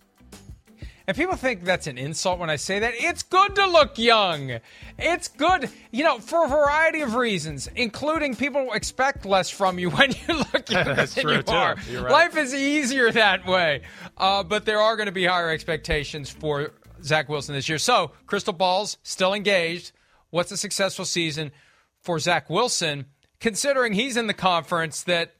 And 1.11 1.16
people 1.16 1.35
think 1.35 1.64
that's 1.64 1.88
an 1.88 1.99
insult 1.99 2.38
when 2.38 2.51
I 2.51 2.55
say 2.55 2.79
that. 2.79 2.94
It's 2.96 3.25
good 3.25 3.57
to 3.57 3.66
look 3.66 3.99
young. 3.99 4.61
It's 4.96 5.27
good, 5.27 5.68
you 5.90 6.05
know, 6.05 6.20
for 6.20 6.44
a 6.44 6.49
variety 6.49 7.01
of 7.01 7.16
reasons, 7.16 7.68
including 7.75 8.37
people 8.37 8.73
expect 8.75 9.27
less 9.27 9.51
from 9.51 9.81
you 9.81 9.90
when 9.96 10.12
you 10.12 10.35
look 10.35 10.70
younger 10.70 10.94
That's 10.94 11.14
than 11.14 11.25
true, 11.25 11.35
you 11.38 11.42
too. 11.42 11.53
are. 11.53 11.75
Right. 11.75 12.12
Life 12.12 12.37
is 12.37 12.55
easier 12.55 13.11
that 13.11 13.44
way. 13.44 13.83
Uh, 14.16 14.44
but 14.44 14.66
there 14.66 14.79
are 14.79 14.94
going 14.94 15.07
to 15.07 15.12
be 15.12 15.25
higher 15.25 15.51
expectations 15.51 16.31
for 16.31 16.75
Zach 17.03 17.29
Wilson 17.29 17.57
this 17.57 17.68
year. 17.68 17.79
So, 17.79 18.12
Crystal 18.27 18.53
Ball's 18.53 18.96
still 19.03 19.35
engaged. 19.35 19.90
What's 20.31 20.53
a 20.53 20.57
successful 20.57 21.05
season 21.05 21.51
for 21.99 22.20
Zach 22.20 22.49
Wilson, 22.49 23.07
considering 23.40 23.94
he's 23.94 24.16
in 24.16 24.29
the 24.29 24.33
conference 24.33 25.03
that 25.03 25.35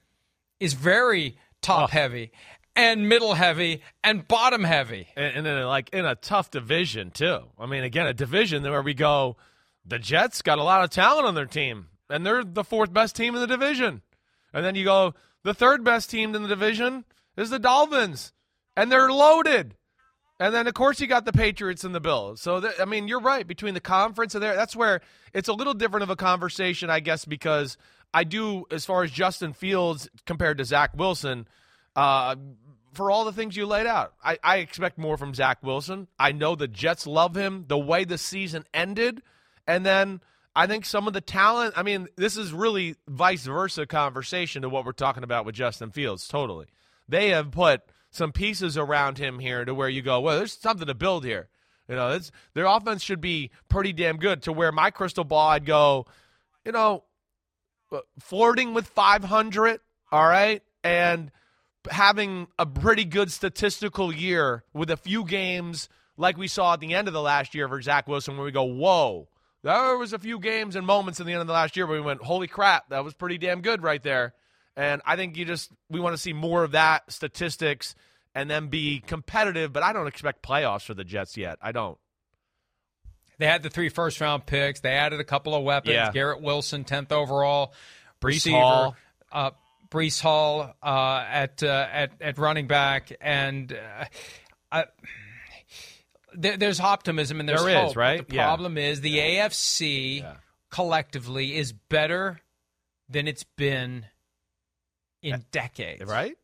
is 0.59 0.73
very 0.73 1.39
top 1.63 1.91
heavy 1.91 2.33
and 2.77 3.09
middle 3.09 3.35
heavy 3.35 3.83
and 4.03 4.27
bottom 4.27 4.65
heavy? 4.65 5.09
and, 5.17 5.37
and 5.37 5.47
then 5.47 5.65
like 5.65 5.91
in 5.91 6.05
a 6.05 6.15
tough 6.15 6.51
division 6.51 7.11
too. 7.11 7.41
I 7.59 7.67
mean, 7.67 7.85
again, 7.85 8.07
a 8.07 8.15
division 8.15 8.63
where 8.63 8.83
we 8.83 8.95
go, 8.95 9.37
the 9.85 9.99
Jets 9.99 10.43
got 10.43 10.59
a 10.59 10.65
lot 10.65 10.85
of 10.85 10.91
talent 10.91 11.27
on 11.27 11.35
their 11.35 11.47
team, 11.47 11.89
and 12.09 12.25
they're 12.25 12.45
the 12.45 12.65
fourth 12.65 12.93
best 12.93 13.17
team 13.17 13.35
in 13.35 13.41
the 13.41 13.47
division. 13.47 14.03
And 14.53 14.65
then 14.65 14.75
you 14.75 14.85
go, 14.85 15.15
the 15.43 15.55
third 15.55 15.85
best 15.85 16.11
team 16.11 16.35
in 16.35 16.43
the 16.43 16.49
division 16.49 17.05
is 17.37 17.51
the 17.51 17.59
Dolphins, 17.59 18.33
and 18.77 18.91
they're 18.91 19.11
loaded. 19.11 19.77
And 20.39 20.55
then 20.55 20.67
of 20.67 20.75
course 20.75 21.01
you 21.01 21.07
got 21.07 21.27
the 21.27 21.33
Patriots 21.33 21.85
and 21.85 21.95
the 21.95 22.01
Bills. 22.01 22.41
So 22.41 22.61
th- 22.61 22.81
I 22.81 22.87
mean, 22.87 23.09
you're 23.09 23.21
right 23.21 23.47
between 23.47 23.75
the 23.75 23.81
conference 23.81 24.35
and 24.35 24.43
there. 24.43 24.57
That's 24.57 24.75
where 24.75 25.03
it's 25.35 25.49
a 25.49 25.53
little 25.53 25.75
different 25.75 26.03
of 26.03 26.11
a 26.11 26.17
conversation, 26.17 26.89
I 26.89 27.01
guess, 27.01 27.27
because 27.27 27.77
I 28.15 28.25
do 28.25 28.65
as 28.71 28.87
far 28.87 29.03
as 29.03 29.11
Justin 29.11 29.53
Fields 29.53 30.09
compared 30.27 30.59
to 30.59 30.65
Zach 30.65 30.97
Wilson. 30.97 31.47
Uh, 31.97 32.37
for 32.95 33.11
all 33.11 33.25
the 33.25 33.33
things 33.33 33.57
you 33.57 33.67
laid 33.67 33.87
out, 33.87 34.15
I, 34.23 34.39
I 34.43 34.57
expect 34.59 34.99
more 34.99 35.17
from 35.17 35.35
Zach 35.35 35.63
Wilson. 35.63 36.09
I 36.19 36.33
know 36.33 36.55
the 36.55 36.69
Jets 36.69 37.07
love 37.07 37.37
him. 37.37 37.65
The 37.69 37.79
way 37.79 38.05
the 38.05 38.19
season 38.19 38.65
ended, 38.75 39.23
and 39.67 39.87
then 39.87 40.21
I 40.55 40.67
think 40.67 40.85
some 40.85 41.07
of 41.07 41.13
the 41.13 41.21
talent. 41.21 41.75
I 41.77 41.83
mean, 41.83 42.09
this 42.17 42.37
is 42.37 42.53
really 42.53 42.97
vice 43.09 43.45
versa 43.45 43.87
conversation 43.87 44.63
to 44.63 44.69
what 44.69 44.85
we're 44.85 44.93
talking 44.93 45.23
about 45.23 45.47
with 45.47 45.55
Justin 45.55 45.91
Fields. 45.91 46.27
Totally, 46.27 46.67
they 47.09 47.29
have 47.29 47.51
put 47.51 47.83
some 48.11 48.33
pieces 48.33 48.77
around 48.77 49.19
him 49.19 49.39
here 49.39 49.65
to 49.65 49.75
where 49.75 49.89
you 49.89 50.03
go, 50.03 50.21
well, 50.21 50.37
there's 50.37 50.53
something 50.53 50.87
to 50.87 50.95
build 50.95 51.25
here. 51.25 51.49
You 51.89 51.97
know, 51.97 52.19
their 52.55 52.67
offense 52.67 53.03
should 53.03 53.21
be 53.21 53.51
pretty 53.69 53.93
damn 53.93 54.17
good. 54.17 54.43
To 54.43 54.53
where 54.53 54.73
my 54.73 54.91
crystal 54.91 55.25
ball, 55.25 55.49
I'd 55.49 55.65
go, 55.67 56.07
you 56.65 56.73
know, 56.73 57.05
uh, 57.93 58.01
flirting 58.21 58.75
with 58.75 58.87
500, 58.87 59.81
all 60.13 60.27
right, 60.27 60.63
and 60.85 61.31
having 61.91 62.49
a 62.59 62.67
pretty 62.67 63.05
good 63.05 63.31
statistical 63.31 64.13
year 64.13 64.65
with 64.73 64.91
a 64.91 64.97
few 64.97 65.25
games 65.25 65.89
like 66.17 66.37
we 66.37 66.49
saw 66.49 66.75
at 66.75 66.81
the 66.81 66.95
end 66.95 67.09
of 67.09 67.15
the 67.15 67.23
last 67.23 67.55
year 67.55 67.69
for 67.69 67.81
Zach 67.81 68.07
Wilson, 68.07 68.37
where 68.37 68.45
we 68.45 68.53
go, 68.53 68.65
whoa. 68.65 69.29
There 69.63 69.97
was 69.97 70.13
a 70.13 70.19
few 70.19 70.39
games 70.39 70.77
and 70.77 70.87
moments 70.87 71.21
in 71.21 71.27
the 71.27 71.33
end 71.33 71.41
of 71.41 71.47
the 71.47 71.53
last 71.53 71.77
year 71.77 71.87
where 71.87 71.99
we 71.99 72.05
went, 72.05 72.23
holy 72.23 72.47
crap, 72.47 72.91
that 72.91 73.05
was 73.05 73.15
pretty 73.15 73.39
damn 73.39 73.61
good 73.61 73.83
right 73.83 74.03
there. 74.03 74.35
And 74.77 75.03
I 75.05 75.17
think 75.17 75.37
you 75.37 75.45
just 75.45 75.71
we 75.91 76.01
want 76.01 76.15
to 76.15 76.19
see 76.21 76.33
more 76.33 76.65
of 76.65 76.73
that 76.73 77.11
statistics 77.13 77.95
and 78.35 78.49
then 78.49 78.69
be 78.69 79.01
competitive, 79.01 79.73
but 79.73 79.83
I 79.83 79.93
don't 79.93 80.07
expect 80.07 80.43
playoffs 80.43 80.83
for 80.83 80.95
the 80.95 81.05
Jets 81.05 81.37
yet. 81.37 81.59
I 81.61 81.73
don't. 81.73 81.99
They 83.39 83.47
had 83.47 83.63
the 83.63 83.71
three 83.71 83.89
first 83.89 84.21
round 84.21 84.47
picks. 84.47 84.81
They 84.81 84.91
added 84.91 85.21
a 85.21 85.25
couple 85.25 85.55
of 85.55 85.65
weapons. 85.65 85.95
Yeah. 85.95 86.13
Garrett 86.13 86.43
Wilson, 86.43 86.85
tenth 86.85 87.11
overall. 87.11 87.73
Brees 88.21 88.35
receiver, 88.35 88.59
Hall. 88.59 88.97
Uh, 89.33 89.51
Breece 89.91 90.21
Hall 90.21 90.75
uh, 90.83 91.25
at 91.29 91.63
uh, 91.63 91.87
at 91.91 92.13
at 92.21 92.39
running 92.39 92.67
back, 92.67 93.13
and 93.21 93.73
uh, 93.73 94.05
I, 94.71 94.85
there, 96.35 96.57
there's 96.57 96.81
optimism 96.81 97.41
and 97.41 97.49
there's 97.49 97.63
There 97.65 97.71
is, 97.85 97.89
hope. 97.89 97.97
right? 97.97 98.27
The 98.29 98.35
Yeah. 98.37 98.45
problem 98.47 98.79
is 98.79 99.01
the 99.01 99.19
AFC 99.19 100.25
collectively 100.71 101.57
is 101.57 101.73
better 101.73 102.41
than 103.09 103.27
it's 103.27 103.43
been 103.57 104.07
in 105.23 105.45
decades. 105.51 106.05
Right? 106.09 106.37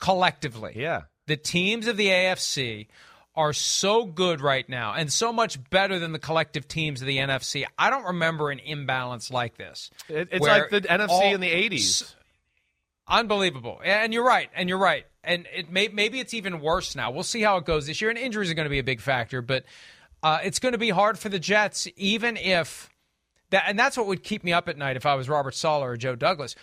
Collectively, 0.00 0.72
Yeah. 0.76 1.02
the 1.26 1.36
teams 1.36 1.86
of 1.86 1.96
the 1.96 2.08
AFC 2.08 2.88
are 3.34 3.52
so 3.52 4.04
good 4.04 4.40
right 4.40 4.68
now 4.68 4.92
and 4.94 5.10
so 5.12 5.32
much 5.32 5.58
better 5.70 5.98
than 5.98 6.12
the 6.12 6.18
collective 6.18 6.66
teams 6.68 7.00
of 7.00 7.06
the 7.06 7.18
NFC. 7.18 7.64
I 7.78 7.88
don't 7.90 8.04
remember 8.04 8.50
an 8.50 8.58
imbalance 8.58 9.30
like 9.30 9.56
this. 9.56 9.90
It, 10.08 10.28
it's 10.32 10.44
like 10.44 10.70
the 10.70 10.80
NFC 10.82 11.08
all- 11.10 11.34
in 11.34 11.40
the 11.40 11.50
80s. 11.50 12.14
Unbelievable. 13.08 13.80
And 13.84 14.12
you're 14.12 14.24
right. 14.24 14.48
And 14.54 14.68
you're 14.68 14.78
right. 14.78 15.06
And 15.24 15.46
it 15.54 15.70
may, 15.70 15.88
maybe 15.88 16.20
it's 16.20 16.34
even 16.34 16.60
worse 16.60 16.94
now. 16.96 17.10
We'll 17.10 17.22
see 17.22 17.42
how 17.42 17.56
it 17.56 17.64
goes 17.64 17.86
this 17.86 18.00
year. 18.00 18.10
And 18.10 18.18
injuries 18.18 18.50
are 18.50 18.54
going 18.54 18.66
to 18.66 18.70
be 18.70 18.78
a 18.78 18.84
big 18.84 19.00
factor, 19.00 19.42
but 19.42 19.64
uh, 20.22 20.38
it's 20.42 20.58
going 20.58 20.72
to 20.72 20.78
be 20.78 20.90
hard 20.90 21.18
for 21.18 21.28
the 21.28 21.38
Jets, 21.38 21.88
even 21.96 22.36
if 22.36 22.90
that. 23.50 23.64
And 23.66 23.78
that's 23.78 23.96
what 23.96 24.06
would 24.06 24.22
keep 24.22 24.44
me 24.44 24.52
up 24.52 24.68
at 24.68 24.76
night 24.76 24.96
if 24.96 25.06
I 25.06 25.14
was 25.14 25.28
Robert 25.28 25.54
Saleh 25.54 25.84
or 25.84 25.96
Joe 25.96 26.16
Douglas. 26.16 26.54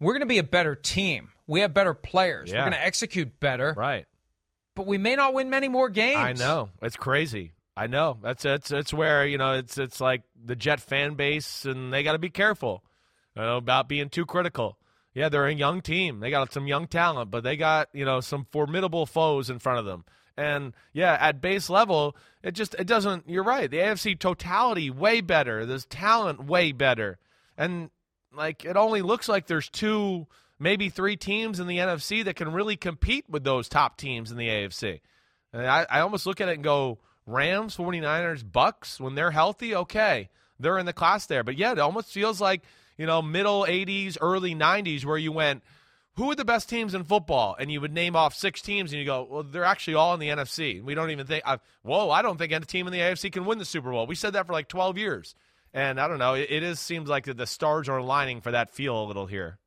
We're 0.00 0.12
going 0.12 0.20
to 0.20 0.26
be 0.26 0.38
a 0.38 0.44
better 0.44 0.74
team. 0.74 1.30
We 1.46 1.60
have 1.60 1.72
better 1.72 1.94
players. 1.94 2.50
Yeah. 2.50 2.58
We're 2.58 2.70
going 2.70 2.80
to 2.80 2.84
execute 2.84 3.40
better. 3.40 3.74
Right. 3.76 4.06
But 4.74 4.86
we 4.86 4.98
may 4.98 5.16
not 5.16 5.32
win 5.32 5.48
many 5.48 5.68
more 5.68 5.88
games. 5.88 6.18
I 6.18 6.32
know. 6.34 6.68
It's 6.82 6.96
crazy. 6.96 7.52
I 7.76 7.86
know. 7.86 8.18
That's 8.22 8.44
it's 8.44 8.70
it's 8.70 8.92
where, 8.92 9.26
you 9.26 9.38
know, 9.38 9.54
it's 9.54 9.76
it's 9.76 10.00
like 10.00 10.22
the 10.42 10.56
Jet 10.56 10.80
fan 10.80 11.14
base 11.14 11.64
and 11.64 11.92
they 11.92 12.02
got 12.02 12.12
to 12.12 12.18
be 12.18 12.30
careful 12.30 12.82
you 13.34 13.42
know, 13.42 13.56
about 13.58 13.88
being 13.88 14.08
too 14.08 14.24
critical. 14.24 14.78
Yeah, 15.16 15.30
they're 15.30 15.46
a 15.46 15.54
young 15.54 15.80
team. 15.80 16.20
They 16.20 16.28
got 16.28 16.52
some 16.52 16.66
young 16.66 16.86
talent, 16.88 17.30
but 17.30 17.42
they 17.42 17.56
got, 17.56 17.88
you 17.94 18.04
know, 18.04 18.20
some 18.20 18.46
formidable 18.52 19.06
foes 19.06 19.48
in 19.48 19.58
front 19.58 19.78
of 19.78 19.86
them. 19.86 20.04
And 20.36 20.74
yeah, 20.92 21.16
at 21.18 21.40
base 21.40 21.70
level, 21.70 22.14
it 22.42 22.52
just 22.52 22.74
it 22.74 22.86
doesn't 22.86 23.26
you're 23.26 23.42
right. 23.42 23.70
The 23.70 23.78
AFC 23.78 24.18
totality 24.18 24.90
way 24.90 25.22
better. 25.22 25.64
There's 25.64 25.86
talent 25.86 26.44
way 26.44 26.72
better. 26.72 27.18
And 27.56 27.88
like 28.36 28.66
it 28.66 28.76
only 28.76 29.00
looks 29.00 29.26
like 29.26 29.46
there's 29.46 29.70
two 29.70 30.26
maybe 30.58 30.90
three 30.90 31.16
teams 31.16 31.60
in 31.60 31.66
the 31.66 31.78
NFC 31.78 32.22
that 32.22 32.36
can 32.36 32.52
really 32.52 32.76
compete 32.76 33.24
with 33.26 33.42
those 33.42 33.70
top 33.70 33.96
teams 33.96 34.30
in 34.30 34.36
the 34.36 34.48
AFC. 34.48 35.00
And 35.50 35.66
I, 35.66 35.86
I 35.88 36.00
almost 36.00 36.26
look 36.26 36.42
at 36.42 36.50
it 36.50 36.56
and 36.56 36.64
go, 36.64 36.98
Rams, 37.26 37.74
49ers, 37.74 38.44
Bucs, 38.44 39.00
when 39.00 39.14
they're 39.14 39.30
healthy, 39.30 39.74
okay, 39.74 40.28
they're 40.60 40.78
in 40.78 40.84
the 40.84 40.92
class 40.92 41.24
there. 41.24 41.42
But 41.42 41.56
yeah, 41.56 41.72
it 41.72 41.78
almost 41.78 42.08
feels 42.08 42.38
like, 42.40 42.62
you 42.96 43.06
know, 43.06 43.22
middle 43.22 43.64
80s, 43.68 44.16
early 44.20 44.54
90s 44.54 45.04
where 45.04 45.18
you 45.18 45.32
went, 45.32 45.62
who 46.14 46.30
are 46.30 46.34
the 46.34 46.44
best 46.44 46.68
teams 46.68 46.94
in 46.94 47.04
football? 47.04 47.56
And 47.58 47.70
you 47.70 47.80
would 47.80 47.92
name 47.92 48.16
off 48.16 48.34
six 48.34 48.62
teams 48.62 48.92
and 48.92 48.98
you 48.98 49.04
go, 49.04 49.26
well, 49.30 49.42
they're 49.42 49.64
actually 49.64 49.94
all 49.94 50.14
in 50.14 50.20
the 50.20 50.28
NFC. 50.28 50.82
We 50.82 50.94
don't 50.94 51.10
even 51.10 51.26
think, 51.26 51.44
I, 51.46 51.58
whoa, 51.82 52.10
I 52.10 52.22
don't 52.22 52.38
think 52.38 52.52
any 52.52 52.64
team 52.64 52.86
in 52.86 52.92
the 52.92 53.00
AFC 53.00 53.30
can 53.30 53.44
win 53.44 53.58
the 53.58 53.64
Super 53.64 53.90
Bowl. 53.90 54.06
We 54.06 54.14
said 54.14 54.32
that 54.32 54.46
for 54.46 54.52
like 54.52 54.68
12 54.68 54.96
years. 54.96 55.34
And 55.74 56.00
I 56.00 56.08
don't 56.08 56.18
know, 56.18 56.34
it, 56.34 56.46
it 56.48 56.62
is 56.62 56.80
seems 56.80 57.08
like 57.08 57.24
the 57.24 57.46
stars 57.46 57.88
are 57.88 57.98
aligning 57.98 58.40
for 58.40 58.50
that 58.52 58.70
feel 58.70 59.02
a 59.02 59.04
little 59.04 59.26
here. 59.26 59.58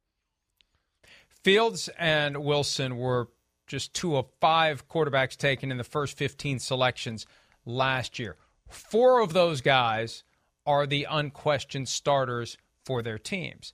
Fields 1.43 1.87
and 1.99 2.37
Wilson 2.43 2.97
were 2.97 3.29
just 3.67 3.93
two 3.93 4.17
of 4.17 4.25
five 4.41 4.87
quarterbacks 4.89 5.37
taken 5.37 5.71
in 5.71 5.77
the 5.77 5.83
first 5.83 6.17
15 6.17 6.57
selections 6.57 7.27
last 7.65 8.17
year. 8.17 8.35
Four 8.67 9.21
of 9.21 9.33
those 9.33 9.61
guys 9.61 10.23
are 10.65 10.87
the 10.87 11.07
unquestioned 11.09 11.87
starters 11.87 12.57
for 12.89 13.03
their 13.03 13.19
teams. 13.19 13.71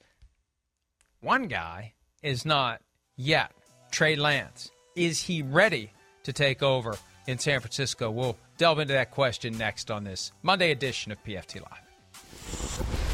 One 1.22 1.47
guy 1.47 1.93
is 2.22 2.43
not 2.43 2.82
yet. 3.16 3.53
Trey 3.89 4.18
Lance. 4.18 4.72
Is 4.93 5.22
he 5.22 5.41
ready 5.41 5.93
to 6.24 6.34
take 6.34 6.61
over 6.61 6.97
in 7.26 7.39
San 7.39 7.61
Francisco? 7.61 8.11
We'll 8.11 8.38
delve 8.57 8.80
into 8.80 8.93
that 8.93 9.11
question 9.11 9.57
next 9.57 9.89
on 9.89 10.03
this 10.03 10.34
Monday 10.43 10.72
edition 10.72 11.13
of 11.13 11.24
PFT 11.24 11.61
Live. 11.61 13.05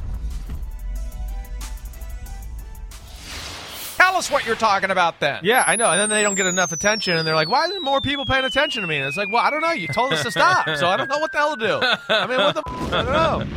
Tell 4.12 4.18
us 4.18 4.30
what 4.30 4.46
you're 4.46 4.58
talking 4.58 4.92
about 4.92 5.22
then. 5.22 5.40
Yeah, 5.42 5.64
I 5.66 5.78
know. 5.78 5.90
And 5.90 5.98
then 5.98 6.10
they 6.10 6.22
don't 6.22 6.36
get 6.36 6.46
enough 6.46 6.74
attention, 6.74 7.16
and 7.16 7.26
they're 7.26 7.34
like, 7.34 7.48
"Why 7.48 7.64
isn't 7.64 7.82
more 7.82 8.02
people 8.02 8.26
paying 8.26 8.44
attention 8.44 8.82
to 8.82 8.88
me?" 8.88 8.98
And 8.98 9.08
it's 9.08 9.16
like, 9.16 9.32
"Well, 9.32 9.42
I 9.42 9.50
don't 9.50 9.62
know. 9.62 9.72
You 9.72 9.88
told 9.88 10.12
us 10.12 10.22
to 10.24 10.32
stop, 10.32 10.68
so 10.76 10.90
I 10.90 10.98
don't 10.98 11.08
know 11.08 11.20
what 11.20 11.32
the 11.32 11.38
hell 11.38 11.56
to 11.56 11.66
do. 11.66 11.80
I 12.10 12.28
mean, 12.28 12.38
what 12.38 12.56
the? 12.56 12.64
F- 12.68 12.94
I 12.94 13.04
don't 13.04 13.06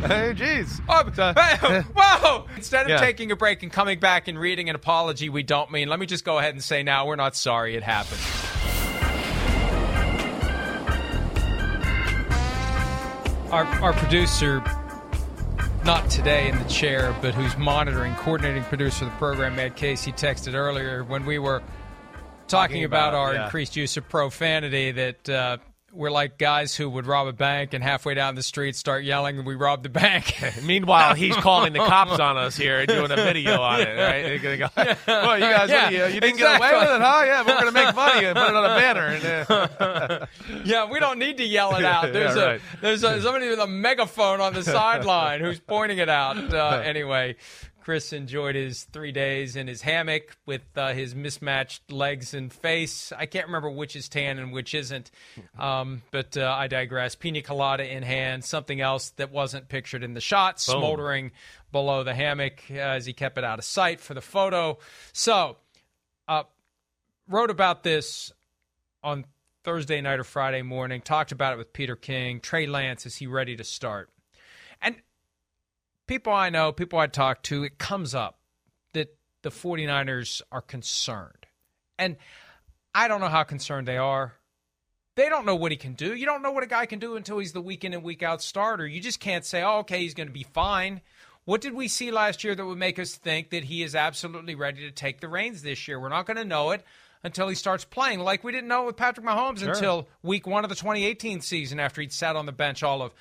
know. 0.01 0.07
Hey, 0.07 0.33
jeez. 0.33 0.79
Oh, 0.87 1.11
uh, 1.21 1.33
eh. 1.35 1.83
whoa! 1.93 2.45
Instead 2.55 2.83
of 2.83 2.89
Yeah. 2.91 2.97
taking 2.99 3.33
a 3.33 3.35
break 3.35 3.63
and 3.63 3.71
coming 3.71 3.99
back 3.99 4.29
and 4.29 4.39
reading 4.39 4.69
an 4.69 4.77
apology 4.77 5.27
we 5.27 5.43
don't 5.43 5.71
mean, 5.71 5.89
let 5.89 5.99
me 5.99 6.05
just 6.05 6.23
go 6.23 6.37
ahead 6.39 6.53
and 6.53 6.63
say 6.63 6.83
now 6.83 7.05
we're 7.05 7.17
not 7.17 7.35
sorry 7.35 7.75
it 7.75 7.83
happened. 7.83 8.21
Our, 13.51 13.65
our 13.83 13.93
producer, 13.93 14.63
not 15.85 16.09
today 16.09 16.49
in 16.49 16.57
the 16.57 16.65
chair, 16.65 17.15
but 17.21 17.35
who's 17.35 17.55
monitoring, 17.57 18.15
coordinating 18.15 18.63
producer 18.63 19.05
of 19.05 19.11
the 19.11 19.17
program, 19.17 19.55
Matt 19.55 19.75
Casey, 19.75 20.11
texted 20.11 20.55
earlier 20.55 21.03
when 21.03 21.25
we 21.25 21.37
were 21.37 21.59
talking, 21.59 22.47
Talking 22.47 22.83
about, 22.85 23.09
about, 23.09 23.19
our 23.19 23.33
yeah. 23.35 23.45
increased 23.45 23.75
use 23.75 23.95
of 23.95 24.09
profanity 24.09 24.91
that 24.91 25.29
uh, 25.29 25.57
we're 25.95 26.11
like 26.11 26.37
guys 26.37 26.75
who 26.75 26.89
would 26.89 27.05
rob 27.07 27.27
a 27.27 27.33
bank 27.33 27.73
and 27.73 27.83
halfway 27.83 28.13
down 28.13 28.35
the 28.35 28.43
street 28.43 28.75
start 28.75 29.03
yelling, 29.03 29.43
"We 29.45 29.55
robbed 29.55 29.83
the 29.83 29.89
bank." 29.89 30.35
Meanwhile, 30.63 31.13
he's 31.15 31.35
calling 31.35 31.73
the 31.73 31.79
cops 31.79 32.19
on 32.19 32.37
us 32.37 32.55
here 32.57 32.79
and 32.79 32.87
doing 32.87 33.11
a 33.11 33.15
video 33.15 33.61
on 33.61 33.81
it. 33.81 33.85
Right? 33.97 34.21
They're 34.23 34.39
gonna 34.39 34.57
go, 34.57 34.95
"Well, 35.07 35.37
you 35.39 35.45
guys, 35.45 35.69
Yeah, 35.69 35.89
you, 35.89 36.13
you 36.15 36.19
didn't 36.19 36.37
get 36.37 36.57
away 36.59 36.71
with 36.73 36.83
it, 36.89 37.01
huh? 37.01 37.23
Yeah, 37.25 37.41
we're 37.41 37.59
gonna 37.59 37.71
make 37.71 37.95
money 37.95 38.25
and 38.25 38.35
put 38.37 38.49
it 38.49 38.55
on 38.55 38.65
a 38.65 38.75
banner." 38.77 39.07
And, 39.07 39.71
uh, 39.79 40.25
Yeah, 40.65 40.89
we 40.91 40.99
don't 40.99 41.19
need 41.19 41.37
to 41.37 41.45
yell 41.45 41.75
it 41.75 41.85
out. 41.85 42.11
There's 42.13 42.35
Yeah, 42.35 42.41
a 42.43 42.47
right. 42.47 42.61
there's 42.81 43.03
a, 43.03 43.21
somebody 43.21 43.49
with 43.49 43.59
a 43.59 43.67
megaphone 43.67 44.41
on 44.41 44.53
the 44.53 44.63
sideline 44.63 45.41
who's 45.41 45.59
pointing 45.59 45.97
it 45.99 46.09
out. 46.09 46.37
Uh, 46.53 46.81
anyway, 46.83 47.35
Chris 47.85 48.13
enjoyed 48.13 48.55
his 48.55 48.85
three 48.85 49.11
days 49.11 49.55
in 49.55 49.67
his 49.67 49.83
hammock 49.83 50.35
with 50.47 50.63
uh, 50.75 50.91
his 50.93 51.13
mismatched 51.13 51.91
legs 51.91 52.33
and 52.33 52.51
face. 52.51 53.13
I 53.15 53.27
can't 53.27 53.45
remember 53.45 53.69
which 53.69 53.95
is 53.95 54.09
tan 54.09 54.39
and 54.39 54.51
which 54.51 54.73
isn't, 54.73 55.11
um, 55.59 56.01
but 56.09 56.35
uh, 56.35 56.51
I 56.57 56.67
digress. 56.67 57.13
Pina 57.13 57.43
colada 57.43 57.87
in 57.87 58.01
hand, 58.01 58.43
something 58.43 58.81
else 58.81 59.11
that 59.17 59.31
wasn't 59.31 59.69
pictured 59.69 60.01
in 60.01 60.15
the 60.15 60.19
shot, 60.19 60.55
Boom. 60.65 60.79
smoldering 60.79 61.31
below 61.71 62.03
the 62.03 62.15
hammock 62.15 62.63
uh, 62.71 62.73
as 62.73 63.05
he 63.05 63.13
kept 63.13 63.37
it 63.37 63.43
out 63.43 63.59
of 63.59 63.65
sight 63.65 64.01
for 64.01 64.15
the 64.15 64.21
photo. 64.21 64.79
So, 65.13 65.57
uh, 66.27 66.45
wrote 67.29 67.51
about 67.51 67.83
this 67.83 68.33
on 69.03 69.25
Thursday 69.63 70.01
night 70.01 70.17
or 70.17 70.23
Friday 70.23 70.63
morning, 70.63 71.01
talked 71.01 71.31
about 71.31 71.53
it 71.53 71.57
with 71.57 71.71
Peter 71.71 71.95
King. 71.95 72.39
Trey 72.39 72.65
Lance, 72.65 73.05
is 73.05 73.17
he 73.17 73.27
ready 73.27 73.55
to 73.55 73.63
start? 73.63 74.09
People 76.07 76.33
I 76.33 76.49
know, 76.49 76.71
people 76.71 76.99
I 76.99 77.07
talk 77.07 77.41
to, 77.43 77.63
it 77.63 77.77
comes 77.77 78.13
up 78.13 78.39
that 78.93 79.15
the 79.43 79.49
49ers 79.49 80.41
are 80.51 80.61
concerned. 80.61 81.47
And 81.97 82.17
I 82.93 83.07
don't 83.07 83.21
know 83.21 83.27
how 83.27 83.43
concerned 83.43 83.87
they 83.87 83.97
are. 83.97 84.33
They 85.15 85.29
don't 85.29 85.45
know 85.45 85.55
what 85.55 85.71
he 85.71 85.77
can 85.77 85.93
do. 85.93 86.13
You 86.13 86.25
don't 86.25 86.41
know 86.41 86.51
what 86.51 86.63
a 86.63 86.67
guy 86.67 86.85
can 86.85 86.99
do 86.99 87.15
until 87.15 87.39
he's 87.39 87.53
the 87.53 87.61
week 87.61 87.83
in 87.83 87.93
and 87.93 88.03
week 88.03 88.21
out 88.21 88.41
starter. 88.41 88.85
You 88.85 88.99
just 88.99 89.19
can't 89.19 89.45
say, 89.45 89.63
oh, 89.63 89.79
okay, 89.79 89.99
he's 89.99 90.13
going 90.13 90.27
to 90.27 90.33
be 90.33 90.43
fine. 90.43 91.01
What 91.45 91.61
did 91.61 91.73
we 91.73 91.87
see 91.87 92.11
last 92.11 92.43
year 92.43 92.53
that 92.53 92.65
would 92.65 92.77
make 92.77 92.99
us 92.99 93.15
think 93.15 93.51
that 93.51 93.63
he 93.63 93.81
is 93.81 93.95
absolutely 93.95 94.55
ready 94.55 94.81
to 94.81 94.91
take 94.91 95.21
the 95.21 95.29
reins 95.29 95.61
this 95.61 95.87
year? 95.87 95.99
We're 95.99 96.09
not 96.09 96.25
going 96.25 96.37
to 96.37 96.45
know 96.45 96.71
it 96.71 96.83
until 97.23 97.47
he 97.47 97.55
starts 97.55 97.85
playing, 97.85 98.19
like 98.19 98.43
we 98.43 98.51
didn't 98.51 98.67
know 98.67 98.83
it 98.83 98.85
with 98.85 98.97
Patrick 98.97 99.25
Mahomes 99.25 99.63
until 99.63 100.07
week 100.21 100.45
one 100.45 100.63
of 100.63 100.69
the 100.69 100.75
2018 100.75 101.41
season 101.41 101.79
after 101.79 102.01
he'd 102.01 102.13
sat 102.13 102.35
on 102.35 102.45
the 102.45 102.51
bench 102.51 102.83
all 102.83 103.01
of 103.01 103.13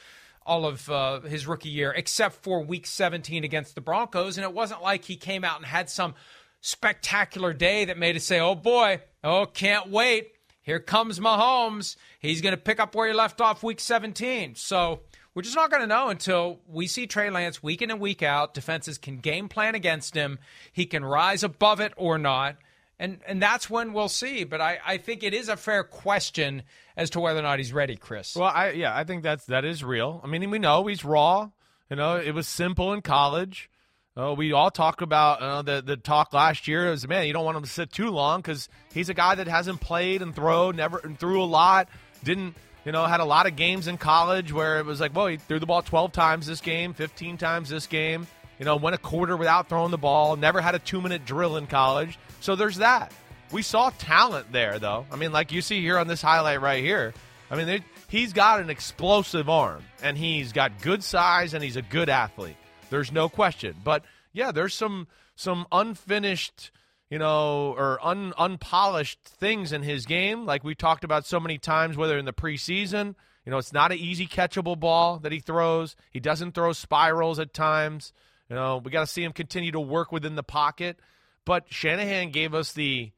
all 0.46 0.66
of 0.66 0.88
uh, 0.90 1.20
his 1.20 1.46
rookie 1.46 1.70
year, 1.70 1.92
except 1.92 2.42
for 2.42 2.62
week 2.62 2.86
17 2.86 3.44
against 3.44 3.74
the 3.74 3.80
Broncos. 3.80 4.36
And 4.36 4.44
it 4.44 4.52
wasn't 4.52 4.82
like 4.82 5.04
he 5.04 5.16
came 5.16 5.44
out 5.44 5.56
and 5.56 5.66
had 5.66 5.88
some 5.88 6.14
spectacular 6.60 7.52
day 7.52 7.86
that 7.86 7.98
made 7.98 8.16
us 8.16 8.24
say, 8.24 8.40
oh 8.40 8.54
boy, 8.54 9.00
oh, 9.22 9.46
can't 9.46 9.90
wait. 9.90 10.32
Here 10.62 10.80
comes 10.80 11.20
Mahomes. 11.20 11.96
He's 12.18 12.40
going 12.40 12.54
to 12.54 12.60
pick 12.60 12.80
up 12.80 12.94
where 12.94 13.06
he 13.06 13.12
left 13.12 13.40
off 13.40 13.62
week 13.62 13.80
17. 13.80 14.54
So 14.54 15.00
we're 15.34 15.42
just 15.42 15.56
not 15.56 15.70
going 15.70 15.82
to 15.82 15.86
know 15.86 16.08
until 16.08 16.60
we 16.66 16.86
see 16.86 17.06
Trey 17.06 17.28
Lance 17.28 17.62
week 17.62 17.82
in 17.82 17.90
and 17.90 18.00
week 18.00 18.22
out. 18.22 18.54
Defenses 18.54 18.96
can 18.96 19.18
game 19.18 19.48
plan 19.48 19.74
against 19.74 20.14
him. 20.14 20.38
He 20.72 20.86
can 20.86 21.04
rise 21.04 21.42
above 21.42 21.80
it 21.80 21.92
or 21.96 22.18
not. 22.18 22.56
And 22.98 23.18
and 23.26 23.42
that's 23.42 23.68
when 23.68 23.92
we'll 23.92 24.08
see. 24.08 24.44
But 24.44 24.60
I, 24.60 24.78
I 24.86 24.98
think 24.98 25.22
it 25.22 25.34
is 25.34 25.48
a 25.48 25.56
fair 25.56 25.82
question 25.82 26.62
as 26.96 27.10
to 27.10 27.20
whether 27.20 27.40
or 27.40 27.42
not 27.42 27.58
he's 27.58 27.72
ready, 27.72 27.96
Chris. 27.96 28.36
well, 28.36 28.52
I 28.54 28.70
yeah, 28.70 28.96
I 28.96 29.04
think 29.04 29.22
that's 29.22 29.46
that 29.46 29.64
is 29.64 29.82
real. 29.82 30.20
I 30.22 30.28
mean, 30.28 30.48
we 30.50 30.58
know 30.58 30.86
he's 30.86 31.04
raw. 31.04 31.50
You 31.90 31.96
know, 31.96 32.16
it 32.16 32.32
was 32.32 32.46
simple 32.46 32.92
in 32.92 33.02
college. 33.02 33.68
Uh, 34.16 34.32
we 34.32 34.52
all 34.52 34.70
talk 34.70 35.00
about 35.00 35.40
uh, 35.42 35.62
the 35.62 35.82
the 35.82 35.96
talk 35.96 36.32
last 36.32 36.68
year 36.68 36.92
is 36.92 37.06
man, 37.08 37.26
you 37.26 37.32
don't 37.32 37.44
want 37.44 37.56
him 37.56 37.64
to 37.64 37.68
sit 37.68 37.90
too 37.90 38.10
long 38.10 38.40
because 38.40 38.68
he's 38.92 39.08
a 39.08 39.14
guy 39.14 39.34
that 39.34 39.48
hasn't 39.48 39.80
played 39.80 40.22
and 40.22 40.34
throw 40.34 40.70
never 40.70 40.98
and 40.98 41.18
threw 41.18 41.42
a 41.42 41.44
lot. 41.44 41.88
Didn't 42.22 42.54
you 42.84 42.92
know 42.92 43.04
had 43.06 43.18
a 43.18 43.24
lot 43.24 43.46
of 43.46 43.56
games 43.56 43.88
in 43.88 43.98
college 43.98 44.52
where 44.52 44.78
it 44.78 44.86
was 44.86 45.00
like, 45.00 45.16
well, 45.16 45.26
he 45.26 45.36
threw 45.36 45.58
the 45.58 45.66
ball 45.66 45.82
twelve 45.82 46.12
times 46.12 46.46
this 46.46 46.60
game, 46.60 46.94
fifteen 46.94 47.36
times 47.36 47.68
this 47.68 47.88
game. 47.88 48.28
You 48.60 48.64
know, 48.64 48.76
went 48.76 48.94
a 48.94 48.98
quarter 48.98 49.36
without 49.36 49.68
throwing 49.68 49.90
the 49.90 49.98
ball. 49.98 50.36
Never 50.36 50.60
had 50.60 50.76
a 50.76 50.78
two 50.78 51.00
minute 51.00 51.24
drill 51.24 51.56
in 51.56 51.66
college. 51.66 52.16
So 52.44 52.56
there's 52.56 52.76
that. 52.76 53.10
We 53.52 53.62
saw 53.62 53.88
talent 53.88 54.52
there, 54.52 54.78
though. 54.78 55.06
I 55.10 55.16
mean, 55.16 55.32
like 55.32 55.50
you 55.50 55.62
see 55.62 55.80
here 55.80 55.96
on 55.96 56.08
this 56.08 56.20
highlight 56.20 56.60
right 56.60 56.84
here. 56.84 57.14
I 57.50 57.56
mean, 57.56 57.66
they, 57.66 57.80
he's 58.08 58.34
got 58.34 58.60
an 58.60 58.68
explosive 58.68 59.48
arm, 59.48 59.82
and 60.02 60.14
he's 60.14 60.52
got 60.52 60.82
good 60.82 61.02
size, 61.02 61.54
and 61.54 61.64
he's 61.64 61.76
a 61.76 61.82
good 61.82 62.10
athlete. 62.10 62.58
There's 62.90 63.10
no 63.10 63.30
question. 63.30 63.74
But 63.82 64.04
yeah, 64.34 64.52
there's 64.52 64.74
some 64.74 65.08
some 65.36 65.66
unfinished, 65.72 66.70
you 67.08 67.18
know, 67.18 67.72
or 67.78 67.98
un, 68.04 68.34
unpolished 68.36 69.20
things 69.22 69.72
in 69.72 69.82
his 69.82 70.04
game, 70.04 70.44
like 70.44 70.64
we 70.64 70.74
talked 70.74 71.02
about 71.02 71.24
so 71.24 71.40
many 71.40 71.56
times, 71.56 71.96
whether 71.96 72.18
in 72.18 72.26
the 72.26 72.34
preseason. 72.34 73.14
You 73.46 73.52
know, 73.52 73.58
it's 73.58 73.72
not 73.72 73.90
an 73.90 73.96
easy 73.96 74.26
catchable 74.26 74.78
ball 74.78 75.18
that 75.20 75.32
he 75.32 75.40
throws. 75.40 75.96
He 76.10 76.20
doesn't 76.20 76.52
throw 76.52 76.74
spirals 76.74 77.38
at 77.38 77.54
times. 77.54 78.12
You 78.50 78.56
know, 78.56 78.82
we 78.84 78.90
got 78.90 79.00
to 79.00 79.06
see 79.06 79.24
him 79.24 79.32
continue 79.32 79.72
to 79.72 79.80
work 79.80 80.12
within 80.12 80.34
the 80.34 80.42
pocket. 80.42 80.98
But 81.44 81.66
Shanahan 81.72 82.30
gave 82.30 82.54
us 82.54 82.72
the 82.72 83.12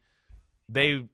they 0.69 1.05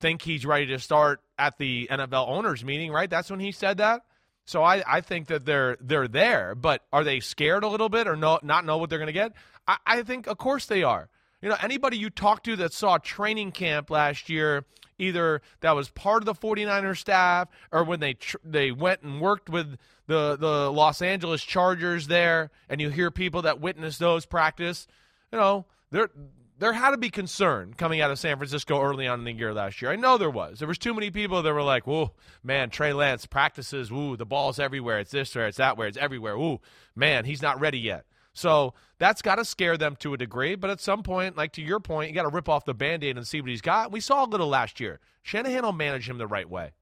think 0.00 0.22
he's 0.22 0.44
ready 0.44 0.66
to 0.66 0.78
start 0.78 1.20
at 1.38 1.58
the 1.58 1.88
NFL 1.90 2.28
owners 2.28 2.64
meeting, 2.64 2.92
right? 2.92 3.08
That's 3.08 3.30
when 3.30 3.40
he 3.40 3.52
said 3.52 3.78
that. 3.78 4.02
So 4.44 4.62
I, 4.62 4.82
I 4.86 5.00
think 5.00 5.28
that 5.28 5.44
they're 5.44 5.76
they're 5.80 6.08
there, 6.08 6.54
but 6.54 6.82
are 6.92 7.04
they 7.04 7.20
scared 7.20 7.62
a 7.64 7.68
little 7.68 7.88
bit 7.88 8.08
or 8.08 8.16
no, 8.16 8.40
not 8.42 8.64
know 8.64 8.78
what 8.78 8.90
they're 8.90 8.98
going 8.98 9.06
to 9.06 9.12
get? 9.12 9.32
I, 9.66 9.76
I 9.86 10.02
think 10.02 10.26
of 10.26 10.38
course 10.38 10.66
they 10.66 10.82
are. 10.82 11.08
You 11.40 11.48
know, 11.48 11.56
anybody 11.60 11.96
you 11.96 12.10
talk 12.10 12.42
to 12.44 12.56
that 12.56 12.72
saw 12.72 12.98
training 12.98 13.52
camp 13.52 13.90
last 13.90 14.28
year, 14.28 14.64
either 14.98 15.42
that 15.60 15.74
was 15.74 15.90
part 15.90 16.22
of 16.22 16.26
the 16.26 16.34
49er 16.34 16.96
staff 16.96 17.48
or 17.70 17.84
when 17.84 18.00
they 18.00 18.14
tr- 18.14 18.36
they 18.44 18.72
went 18.72 19.02
and 19.02 19.20
worked 19.20 19.48
with 19.48 19.76
the 20.06 20.36
the 20.36 20.70
Los 20.72 21.02
Angeles 21.02 21.42
Chargers 21.42 22.08
there, 22.08 22.50
and 22.68 22.80
you 22.80 22.90
hear 22.90 23.10
people 23.12 23.42
that 23.42 23.60
witnessed 23.60 24.00
those 24.00 24.26
practice, 24.26 24.88
you 25.32 25.38
know, 25.38 25.66
they're 25.92 26.10
there 26.58 26.72
had 26.72 26.92
to 26.92 26.96
be 26.96 27.10
concern 27.10 27.74
coming 27.74 28.00
out 28.00 28.10
of 28.10 28.18
San 28.18 28.36
Francisco 28.36 28.80
early 28.80 29.06
on 29.06 29.18
in 29.18 29.24
the 29.24 29.32
year 29.32 29.52
last 29.52 29.82
year. 29.82 29.90
I 29.90 29.96
know 29.96 30.16
there 30.18 30.30
was. 30.30 30.58
There 30.58 30.68
was 30.68 30.78
too 30.78 30.94
many 30.94 31.10
people 31.10 31.42
that 31.42 31.52
were 31.52 31.62
like, 31.62 31.86
"Whoa, 31.86 32.12
man, 32.42 32.70
Trey 32.70 32.92
Lance 32.92 33.26
practices. 33.26 33.90
Ooh, 33.90 34.16
the 34.16 34.26
ball's 34.26 34.58
everywhere. 34.58 35.00
It's 35.00 35.10
this 35.10 35.34
where 35.34 35.46
it's 35.46 35.58
that 35.58 35.76
where 35.76 35.88
it's 35.88 35.98
everywhere. 35.98 36.34
Ooh, 36.34 36.60
man, 36.94 37.24
he's 37.24 37.42
not 37.42 37.60
ready 37.60 37.78
yet." 37.78 38.04
So 38.34 38.74
that's 38.98 39.20
got 39.20 39.34
to 39.36 39.44
scare 39.44 39.76
them 39.76 39.96
to 39.96 40.14
a 40.14 40.16
degree. 40.16 40.54
But 40.54 40.70
at 40.70 40.80
some 40.80 41.02
point, 41.02 41.36
like 41.36 41.52
to 41.54 41.62
your 41.62 41.80
point, 41.80 42.08
you 42.10 42.14
got 42.14 42.22
to 42.22 42.28
rip 42.28 42.48
off 42.48 42.64
the 42.64 42.74
band 42.74 43.04
aid 43.04 43.16
and 43.16 43.26
see 43.26 43.40
what 43.40 43.50
he's 43.50 43.60
got. 43.60 43.92
We 43.92 44.00
saw 44.00 44.24
a 44.24 44.26
little 44.26 44.48
last 44.48 44.80
year. 44.80 45.00
Shanahan 45.22 45.62
will 45.64 45.72
manage 45.72 46.08
him 46.08 46.18
the 46.18 46.26
right 46.26 46.48
way. 46.48 46.72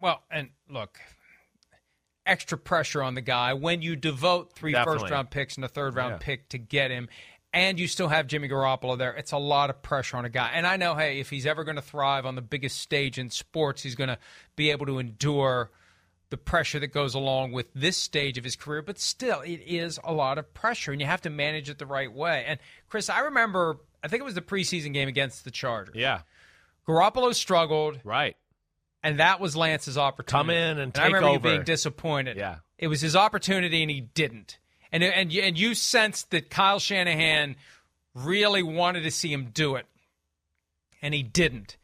Well, 0.00 0.22
and 0.30 0.50
look, 0.68 0.98
extra 2.26 2.58
pressure 2.58 3.02
on 3.02 3.14
the 3.14 3.20
guy 3.22 3.54
when 3.54 3.80
you 3.82 3.96
devote 3.96 4.52
three 4.52 4.74
first 4.74 5.08
round 5.10 5.30
picks 5.30 5.56
and 5.56 5.64
a 5.64 5.68
third 5.68 5.94
round 5.94 6.12
Yeah. 6.14 6.18
pick 6.18 6.48
to 6.50 6.58
get 6.58 6.90
him. 6.90 7.08
And 7.52 7.78
you 7.78 7.88
still 7.88 8.08
have 8.08 8.26
Jimmy 8.26 8.48
Garoppolo 8.48 8.98
there. 8.98 9.14
It's 9.14 9.32
a 9.32 9.38
lot 9.38 9.70
of 9.70 9.80
pressure 9.80 10.18
on 10.18 10.26
a 10.26 10.28
guy. 10.28 10.50
And 10.52 10.66
I 10.66 10.76
know, 10.76 10.94
hey, 10.94 11.20
if 11.20 11.30
he's 11.30 11.46
ever 11.46 11.64
going 11.64 11.76
to 11.76 11.82
thrive 11.82 12.26
on 12.26 12.34
the 12.34 12.42
biggest 12.42 12.78
stage 12.80 13.18
in 13.18 13.30
sports, 13.30 13.82
he's 13.82 13.94
going 13.94 14.08
to 14.08 14.18
be 14.56 14.70
able 14.70 14.84
to 14.86 14.98
endure 14.98 15.70
the 16.28 16.36
pressure 16.36 16.78
that 16.80 16.88
goes 16.88 17.14
along 17.14 17.52
with 17.52 17.72
this 17.72 17.96
stage 17.96 18.36
of 18.36 18.44
his 18.44 18.56
career. 18.56 18.82
But 18.82 18.98
still, 18.98 19.40
it 19.40 19.60
is 19.64 19.98
a 20.04 20.12
lot 20.12 20.36
of 20.38 20.52
pressure, 20.52 20.92
and 20.92 21.00
you 21.00 21.06
have 21.06 21.22
to 21.22 21.30
manage 21.30 21.70
it 21.70 21.78
the 21.78 21.86
right 21.86 22.12
way. 22.12 22.44
And 22.46 22.58
Chris, 22.88 23.08
I 23.08 23.20
remember, 23.20 23.78
I 24.02 24.08
think 24.08 24.20
it 24.20 24.24
was 24.24 24.34
the 24.34 24.42
preseason 24.42 24.92
game 24.92 25.08
against 25.08 25.44
the 25.44 25.50
Chargers. 25.50 25.94
Yeah, 25.94 26.22
Garoppolo 26.86 27.32
struggled, 27.32 28.00
right. 28.04 28.36
and 29.02 29.20
that 29.20 29.40
was 29.40 29.56
Lance's 29.56 29.96
opportunity. 29.96 30.32
Come 30.32 30.50
in 30.50 30.78
and 30.78 30.92
I 30.94 31.04
take 31.04 31.06
remember 31.06 31.28
you 31.28 31.34
over. 31.36 31.48
being 31.48 31.62
disappointed. 31.64 32.36
Yeah. 32.36 32.56
it 32.76 32.88
was 32.88 33.00
his 33.00 33.16
opportunity, 33.16 33.82
and 33.82 33.90
he 33.90 34.00
didn't. 34.00 34.58
And 34.92 35.02
and 35.02 35.32
you- 35.32 35.42
and 35.42 35.58
you 35.58 35.74
sensed 35.74 36.30
that 36.30 36.50
Kyle 36.50 36.78
Shanahan 36.78 37.56
really 38.14 38.62
wanted 38.62 39.02
to 39.02 39.10
see 39.10 39.32
him 39.32 39.50
do 39.52 39.76
it, 39.76 39.86
and 41.02 41.12
he 41.14 41.22
didn't. 41.22 41.76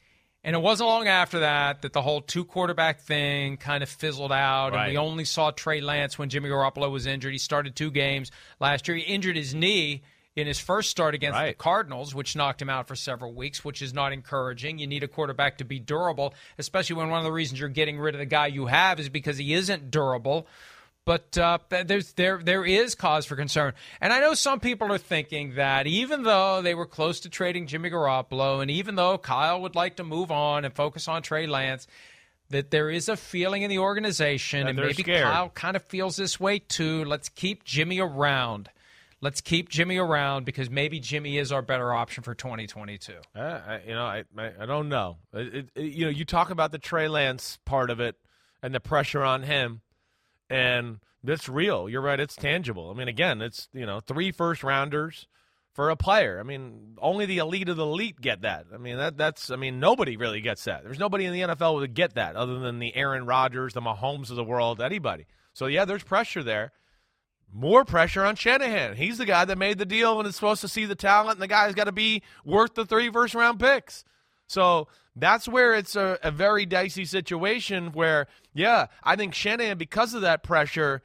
And 0.45 0.57
it 0.57 0.59
wasn't 0.61 0.89
long 0.89 1.07
after 1.07 1.41
that 1.41 1.83
that 1.83 1.93
the 1.93 2.03
whole 2.03 2.21
two 2.21 2.45
quarterback 2.45 3.01
thing 3.01 3.57
kind 3.59 3.83
of 3.83 3.89
fizzled 3.89 4.33
out, 4.33 4.73
Right. 4.73 4.85
and 4.87 4.93
we 4.93 4.97
only 4.99 5.25
saw 5.25 5.51
Trey 5.53 5.81
Lance 5.81 6.19
when 6.19 6.31
Jimmy 6.31 6.49
Garoppolo 6.49 6.91
was 6.91 7.07
injured. 7.07 7.33
He 7.33 7.39
started 7.39 7.77
two 7.77 7.91
games 7.93 8.33
last 8.59 8.89
year. 8.89 8.97
He 8.97 9.05
injured 9.05 9.37
his 9.37 9.55
knee 9.55 10.03
in 10.35 10.47
his 10.47 10.59
first 10.59 10.91
start 10.91 11.15
against 11.15 11.39
the 11.39 11.53
Cardinals, 11.53 12.15
which 12.15 12.35
knocked 12.35 12.61
him 12.63 12.71
out 12.71 12.89
for 12.89 12.97
several 12.97 13.33
weeks, 13.35 13.65
which 13.65 13.83
is 13.83 13.93
not 13.93 14.13
encouraging. 14.13 14.79
You 14.79 14.87
need 14.89 15.05
a 15.05 15.09
quarterback 15.09 15.59
to 15.59 15.65
be 15.65 15.79
durable, 15.79 16.35
especially 16.59 16.97
when 16.97 17.11
one 17.11 17.19
of 17.19 17.25
the 17.25 17.31
reasons 17.33 17.61
you're 17.61 17.69
getting 17.69 18.01
rid 18.01 18.15
of 18.15 18.19
the 18.19 18.25
guy 18.27 18.47
you 18.47 18.67
have 18.67 18.99
is 18.99 19.11
because 19.11 19.37
he 19.37 19.53
isn't 19.53 19.91
durable. 19.91 20.49
But 21.05 21.37
uh, 21.37 21.59
there's 21.85 22.13
there 22.13 22.41
there 22.43 22.65
is 22.65 22.95
cause 22.95 23.27
for 23.27 23.35
concern, 23.35 23.73
and 24.01 24.13
I 24.13 24.21
know 24.21 24.35
some 24.35 24.61
people 24.61 24.93
are 24.93 24.99
thinking 24.99 25.57
that 25.57 25.89
even 25.89 26.23
though 26.23 26.63
they 26.63 26.77
were 26.77 26.87
close 26.87 27.19
to 27.21 27.29
trading 27.29 27.67
Jimmy 27.67 27.91
Garoppolo, 27.91 28.63
and 28.63 28.71
even 28.71 28.95
though 28.95 29.19
Kyle 29.19 29.61
would 29.63 29.75
like 29.75 29.97
to 29.97 30.05
move 30.05 30.31
on 30.31 30.65
and 30.65 30.73
focus 30.73 31.09
on 31.09 31.23
Trey 31.23 31.49
Lance, 31.49 31.89
that 32.51 32.71
there 32.71 32.89
is 32.89 33.09
a 33.09 33.17
feeling 33.17 33.63
in 33.63 33.69
the 33.71 33.79
organization, 33.81 34.63
That 34.65 34.71
and 34.71 34.79
maybe 34.79 35.03
scared. 35.03 35.25
Kyle 35.25 35.49
kind 35.49 35.75
of 35.75 35.83
feels 35.83 36.15
this 36.15 36.39
way 36.39 36.61
too. 36.61 37.05
Let's 37.05 37.29
keep 37.29 37.65
Jimmy 37.65 37.99
around. 37.99 38.71
Let's 39.21 39.41
keep 39.41 39.69
Jimmy 39.69 39.97
around 39.99 40.45
because 40.45 40.71
maybe 40.71 41.01
Jimmy 41.01 41.37
is 41.39 41.51
our 41.51 41.63
better 41.63 41.93
option 41.93 42.23
for 42.23 42.35
2022. 42.35 43.13
Uh, 43.35 43.39
I, 43.41 43.81
you 43.87 43.95
know, 43.95 44.05
I, 44.05 44.23
I, 44.39 44.51
I 44.61 44.67
don't 44.67 44.89
know. 44.89 45.17
It, 45.33 45.55
it, 45.55 45.69
it- 45.75 45.93
you 45.95 46.05
know, 46.05 46.11
you 46.11 46.25
talk 46.25 46.51
about 46.51 46.71
the 46.71 46.79
Trey 46.79 47.09
Lance 47.09 47.59
part 47.65 47.91
of 47.91 47.99
it 47.99 48.15
and 48.63 48.73
the 48.73 48.81
pressure 48.81 49.25
on 49.25 49.43
him, 49.45 49.81
and 50.53 50.99
that's 51.25 51.49
real. 51.49 51.89
You're 51.89 52.03
right. 52.03 52.21
It's 52.21 52.37
tangible. 52.37 52.91
I 52.91 52.95
mean, 52.95 53.09
again, 53.09 53.41
it's 53.43 53.69
you 53.73 53.87
know 53.87 54.01
three 54.01 54.33
first 54.33 54.63
rounders 54.63 55.27
for 55.73 55.91
a 55.91 55.97
player. 55.97 56.39
I 56.39 56.43
mean, 56.43 56.97
only 56.99 57.27
the 57.27 57.39
elite 57.39 57.69
of 57.69 57.77
the 57.77 57.85
elite 57.85 58.21
get 58.21 58.43
that. 58.43 58.67
I 58.73 58.77
mean, 58.77 58.97
that 58.97 59.17
that's. 59.17 59.51
I 59.51 59.57
mean, 59.57 59.81
nobody 59.81 60.17
really 60.17 60.41
gets 60.41 60.65
that. 60.65 60.85
There's 60.85 60.99
nobody 60.99 61.25
in 61.25 61.33
the 61.33 61.41
NFL 61.41 61.75
would 61.75 61.95
get 61.95 62.15
that 62.15 62.37
other 62.37 62.59
than 62.59 62.79
the 62.79 62.95
Aaron 62.95 63.27
Rodgers, 63.27 63.73
the 63.73 63.81
Mahomes 63.81 64.31
of 64.31 64.37
the 64.37 64.45
world, 64.45 64.81
anybody. 64.81 65.27
So 65.55 65.67
yeah, 65.67 65.85
there's 65.85 66.05
pressure 66.05 66.43
there. 66.43 66.73
More 67.55 67.85
pressure 67.85 68.25
on 68.25 68.37
Shanahan. 68.37 68.97
He's 68.97 69.19
the 69.19 69.27
guy 69.27 69.45
that 69.45 69.59
made 69.59 69.77
the 69.77 69.85
deal 69.85 70.19
and 70.19 70.27
is 70.27 70.35
supposed 70.35 70.63
to 70.63 70.69
see 70.69 70.87
the 70.87 70.95
talent, 70.95 71.33
and 71.33 71.43
the 71.43 71.49
guy's 71.49 71.75
got 71.75 71.85
to 71.85 71.93
be 71.93 72.23
worth 72.47 72.75
the 72.75 72.87
three 72.87 73.11
first 73.11 73.35
round 73.35 73.61
picks. 73.61 74.05
So 74.47 74.89
that's 75.17 75.49
where 75.49 75.75
it's 75.75 75.97
a, 75.97 76.19
a 76.23 76.31
very 76.31 76.67
dicey 76.67 77.05
situation 77.05 77.93
where, 77.93 78.27
yeah, 78.55 78.87
I 79.03 79.17
think 79.17 79.35
Shanahan, 79.35 79.79
because 79.79 80.15
of 80.15 80.23
that 80.23 80.43
pressure 80.43 81.03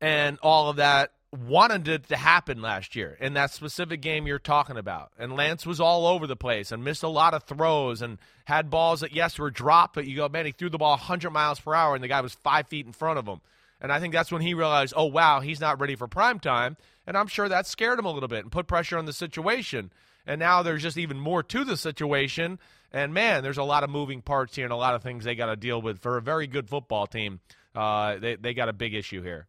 and 0.00 0.38
all 0.42 0.70
of 0.70 0.76
that, 0.76 1.12
wanted 1.30 1.86
it 1.88 2.08
to 2.08 2.16
happen 2.16 2.62
last 2.62 2.96
year 2.96 3.16
in 3.20 3.34
that 3.34 3.50
specific 3.50 4.00
game 4.00 4.26
you're 4.26 4.38
talking 4.38 4.78
about. 4.78 5.12
And 5.18 5.36
Lance 5.36 5.66
was 5.66 5.80
all 5.80 6.06
over 6.06 6.26
the 6.26 6.36
place 6.36 6.72
and 6.72 6.82
missed 6.82 7.02
a 7.02 7.08
lot 7.08 7.34
of 7.34 7.44
throws 7.44 8.00
and 8.00 8.18
had 8.46 8.70
balls 8.70 9.00
that, 9.00 9.12
yes, 9.12 9.38
were 9.38 9.50
dropped, 9.50 9.94
but 9.94 10.06
you 10.06 10.16
go, 10.16 10.28
man, 10.28 10.46
he 10.46 10.52
threw 10.52 10.70
the 10.70 10.78
ball 10.78 10.92
100 10.92 11.30
miles 11.30 11.60
per 11.60 11.74
hour 11.74 11.94
and 11.94 12.02
the 12.02 12.08
guy 12.08 12.22
was 12.22 12.32
five 12.32 12.66
feet 12.68 12.86
in 12.86 12.92
front 12.92 13.18
of 13.18 13.26
him. 13.26 13.40
And 13.80 13.92
I 13.92 14.00
think 14.00 14.12
that's 14.12 14.32
when 14.32 14.42
he 14.42 14.54
realized, 14.54 14.94
oh, 14.96 15.04
wow, 15.04 15.40
he's 15.40 15.60
not 15.60 15.80
ready 15.80 15.94
for 15.94 16.08
prime 16.08 16.40
time. 16.40 16.76
And 17.06 17.16
I'm 17.16 17.28
sure 17.28 17.48
that 17.48 17.66
scared 17.66 17.98
him 17.98 18.06
a 18.06 18.12
little 18.12 18.28
bit 18.28 18.40
and 18.40 18.50
put 18.50 18.66
pressure 18.66 18.98
on 18.98 19.04
the 19.06 19.12
situation. 19.12 19.92
And 20.26 20.38
now 20.38 20.62
there's 20.62 20.82
just 20.82 20.98
even 20.98 21.18
more 21.18 21.42
to 21.44 21.64
the 21.64 21.76
situation. 21.76 22.58
And 22.92 23.12
man, 23.12 23.42
there's 23.42 23.58
a 23.58 23.64
lot 23.64 23.84
of 23.84 23.90
moving 23.90 24.22
parts 24.22 24.56
here 24.56 24.64
and 24.64 24.72
a 24.72 24.76
lot 24.76 24.94
of 24.94 25.02
things 25.02 25.24
they 25.24 25.34
got 25.34 25.46
to 25.46 25.56
deal 25.56 25.80
with 25.80 26.00
for 26.00 26.16
a 26.16 26.22
very 26.22 26.46
good 26.46 26.68
football 26.68 27.06
team. 27.06 27.40
Uh, 27.74 28.16
they, 28.18 28.36
they 28.36 28.54
got 28.54 28.68
a 28.68 28.72
big 28.72 28.94
issue 28.94 29.22
here. 29.22 29.46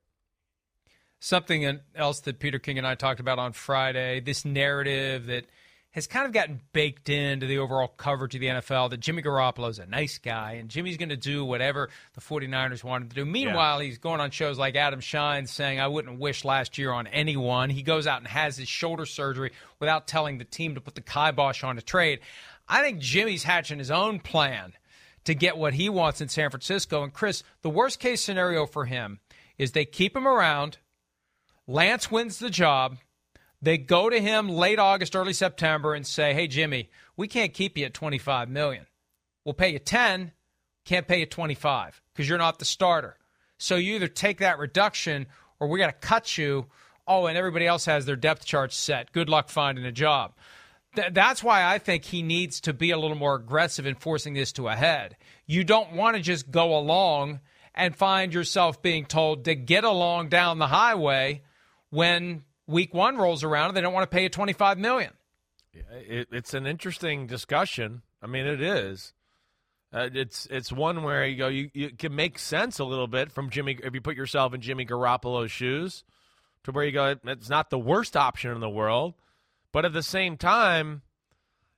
Something 1.20 1.80
else 1.96 2.22
that 2.22 2.40
Peter 2.40 2.60
King 2.60 2.78
and 2.78 2.88
I 2.88 2.96
talked 2.96 3.20
about 3.20 3.40
on 3.40 3.54
Friday 3.54 4.22
this 4.22 4.46
narrative 4.46 5.28
that 5.28 5.46
has 5.92 6.06
kind 6.06 6.28
of 6.28 6.32
gotten 6.32 6.62
baked 6.72 7.10
into 7.10 7.48
the 7.48 7.58
overall 7.58 7.88
coverage 7.88 8.36
of 8.36 8.42
the 8.42 8.48
NFL 8.48 8.92
that 8.92 9.00
Jimmy 9.00 9.24
Garoppolo 9.24 9.70
is 9.70 9.80
a 9.80 9.88
nice 9.88 10.20
guy 10.20 10.54
and 10.54 10.70
Jimmy's 10.70 10.98
going 10.98 11.10
to 11.10 11.18
do 11.18 11.44
whatever 11.44 11.90
the 12.14 12.22
49ers 12.22 12.84
want 12.84 13.04
him 13.04 13.10
to 13.10 13.16
do. 13.16 13.26
Meanwhile, 13.26 13.80
he's 13.80 13.98
going 13.98 14.22
on 14.22 14.30
shows 14.30 14.60
like 14.60 14.76
Adam 14.76 15.00
Schein 15.00 15.48
saying, 15.48 15.80
I 15.80 15.88
wouldn't 15.88 16.20
wish 16.20 16.46
last 16.46 16.78
year 16.78 16.92
on 16.92 17.08
anyone. 17.08 17.72
He 17.72 17.82
goes 17.82 18.06
out 18.06 18.20
and 18.20 18.28
has 18.28 18.56
his 18.56 18.68
shoulder 18.68 19.08
surgery 19.08 19.52
without 19.80 20.08
telling 20.08 20.38
the 20.38 20.46
team 20.46 20.76
to 20.76 20.82
put 20.82 20.94
the 20.94 21.02
kibosh 21.02 21.64
on 21.64 21.78
a 21.78 21.82
trade. 21.82 22.20
I 22.70 22.84
think 22.84 23.00
Jimmy's 23.00 23.44
hatching 23.44 23.80
his 23.80 23.90
own 23.90 24.20
plan 24.20 24.74
to 25.26 25.34
get 25.34 25.58
what 25.58 25.74
he 25.74 25.90
wants 25.90 26.22
in 26.22 26.30
San 26.30 26.52
Francisco. 26.52 27.04
And 27.04 27.12
Chris, 27.12 27.44
the 27.64 27.70
worst 27.70 28.00
case 28.00 28.22
scenario 28.22 28.68
for 28.68 28.86
him 28.86 29.20
is 29.58 29.72
they 29.72 29.86
keep 29.86 30.16
him 30.16 30.28
around. 30.28 30.78
Lance 31.68 32.12
wins 32.12 32.38
the 32.38 32.50
job. 32.50 32.98
They 33.62 33.78
go 33.78 34.10
to 34.10 34.22
him 34.22 34.48
late 34.48 34.80
August, 34.80 35.16
early 35.16 35.34
September 35.34 35.94
and 35.94 36.08
say, 36.08 36.34
"Hey 36.34 36.48
Jimmy, 36.48 36.90
we 37.18 37.28
can't 37.28 37.54
keep 37.54 37.78
you 37.78 37.86
at 37.86 37.94
25 37.94 38.50
million. 38.50 38.86
We'll 39.44 39.54
pay 39.54 39.70
you 39.70 39.80
10, 39.80 40.32
can't 40.86 41.08
pay 41.08 41.20
you 41.20 41.26
25 41.26 42.02
because 42.14 42.30
you're 42.30 42.38
not 42.38 42.60
the 42.60 42.66
starter. 42.66 43.18
So 43.58 43.76
you 43.76 43.96
either 43.96 44.08
take 44.08 44.38
that 44.40 44.60
reduction 44.60 45.28
or 45.60 45.68
we 45.68 45.80
got 45.80 45.88
to 45.88 46.08
cut 46.08 46.38
you. 46.38 46.68
Oh, 47.06 47.26
and 47.26 47.38
everybody 47.38 47.66
else 47.66 47.86
has 47.86 48.06
their 48.06 48.16
depth 48.16 48.46
chart 48.46 48.72
set. 48.72 49.12
Good 49.12 49.28
luck 49.28 49.50
finding 49.50 49.86
a 49.86 49.92
job." 49.92 50.34
Th- 50.96 51.14
that's 51.14 51.44
why 51.44 51.66
I 51.66 51.78
think 51.78 52.06
he 52.06 52.22
needs 52.22 52.62
to 52.62 52.74
be 52.74 52.92
a 52.92 52.98
little 52.98 53.18
more 53.18 53.36
aggressive 53.36 53.86
in 53.86 53.96
forcing 53.96 54.34
this 54.34 54.52
to 54.54 54.68
a 54.68 54.76
head. 54.76 55.18
You 55.46 55.64
don't 55.64 55.94
want 55.94 56.16
to 56.16 56.22
just 56.22 56.52
go 56.52 56.78
along 56.78 57.40
and 57.76 57.96
find 57.96 58.34
yourself 58.34 58.82
being 58.82 59.06
told 59.06 59.46
to 59.46 59.56
get 59.56 59.84
along 59.84 60.30
down 60.30 60.60
the 60.60 60.68
highway 60.68 61.44
when 61.90 62.44
week 62.68 62.94
one 62.94 63.18
rolls 63.18 63.44
around 63.44 63.70
and 63.70 63.78
they 63.78 63.82
don't 63.82 63.94
want 63.94 64.10
to 64.10 64.16
pay 64.16 64.24
you 64.24 64.30
25 64.30 64.78
million. 64.78 65.12
It, 65.74 66.28
it's 66.32 66.54
an 66.54 66.66
interesting 66.66 67.28
discussion. 67.28 68.02
I 68.22 68.28
mean, 68.28 68.46
it 68.46 68.62
is. 68.62 69.14
Uh, 69.92 70.10
it's 70.14 70.46
it's 70.52 70.72
one 70.72 71.02
where 71.02 71.26
you 71.26 71.36
go, 71.36 71.48
you, 71.48 71.72
you 71.74 71.90
can 71.90 72.16
make 72.16 72.38
sense 72.38 72.78
a 72.78 72.84
little 72.84 73.08
bit 73.08 73.32
from 73.32 73.50
Jimmy 73.50 73.78
if 73.84 73.94
you 73.94 74.02
put 74.02 74.16
yourself 74.16 74.54
in 74.54 74.62
Jimmy 74.62 74.86
Garoppolo's 74.86 75.52
shoes, 75.52 76.04
to 76.64 76.72
where 76.72 76.86
you 76.86 76.92
go, 76.92 77.16
it's 77.26 77.50
not 77.50 77.72
the 77.72 77.80
worst 77.80 78.16
option 78.16 78.52
in 78.52 78.60
the 78.60 78.70
world, 78.70 79.16
but 79.72 79.86
at 79.86 79.94
the 79.94 80.04
same 80.04 80.38
time, 80.38 81.02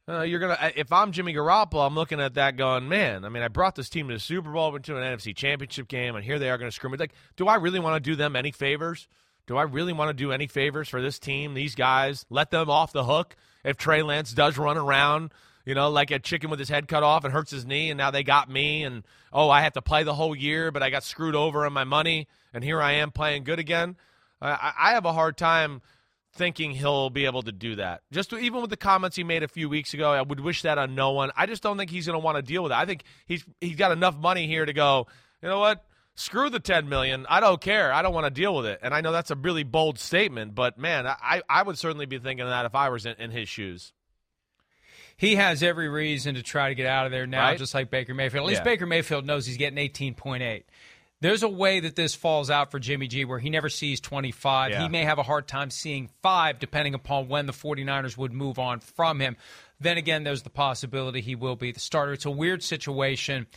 uh, 0.08 0.22
you're 0.22 0.40
gonna. 0.40 0.72
If 0.76 0.92
I'm 0.92 1.12
Jimmy 1.12 1.34
Garoppolo, 1.34 1.86
I'm 1.86 1.96
looking 1.96 2.20
at 2.20 2.34
that 2.36 2.58
going, 2.58 2.90
man. 2.90 3.24
I 3.26 3.30
mean, 3.30 3.44
I 3.44 3.48
brought 3.48 3.76
this 3.76 3.90
team 3.90 4.08
to 4.08 4.16
the 4.16 4.20
Super 4.20 4.52
Bowl, 4.52 4.72
went 4.72 4.86
to 4.86 4.98
an 4.98 5.04
NFC 5.04 5.36
Championship 5.36 5.88
game, 5.88 6.16
and 6.16 6.26
here 6.26 6.40
they 6.40 6.50
are 6.50 6.58
going 6.58 6.70
to 6.70 6.76
screw 6.76 6.90
me. 6.90 6.98
Like, 6.98 7.14
do 7.38 7.48
I 7.48 7.56
really 7.56 7.80
want 7.80 8.04
to 8.04 8.10
do 8.10 8.16
them 8.16 8.36
any 8.36 8.52
favors? 8.52 9.08
do 9.48 9.58
I 9.58 9.64
really 9.64 9.94
want 9.94 10.10
to 10.10 10.14
do 10.14 10.32
any 10.32 10.48
favors 10.48 10.88
for 10.88 11.02
this 11.02 11.20
team, 11.20 11.54
these 11.54 11.76
guys? 11.76 12.26
Let 12.30 12.52
them 12.52 12.70
off 12.70 12.94
the 12.94 13.04
hook 13.04 13.36
if 13.64 13.78
Trey 13.78 14.02
Lance 14.02 14.32
does 14.32 14.58
run 14.58 14.78
around, 14.78 15.34
you 15.66 15.76
know, 15.76 15.90
like 15.90 16.12
a 16.12 16.20
chicken 16.20 16.50
with 16.50 16.60
his 16.60 16.70
head 16.70 16.88
cut 16.88 17.04
off 17.04 17.24
and 17.24 17.34
hurts 17.34 17.52
his 17.52 17.66
knee, 17.66 17.90
and 17.90 17.98
now 17.98 18.12
they 18.12 18.24
got 18.24 18.50
me, 18.50 18.84
and 18.84 19.04
oh, 19.34 19.50
I 19.50 19.62
have 19.62 19.74
to 19.74 19.82
play 19.82 20.04
the 20.04 20.14
whole 20.14 20.36
year, 20.36 20.72
but 20.72 20.84
I 20.84 20.90
got 20.90 21.04
screwed 21.04 21.36
over 21.36 21.66
on 21.66 21.74
my 21.74 21.84
money, 21.84 22.28
and 22.54 22.64
here 22.64 22.82
I 22.82 22.94
am 22.94 23.12
playing 23.12 23.44
good 23.44 23.60
again. 23.60 23.98
I, 24.42 24.74
I 24.80 24.92
have 24.94 25.06
a 25.06 25.14
hard 25.14 25.38
time 25.38 25.82
thinking 26.34 26.72
he'll 26.72 27.10
be 27.10 27.26
able 27.26 27.42
to 27.44 27.52
do 27.52 27.76
that. 27.76 28.02
Just 28.12 28.30
to, 28.30 28.38
even 28.38 28.62
with 28.62 28.70
the 28.70 28.78
comments 28.78 29.16
he 29.18 29.24
made 29.24 29.44
a 29.44 29.48
few 29.48 29.68
weeks 29.70 29.94
ago, 29.94 30.12
I 30.12 30.22
would 30.22 30.40
wish 30.40 30.62
that 30.62 30.78
on 30.78 30.96
no 30.96 31.12
one. 31.12 31.32
I 31.36 31.46
just 31.46 31.62
don't 31.62 31.78
think 31.78 31.92
he's 31.92 32.06
going 32.06 32.20
to 32.20 32.24
want 32.24 32.38
to 32.38 32.42
deal 32.42 32.64
with 32.64 32.72
it. 32.72 32.76
I 32.76 32.86
think 32.86 33.04
he's 33.26 33.44
he's 33.60 33.76
got 33.76 33.92
enough 33.92 34.18
money 34.18 34.48
here 34.48 34.66
to 34.66 34.74
go. 34.74 35.08
You 35.42 35.50
know 35.50 35.60
what? 35.60 35.84
Screw 36.16 36.50
the 36.50 36.60
ten 36.60 36.90
million. 36.90 37.26
I 37.30 37.40
don't 37.40 37.60
care. 37.62 37.92
I 37.92 38.02
don't 38.02 38.14
want 38.14 38.26
to 38.26 38.32
deal 38.32 38.56
with 38.56 38.66
it. 38.66 38.80
And 38.82 38.94
I 38.94 39.02
know 39.02 39.12
that's 39.12 39.32
a 39.32 39.36
really 39.36 39.64
bold 39.64 39.98
statement, 40.00 40.56
but 40.56 40.78
man, 40.78 41.08
I 41.08 41.42
I 41.50 41.64
would 41.64 41.78
certainly 41.78 42.06
be 42.06 42.20
thinking 42.20 42.44
of 42.44 42.50
that 42.50 42.66
if 42.66 42.76
I 42.76 42.90
was 42.90 43.06
in, 43.06 43.16
in 43.18 43.32
his 43.32 43.48
shoes. 43.50 43.94
He 45.18 45.36
has 45.36 45.62
every 45.62 45.88
reason 45.88 46.34
to 46.36 46.42
try 46.44 46.70
to 46.70 46.76
get 46.76 46.88
out 46.88 47.06
of 47.06 47.12
there 47.12 47.28
now, 47.28 47.44
Right? 47.50 47.58
just 47.58 47.76
like 47.76 47.92
Baker 47.92 48.14
Mayfield. 48.16 48.44
At 48.44 48.48
least 48.48 48.60
Yeah. 48.62 48.64
Baker 48.72 48.88
Mayfield 48.88 49.26
knows 49.26 49.46
he's 49.46 49.58
getting 49.58 49.78
18.8. 49.78 50.64
There's 51.22 51.44
a 51.44 51.50
way 51.50 51.80
that 51.80 51.96
this 51.96 52.16
falls 52.16 52.50
out 52.50 52.72
for 52.72 52.80
Jimmy 52.80 53.08
G 53.08 53.26
where 53.26 53.40
he 53.40 53.52
never 53.52 53.70
sees 53.70 54.02
25. 54.02 54.72
Yeah. 54.72 54.84
He 54.84 54.90
may 54.90 55.04
have 55.04 55.20
a 55.20 55.24
hard 55.24 55.48
time 55.48 55.70
seeing 55.70 56.10
five, 56.24 56.60
depending 56.60 56.96
upon 56.96 57.28
when 57.28 57.46
the 57.46 57.54
49ers 57.54 58.18
would 58.18 58.34
move 58.34 58.58
on 58.58 58.80
from 58.80 59.20
him. 59.20 59.38
Then 59.80 59.98
again, 59.98 60.24
there's 60.24 60.42
the 60.42 60.50
possibility 60.50 61.22
he 61.22 61.36
will 61.36 61.56
be 61.56 61.72
the 61.72 61.80
starter. 61.80 62.14
It's 62.14 62.26
a 62.26 62.32
weird 62.32 62.64
situation. 62.64 63.48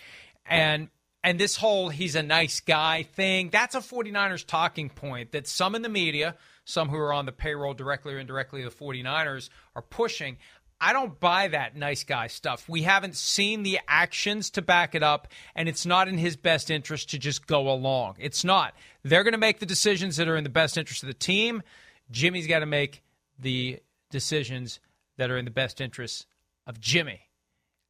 And 0.47 0.89
and 1.23 1.41
this 1.41 1.57
whole 1.57 1.89
he's 1.89 2.15
a 2.15 2.23
nice 2.23 2.61
guy 2.61 3.03
thing, 3.03 3.49
that's 3.51 3.75
a 3.75 3.81
49ers 3.81 4.47
talking 4.47 4.91
point 4.91 5.33
that 5.33 5.49
some 5.49 5.75
in 5.75 5.81
the 5.81 5.89
media, 5.89 6.37
some 6.67 6.91
who 6.91 6.99
are 6.99 7.15
on 7.15 7.25
the 7.25 7.33
payroll 7.33 7.73
directly 7.73 8.13
or 8.13 8.19
indirectly 8.19 8.63
of 8.63 8.77
the 8.77 8.85
49ers, 8.85 9.49
are 9.75 9.83
pushing. 9.83 10.37
I 10.85 10.93
don't 10.93 11.19
buy 11.19 11.49
that 11.49 11.75
nice 11.75 12.05
guy 12.05 12.27
stuff. 12.27 12.69
We 12.69 12.83
haven't 12.83 13.17
seen 13.17 13.63
the 13.63 13.81
actions 13.89 14.51
to 14.51 14.61
back 14.61 14.95
it 14.95 15.03
up, 15.03 15.29
and 15.55 15.67
it's 15.67 15.87
not 15.87 16.09
in 16.09 16.19
his 16.19 16.37
best 16.37 16.71
interest 16.71 17.09
to 17.11 17.19
just 17.19 17.47
go 17.47 17.71
along. 17.71 18.17
It's 18.19 18.45
not. 18.45 18.75
They're 19.03 19.23
going 19.23 19.33
to 19.33 19.39
make 19.39 19.61
the 19.61 19.67
decisions 19.67 20.19
that 20.19 20.29
are 20.29 20.37
in 20.37 20.45
the 20.45 20.51
best 20.51 20.77
interest 20.77 21.03
of 21.03 21.07
the 21.07 21.15
team. 21.15 21.63
Jimmy's 22.11 22.47
got 22.47 22.59
to 22.59 22.67
make 22.67 23.03
the 23.39 23.81
decisions 24.11 24.79
that 25.17 25.31
are 25.31 25.39
in 25.39 25.47
the 25.47 25.51
best 25.51 25.81
interest 25.81 26.27
of 26.67 26.79
Jimmy. 26.81 27.23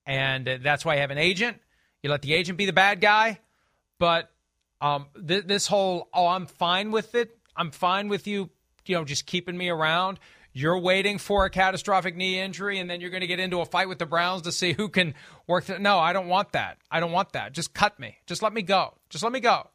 And 0.07 0.49
uh, 0.49 0.59
that's 0.63 0.85
why 0.85 0.95
you 0.95 1.01
have 1.01 1.11
an 1.11 1.19
agent. 1.19 1.61
You 2.01 2.11
let 2.11 2.23
the 2.23 2.33
agent 2.33 2.59
be 2.59 2.67
the 2.67 2.73
bad 2.73 3.01
guy. 3.01 3.41
But 3.99 4.31
um, 4.81 5.07
th- 5.27 5.47
this 5.47 5.67
whole, 5.67 6.09
oh, 6.15 6.29
I'm 6.29 6.47
fine 6.47 6.93
with 6.93 7.17
it. 7.17 7.37
I'm 7.57 7.73
fine 7.73 8.07
with 8.07 8.29
you, 8.29 8.51
you 8.87 8.95
know, 8.95 9.05
just 9.05 9.27
keeping 9.27 9.59
me 9.59 9.69
around. 9.69 10.21
You're 10.57 10.79
waiting 10.79 11.19
for 11.19 11.45
a 11.45 11.51
catastrophic 11.51 12.17
knee 12.17 12.39
injury, 12.39 12.79
and 12.79 12.89
then 12.89 13.01
you're 13.01 13.11
going 13.11 13.23
to 13.23 13.27
get 13.27 13.41
into 13.41 13.61
a 13.61 13.67
fight 13.67 13.89
with 13.89 13.99
the 13.99 14.07
Browns 14.07 14.43
to 14.43 14.53
see 14.53 14.73
who 14.73 14.89
can 14.89 15.15
work. 15.49 15.67
Th- 15.67 15.81
no, 15.81 15.99
I 15.99 16.13
don't 16.13 16.29
want 16.29 16.53
that. 16.53 16.79
I 16.91 17.01
don't 17.01 17.13
want 17.13 17.33
that. 17.33 17.53
Just 17.53 17.75
cut 17.75 17.99
me. 17.99 18.19
Just 18.27 18.41
let 18.41 18.53
me 18.53 18.63
go. 18.63 18.95
Just 19.11 19.25
let 19.25 19.33
me 19.33 19.41
go. 19.41 19.69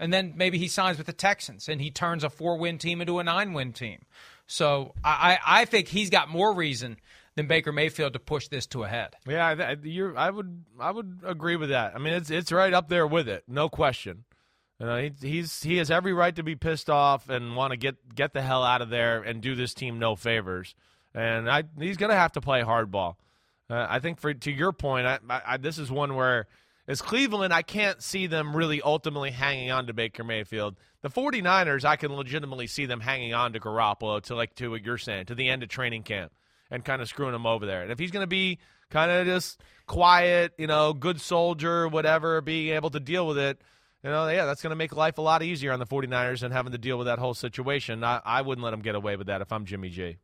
And 0.00 0.12
then 0.12 0.34
maybe 0.36 0.58
he 0.58 0.66
signs 0.66 0.98
with 0.98 1.06
the 1.06 1.12
Texans 1.12 1.68
and 1.68 1.80
he 1.80 1.92
turns 1.92 2.24
a 2.24 2.30
four 2.30 2.56
win 2.58 2.76
team 2.78 3.00
into 3.00 3.20
a 3.20 3.24
nine 3.24 3.52
win 3.52 3.72
team. 3.72 4.04
So 4.48 4.94
I, 5.04 5.38
I 5.46 5.64
think 5.64 5.86
he's 5.86 6.10
got 6.10 6.28
more 6.28 6.52
reason 6.52 6.96
than 7.36 7.46
Baker 7.46 7.70
Mayfield 7.70 8.12
to 8.14 8.18
push 8.18 8.48
this 8.48 8.66
to 8.68 8.82
a 8.82 8.88
head. 8.88 9.14
Yeah, 9.28 9.46
I, 9.46 9.76
I 10.16 10.30
would 10.30 10.64
I 10.80 10.90
would 10.90 11.20
agree 11.24 11.54
with 11.54 11.68
that. 11.68 11.94
I 11.94 11.98
mean, 11.98 12.14
it's 12.14 12.30
it's 12.30 12.50
right 12.50 12.74
up 12.74 12.88
there 12.88 13.06
with 13.06 13.28
it, 13.28 13.44
no 13.46 13.68
question. 13.68 14.24
You 14.82 14.88
know, 14.88 14.96
he, 14.96 15.12
he's 15.20 15.62
he 15.62 15.76
has 15.76 15.92
every 15.92 16.12
right 16.12 16.34
to 16.34 16.42
be 16.42 16.56
pissed 16.56 16.90
off 16.90 17.28
and 17.28 17.54
want 17.54 17.70
to 17.70 17.76
get 17.76 18.16
get 18.16 18.32
the 18.32 18.42
hell 18.42 18.64
out 18.64 18.82
of 18.82 18.90
there 18.90 19.22
and 19.22 19.40
do 19.40 19.54
this 19.54 19.74
team 19.74 20.00
no 20.00 20.16
favors. 20.16 20.74
And 21.14 21.48
I 21.48 21.62
he's 21.78 21.96
going 21.96 22.10
to 22.10 22.16
have 22.16 22.32
to 22.32 22.40
play 22.40 22.62
hardball. 22.62 23.14
Uh, 23.70 23.86
I 23.88 24.00
think 24.00 24.18
for 24.18 24.34
to 24.34 24.50
your 24.50 24.72
point, 24.72 25.06
I, 25.06 25.20
I, 25.46 25.56
this 25.58 25.78
is 25.78 25.88
one 25.88 26.16
where 26.16 26.48
as 26.88 27.00
Cleveland, 27.00 27.54
I 27.54 27.62
can't 27.62 28.02
see 28.02 28.26
them 28.26 28.56
really 28.56 28.82
ultimately 28.82 29.30
hanging 29.30 29.70
on 29.70 29.86
to 29.86 29.92
Baker 29.92 30.24
Mayfield. 30.24 30.74
The 31.02 31.10
49ers, 31.10 31.84
I 31.84 31.94
can 31.94 32.12
legitimately 32.12 32.66
see 32.66 32.86
them 32.86 32.98
hanging 32.98 33.34
on 33.34 33.52
to 33.52 33.60
Garoppolo 33.60 34.20
to 34.22 34.34
like 34.34 34.56
to 34.56 34.72
what 34.72 34.82
you're 34.82 34.98
saying, 34.98 35.26
to 35.26 35.36
the 35.36 35.48
end 35.48 35.62
of 35.62 35.68
training 35.68 36.02
camp 36.02 36.32
and 36.72 36.84
kind 36.84 37.00
of 37.00 37.08
screwing 37.08 37.36
him 37.36 37.46
over 37.46 37.66
there. 37.66 37.82
And 37.82 37.92
if 37.92 38.00
he's 38.00 38.10
going 38.10 38.24
to 38.24 38.28
be 38.28 38.58
kind 38.90 39.12
of 39.12 39.26
just 39.26 39.60
quiet, 39.86 40.54
you 40.58 40.66
know, 40.66 40.92
good 40.92 41.20
soldier, 41.20 41.86
whatever, 41.86 42.40
being 42.40 42.74
able 42.74 42.90
to 42.90 43.00
deal 43.00 43.28
with 43.28 43.38
it, 43.38 43.60
you 44.02 44.10
know, 44.10 44.28
yeah, 44.28 44.44
that's 44.46 44.62
going 44.62 44.70
to 44.70 44.76
make 44.76 44.94
life 44.94 45.18
a 45.18 45.22
lot 45.22 45.42
easier 45.42 45.72
on 45.72 45.78
the 45.78 45.86
49ers 45.86 46.42
and 46.42 46.52
having 46.52 46.72
to 46.72 46.78
deal 46.78 46.98
with 46.98 47.06
that 47.06 47.18
whole 47.18 47.34
situation. 47.34 48.02
I, 48.02 48.20
I 48.24 48.42
wouldn't 48.42 48.64
let 48.64 48.74
him 48.74 48.80
get 48.80 48.94
away 48.94 49.16
with 49.16 49.28
that 49.28 49.40
if 49.40 49.52
I'm 49.52 49.64
Jimmy 49.64 49.90
G. 49.90 50.16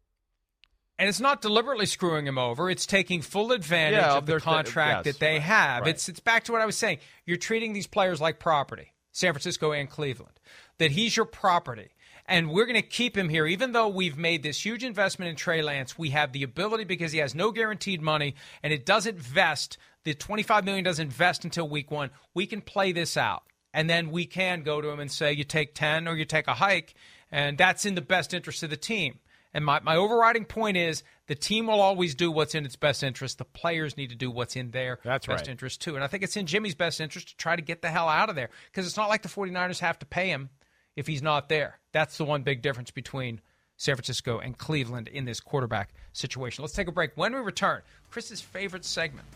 And 0.99 1.09
it's 1.09 1.21
not 1.21 1.41
deliberately 1.43 1.87
screwing 1.87 2.27
him 2.27 2.39
over. 2.39 2.69
It's 2.69 2.85
taking 2.85 3.23
full 3.23 3.53
advantage 3.53 4.01
Yeah, 4.01 4.17
of 4.17 4.27
the 4.27 4.41
contract 4.41 5.07
yes, 5.07 5.15
that 5.15 5.21
they 5.21 5.35
right, 5.35 5.43
have. 5.43 5.81
right. 5.83 5.91
It's 5.91 6.09
it's 6.09 6.19
back 6.19 6.45
to 6.45 6.53
what 6.53 6.61
I 6.61 6.67
was 6.67 6.77
saying. 6.77 6.99
You're 7.25 7.37
treating 7.37 7.73
these 7.73 7.87
players 7.87 8.21
like 8.21 8.41
property, 8.41 8.93
San 9.13 9.33
Francisco 9.33 9.71
and 9.71 9.89
Cleveland. 9.89 10.41
That 10.79 10.91
he's 10.91 11.17
your 11.17 11.27
property. 11.27 11.91
And 12.27 12.51
we're 12.51 12.67
going 12.67 12.75
to 12.75 12.83
keep 12.87 13.17
him 13.17 13.29
here, 13.31 13.47
even 13.47 13.73
though 13.73 13.89
we've 13.89 14.19
made 14.19 14.43
this 14.43 14.63
huge 14.63 14.85
investment 14.85 15.31
in 15.31 15.37
Trey 15.37 15.63
Lance. 15.63 15.97
We 15.97 16.11
have 16.11 16.33
the 16.33 16.43
ability 16.43 16.85
because 16.85 17.13
he 17.13 17.21
has 17.21 17.35
no 17.35 17.53
guaranteed 17.53 18.03
money, 18.03 18.35
and 18.63 18.71
it 18.73 18.85
doesn't 18.85 19.19
vest. 19.19 19.79
The 20.05 20.13
25 20.15 20.65
million 20.65 20.85
doesn't 20.85 21.11
vest 21.13 21.45
until 21.45 21.69
week 21.69 21.91
one. 21.91 22.11
We 22.35 22.47
can 22.47 22.61
play 22.61 22.93
this 22.93 23.17
out, 23.17 23.45
and 23.73 23.89
then 23.89 24.11
we 24.11 24.27
can 24.27 24.63
go 24.63 24.81
to 24.81 24.89
him 24.89 25.01
and 25.01 25.11
say, 25.11 25.33
"You 25.33 25.45
take 25.45 25.75
10 25.75 26.09
or 26.09 26.17
you 26.17 26.25
take 26.25 26.49
a 26.49 26.55
hike," 26.55 26.95
and 27.31 27.59
that's 27.59 27.85
in 27.85 27.95
the 27.95 28.01
best 28.01 28.35
interest 28.35 28.63
of 28.63 28.71
the 28.71 28.77
team. 28.77 29.19
And 29.55 29.65
my, 29.65 29.81
my 29.81 29.97
overriding 29.97 30.45
point 30.45 30.77
is 30.77 31.03
the 31.27 31.35
team 31.35 31.67
will 31.67 31.81
always 31.81 32.15
do 32.15 32.31
what's 32.31 32.55
in 32.55 32.67
its 32.67 32.77
best 32.77 33.03
interest. 33.03 33.39
The 33.39 33.45
players 33.45 33.97
need 33.97 34.11
to 34.11 34.17
do 34.17 34.31
what's 34.31 34.57
in 34.57 34.71
their 34.73 34.99
That's 35.03 35.27
best 35.27 35.43
right. 35.43 35.49
interest 35.49 35.81
too. 35.81 35.95
And 35.95 36.05
I 36.05 36.07
think 36.07 36.23
it's 36.23 36.37
in 36.37 36.47
Jimmy's 36.47 36.75
best 36.75 37.01
interest 37.01 37.29
to 37.29 37.37
try 37.37 37.57
to 37.57 37.63
get 37.63 37.81
the 37.81 37.89
hell 37.89 38.09
out 38.09 38.29
of 38.29 38.37
there 38.37 38.51
because 38.67 38.87
it's 38.87 38.97
not 38.97 39.09
like 39.09 39.23
the 39.23 39.29
49ers 39.29 39.81
have 39.81 39.99
to 40.01 40.07
pay 40.07 40.29
him 40.29 40.51
if 40.97 41.07
he's 41.07 41.23
not 41.23 41.49
there. 41.49 41.79
That's 41.93 42.19
the 42.19 42.25
one 42.25 42.43
big 42.43 42.61
difference 42.61 42.91
between 42.91 43.41
San 43.79 43.95
Francisco 43.95 44.39
and 44.39 44.59
Cleveland 44.59 45.09
in 45.09 45.25
this 45.25 45.41
quarterback 45.41 45.95
situation. 46.13 46.63
Let's 46.63 46.75
take 46.75 46.89
a 46.89 46.93
break. 46.93 47.13
When 47.15 47.35
we 47.35 47.41
return, 47.41 47.81
Chris's 48.11 48.41
favorite 48.41 48.85
segment 48.85 49.27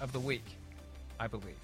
of 0.00 0.12
the 0.12 0.20
week, 0.20 0.44
I 1.18 1.26
believe. 1.26 1.56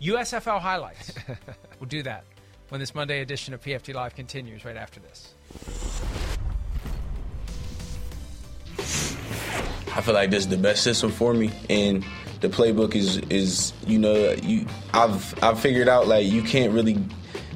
USFL 0.00 0.60
highlights. 0.60 1.12
we'll 1.80 1.88
do 1.88 2.02
that 2.02 2.24
when 2.70 2.80
this 2.80 2.94
Monday 2.94 3.20
edition 3.20 3.52
of 3.52 3.62
PFT 3.62 3.94
Live 3.94 4.14
continues 4.14 4.64
right 4.64 4.76
after 4.76 5.00
this. 5.00 5.34
I 9.94 10.00
feel 10.00 10.14
like 10.14 10.30
this 10.30 10.44
is 10.44 10.48
the 10.48 10.56
best 10.56 10.82
system 10.82 11.10
for 11.10 11.34
me, 11.34 11.50
and 11.68 12.04
the 12.40 12.48
playbook 12.48 12.94
is 12.94 13.18
is 13.28 13.72
you 13.86 13.98
know 13.98 14.34
you 14.42 14.66
I've 14.94 15.34
I've 15.42 15.60
figured 15.60 15.88
out 15.88 16.06
like 16.06 16.26
you 16.26 16.42
can't 16.42 16.72
really 16.72 17.04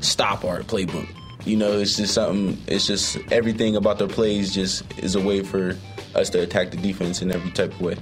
stop 0.01 0.45
our 0.45 0.61
playbook. 0.61 1.09
You 1.47 1.57
know, 1.57 1.79
it's 1.79 1.97
just 1.97 2.15
something. 2.15 2.61
It's 2.67 2.87
just 2.87 3.17
everything 3.31 3.77
about 3.77 3.99
the 3.99 4.09
plays 4.09 4.53
just 4.53 4.83
is 4.99 5.15
a 5.15 5.21
way 5.21 5.43
for 5.43 5.77
us 6.15 6.29
to 6.31 6.43
attack 6.43 6.73
the 6.73 6.77
defense 6.77 7.23
in 7.23 7.31
every 7.31 7.53
type 7.53 7.73
of 7.73 7.81
way. 7.81 7.97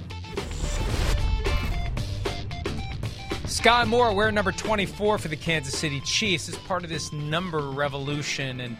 Sky 3.53 3.83
Moore, 3.85 4.15
we're 4.15 4.31
number 4.31 4.51
24 4.51 5.19
for 5.19 5.27
the 5.27 5.35
Kansas 5.35 5.77
City 5.77 6.01
Chiefs 6.01 6.49
as 6.49 6.57
part 6.57 6.83
of 6.83 6.89
this 6.89 7.13
number 7.13 7.69
revolution. 7.69 8.59
And 8.59 8.75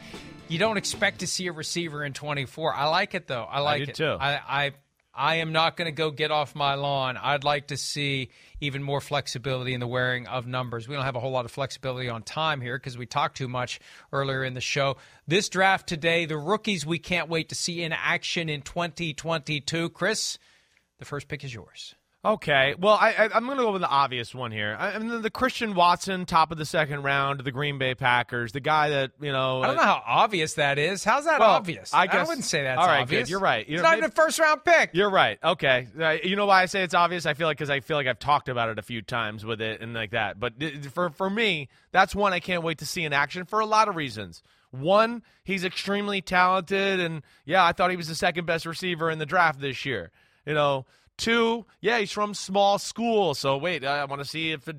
you 0.47 0.57
don't 0.57 0.77
expect 0.77 1.19
to 1.19 1.27
see 1.27 1.45
a 1.45 1.51
receiver 1.51 2.03
in 2.03 2.13
24. 2.13 2.73
I 2.73 2.87
like 2.87 3.13
it, 3.13 3.27
though. 3.27 3.43
I 3.43 3.59
like 3.59 3.85
do 3.85 3.91
it. 3.91 3.95
too. 3.95 4.17
I, 4.19 4.33
I, 4.33 4.71
I 5.13 5.35
am 5.35 5.51
not 5.51 5.77
going 5.77 5.85
to 5.85 5.91
go 5.91 6.09
get 6.09 6.31
off 6.31 6.55
my 6.55 6.73
lawn. 6.73 7.17
I'd 7.17 7.43
like 7.43 7.67
to 7.67 7.77
see 7.77 8.31
even 8.61 8.81
more 8.81 8.99
flexibility 8.99 9.75
in 9.75 9.79
the 9.79 9.87
wearing 9.87 10.25
of 10.25 10.47
numbers. 10.47 10.87
We 10.87 10.95
don't 10.95 11.05
have 11.05 11.15
a 11.15 11.19
whole 11.19 11.31
lot 11.31 11.45
of 11.45 11.51
flexibility 11.51 12.09
on 12.09 12.23
time 12.23 12.59
here 12.59 12.77
because 12.77 12.97
we 12.97 13.05
talked 13.05 13.37
too 13.37 13.47
much 13.47 13.79
earlier 14.11 14.43
in 14.43 14.55
the 14.55 14.59
show. 14.59 14.97
This 15.27 15.49
draft 15.49 15.87
today, 15.87 16.25
the 16.25 16.37
rookies 16.37 16.83
we 16.83 16.97
can't 16.97 17.29
wait 17.29 17.49
to 17.49 17.55
see 17.55 17.83
in 17.83 17.93
action 17.93 18.49
in 18.49 18.63
2022. 18.63 19.91
Chris, 19.91 20.39
the 20.97 21.05
first 21.05 21.27
pick 21.27 21.43
is 21.43 21.53
yours. 21.53 21.93
Okay, 22.25 22.73
well, 22.79 22.93
I, 22.93 23.09
I, 23.11 23.29
I'm 23.33 23.45
going 23.47 23.57
to 23.57 23.63
go 23.65 23.73
with 23.73 23.81
the 23.81 23.89
obvious 23.89 24.33
one 24.33 24.49
here. 24.53 24.77
I, 24.79 24.91
I 24.93 24.97
mean, 24.97 25.21
the 25.21 25.29
Christian 25.29 25.73
Watson, 25.75 26.25
top 26.25 26.53
of 26.53 26.57
the 26.57 26.63
second 26.65 27.03
round, 27.03 27.41
the 27.41 27.51
Green 27.51 27.77
Bay 27.77 27.95
Packers, 27.95 28.53
the 28.53 28.61
guy 28.61 28.91
that 28.91 29.11
you 29.19 29.33
know. 29.33 29.61
I 29.61 29.67
don't 29.67 29.75
know 29.75 29.81
how 29.81 30.01
obvious 30.05 30.53
that 30.53 30.79
is. 30.79 31.03
How's 31.03 31.25
that 31.25 31.41
Well, 31.41 31.49
obvious? 31.49 31.93
I 31.93 32.07
guess- 32.07 32.15
I 32.15 32.23
wouldn't 32.23 32.45
say 32.45 32.63
that's 32.63 32.79
all 32.79 32.87
right, 32.87 33.01
obvious. 33.01 33.23
good. 33.23 33.29
You're 33.29 33.41
right. 33.41 33.67
You 33.67 33.73
It's 33.75 33.83
know, 33.83 33.89
not 33.89 33.95
maybe- 33.95 34.05
even 34.05 34.11
a 34.11 34.13
first 34.13 34.39
round 34.39 34.63
pick. 34.63 34.91
You're 34.93 35.09
right. 35.09 35.37
Okay. 35.43 35.87
Uh, 35.99 36.11
You 36.23 36.37
know 36.37 36.45
why 36.45 36.61
I 36.61 36.67
say 36.67 36.83
it's 36.83 36.93
obvious? 36.93 37.25
I 37.25 37.33
feel 37.33 37.45
like 37.47 37.57
because 37.57 37.69
I 37.69 37.81
feel 37.81 37.97
like 37.97 38.07
I've 38.07 38.19
talked 38.19 38.47
about 38.47 38.69
it 38.69 38.79
a 38.79 38.83
few 38.83 39.01
times 39.01 39.43
with 39.45 39.59
it 39.59 39.81
and 39.81 39.93
like 39.93 40.11
that. 40.11 40.39
But 40.39 40.53
for 40.93 41.09
for 41.09 41.29
me, 41.29 41.67
that's 41.91 42.15
one 42.15 42.31
I 42.31 42.39
can't 42.39 42.63
wait 42.63 42.77
to 42.77 42.85
see 42.85 43.03
in 43.03 43.11
action 43.11 43.43
for 43.43 43.59
a 43.59 43.65
lot 43.65 43.89
of 43.89 43.97
reasons. 43.97 44.41
One, 44.71 45.23
he's 45.43 45.65
extremely 45.65 46.21
talented, 46.21 47.01
and 47.01 47.21
yeah, 47.43 47.65
I 47.65 47.73
thought 47.73 47.91
he 47.91 47.97
was 47.97 48.07
the 48.07 48.15
second 48.15 48.45
best 48.45 48.65
receiver 48.65 49.11
in 49.11 49.19
the 49.19 49.25
draft 49.25 49.59
this 49.59 49.85
year. 49.85 50.09
You 50.45 50.53
know. 50.53 50.85
Two, 51.17 51.65
yeah, 51.79 51.99
he's 51.99 52.11
from 52.11 52.33
small 52.33 52.79
school. 52.79 53.35
So 53.35 53.57
wait, 53.57 53.85
I 53.85 54.05
want 54.05 54.21
to 54.21 54.27
see 54.27 54.51
if 54.51 54.67
it. 54.67 54.77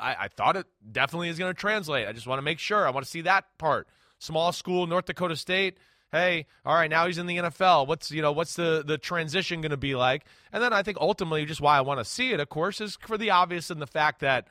I, 0.00 0.16
I 0.20 0.28
thought 0.28 0.56
it 0.56 0.66
definitely 0.90 1.28
is 1.28 1.38
going 1.38 1.52
to 1.52 1.58
translate. 1.60 2.08
I 2.08 2.12
just 2.12 2.26
want 2.26 2.38
to 2.38 2.42
make 2.42 2.58
sure. 2.58 2.86
I 2.86 2.90
want 2.90 3.04
to 3.04 3.10
see 3.10 3.20
that 3.22 3.44
part. 3.58 3.86
small 4.18 4.52
school, 4.52 4.86
North 4.86 5.04
Dakota 5.04 5.36
State. 5.36 5.76
Hey, 6.10 6.46
all 6.64 6.74
right, 6.74 6.88
now 6.88 7.06
he's 7.06 7.18
in 7.18 7.26
the 7.26 7.36
NFL. 7.38 7.86
What's 7.88 8.10
you 8.10 8.22
know 8.22 8.32
what's 8.32 8.54
the 8.54 8.84
the 8.86 8.98
transition 8.98 9.60
going 9.60 9.70
to 9.70 9.76
be 9.76 9.94
like? 9.94 10.24
And 10.52 10.62
then 10.62 10.72
I 10.72 10.82
think 10.82 10.96
ultimately, 11.00 11.44
just 11.44 11.60
why 11.60 11.76
I 11.76 11.82
want 11.82 12.00
to 12.00 12.04
see 12.04 12.32
it, 12.32 12.40
of 12.40 12.48
course, 12.48 12.80
is 12.80 12.96
for 13.00 13.18
the 13.18 13.30
obvious 13.30 13.68
and 13.68 13.82
the 13.82 13.86
fact 13.86 14.20
that 14.20 14.46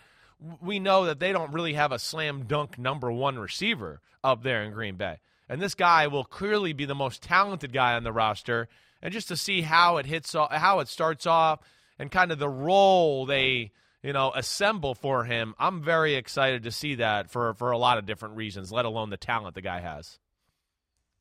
we 0.62 0.80
know 0.80 1.06
that 1.06 1.20
they 1.20 1.32
don't 1.32 1.54
really 1.54 1.74
have 1.74 1.92
a 1.92 2.00
slam 2.00 2.44
dunk 2.48 2.78
number 2.78 3.12
one 3.12 3.40
receiver 3.40 4.02
up 4.24 4.44
there 4.44 4.62
in 4.64 4.74
Green 4.74 4.96
Bay. 4.96 5.18
And 5.50 5.62
this 5.62 5.76
guy 5.76 6.08
will 6.08 6.24
clearly 6.24 6.74
be 6.74 6.86
the 6.86 6.96
most 6.96 7.22
talented 7.22 7.74
guy 7.74 7.94
on 7.94 8.04
the 8.04 8.12
roster. 8.12 8.68
And 9.04 9.12
just 9.12 9.28
to 9.28 9.38
see 9.38 9.62
how 9.62 9.98
it 9.98 10.06
hits, 10.06 10.34
how 10.34 10.80
it 10.80 10.88
starts 10.88 11.28
off, 11.28 11.60
and 12.00 12.10
kind 12.10 12.32
of 12.32 12.40
the 12.40 12.50
role 12.50 13.26
they 13.26 13.72
you 14.02 14.14
know 14.14 14.32
assemble 14.34 14.96
for 14.96 15.26
him, 15.26 15.54
I'm 15.60 15.84
very 15.84 16.16
excited 16.16 16.64
to 16.64 16.72
see 16.72 16.96
that 16.96 17.30
for 17.30 17.54
for 17.54 17.72
a 17.72 17.78
lot 17.78 17.98
of 17.98 18.06
different 18.06 18.38
reasons. 18.38 18.72
Let 18.72 18.86
alone 18.86 19.10
the 19.10 19.18
talent 19.18 19.56
the 19.56 19.62
guy 19.62 19.82
has. 19.82 20.20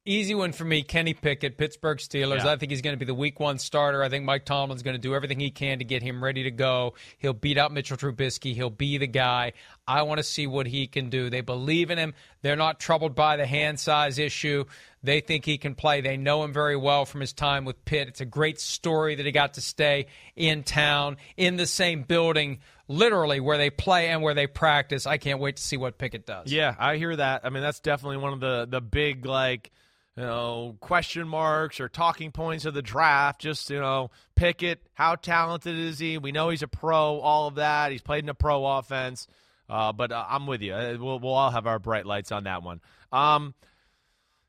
Easy 0.05 0.35
one 0.35 0.51
for 0.51 0.65
me, 0.65 0.83
Kenny 0.83 1.15
Pickett, 1.15 1.57
Pittsburgh 1.57 1.99
Steelers. 1.99 2.39
Yeah. 2.39 2.51
I 2.51 2.57
think 2.57 2.73
he's 2.73 2.83
going 2.83 2.95
to 2.95 2.99
be 2.99 3.05
the 3.05 3.15
week 3.15 3.39
one 3.39 3.59
starter. 3.59 4.03
I 4.03 4.09
think 4.09 4.25
Mike 4.25 4.45
Tomlin's 4.45 4.83
going 4.83 4.97
to 4.97 5.01
do 5.01 5.15
everything 5.15 5.39
he 5.39 5.53
can 5.53 5.79
to 5.79 5.85
get 5.85 6.03
him 6.03 6.25
ready 6.25 6.43
to 6.43 6.51
go. 6.51 6.95
He'll 7.19 7.33
beat 7.33 7.57
out 7.57 7.73
Mitchell 7.73 7.97
Trubisky. 7.97 8.53
He'll 8.53 8.69
be 8.69 8.99
the 8.99 9.07
guy. 9.07 9.53
I 9.87 10.03
want 10.03 10.19
to 10.19 10.25
see 10.25 10.49
what 10.49 10.67
he 10.67 10.89
can 10.89 11.09
do. 11.09 11.31
They 11.31 11.41
believe 11.41 11.93
in 11.93 11.99
him. 11.99 12.15
They're 12.43 12.57
not 12.57 12.81
troubled 12.81 13.15
by 13.15 13.37
the 13.37 13.47
hand 13.47 13.79
size 13.79 14.19
issue. 14.19 14.65
They 15.05 15.21
think 15.21 15.45
he 15.45 15.57
can 15.57 15.77
play. 15.77 16.01
They 16.01 16.17
know 16.17 16.43
him 16.43 16.53
very 16.53 16.77
well 16.77 17.05
from 17.05 17.21
his 17.21 17.33
time 17.33 17.65
with 17.65 17.85
Pitt. 17.85 18.09
It's 18.09 18.21
a 18.21 18.25
great 18.25 18.59
story 18.59 19.15
that 19.15 19.25
he 19.25 19.31
got 19.31 19.55
to 19.55 19.61
stay 19.61 20.07
in 20.35 20.65
town, 20.65 21.17
in 21.37 21.57
the 21.57 21.67
same 21.67 22.03
building, 22.03 22.59
literally 22.89 23.39
where 23.39 23.57
they 23.57 23.71
play 23.71 24.09
and 24.09 24.21
where 24.21 24.35
they 24.35 24.49
practice. 24.49 25.07
I 25.07 25.19
can't 25.19 25.39
wait 25.39 25.59
to 25.59 25.63
see 25.63 25.77
what 25.77 25.97
Pickett 25.97 26.27
does. 26.27 26.51
Yeah, 26.51 26.75
I 26.77 26.97
hear 26.97 27.15
that. 27.15 27.43
I 27.45 27.51
mean, 27.51 27.63
that's 27.63 27.79
definitely 27.79 28.17
one 28.17 28.33
of 28.33 28.41
the 28.41 28.67
the 28.69 28.81
big 28.81 29.27
like 29.27 29.71
you 30.17 30.23
know 30.23 30.77
question 30.81 31.27
marks 31.27 31.81
or 31.81 31.89
talking 31.89 32.33
points 32.33 32.65
of 32.65 32.75
the 32.75 32.83
draft. 32.83 33.41
Just 33.41 33.71
you 33.71 33.81
know, 33.81 34.11
Pickett, 34.35 34.81
how 34.95 35.15
talented 35.17 35.79
is 35.79 35.99
he? 35.99 36.19
We 36.19 36.33
know 36.33 36.51
he's 36.51 36.63
a 36.63 36.69
pro. 36.69 37.19
All 37.21 37.49
of 37.49 37.57
that. 37.57 37.93
He's 37.93 38.03
played 38.03 38.25
in 38.25 38.29
a 38.29 38.35
pro 38.35 38.65
offense. 38.67 39.27
Uh, 39.69 39.93
but 39.93 40.13
uh, 40.13 40.25
I'm 40.29 40.47
with 40.47 40.61
you. 40.61 40.75
Uh, 40.75 40.97
We'll 40.99 41.19
we'll 41.19 41.33
all 41.33 41.51
have 41.51 41.67
our 41.67 41.79
bright 41.79 42.05
lights 42.05 42.31
on 42.33 42.45
that 42.45 42.63
one. 42.63 42.81
Um, 43.11 43.55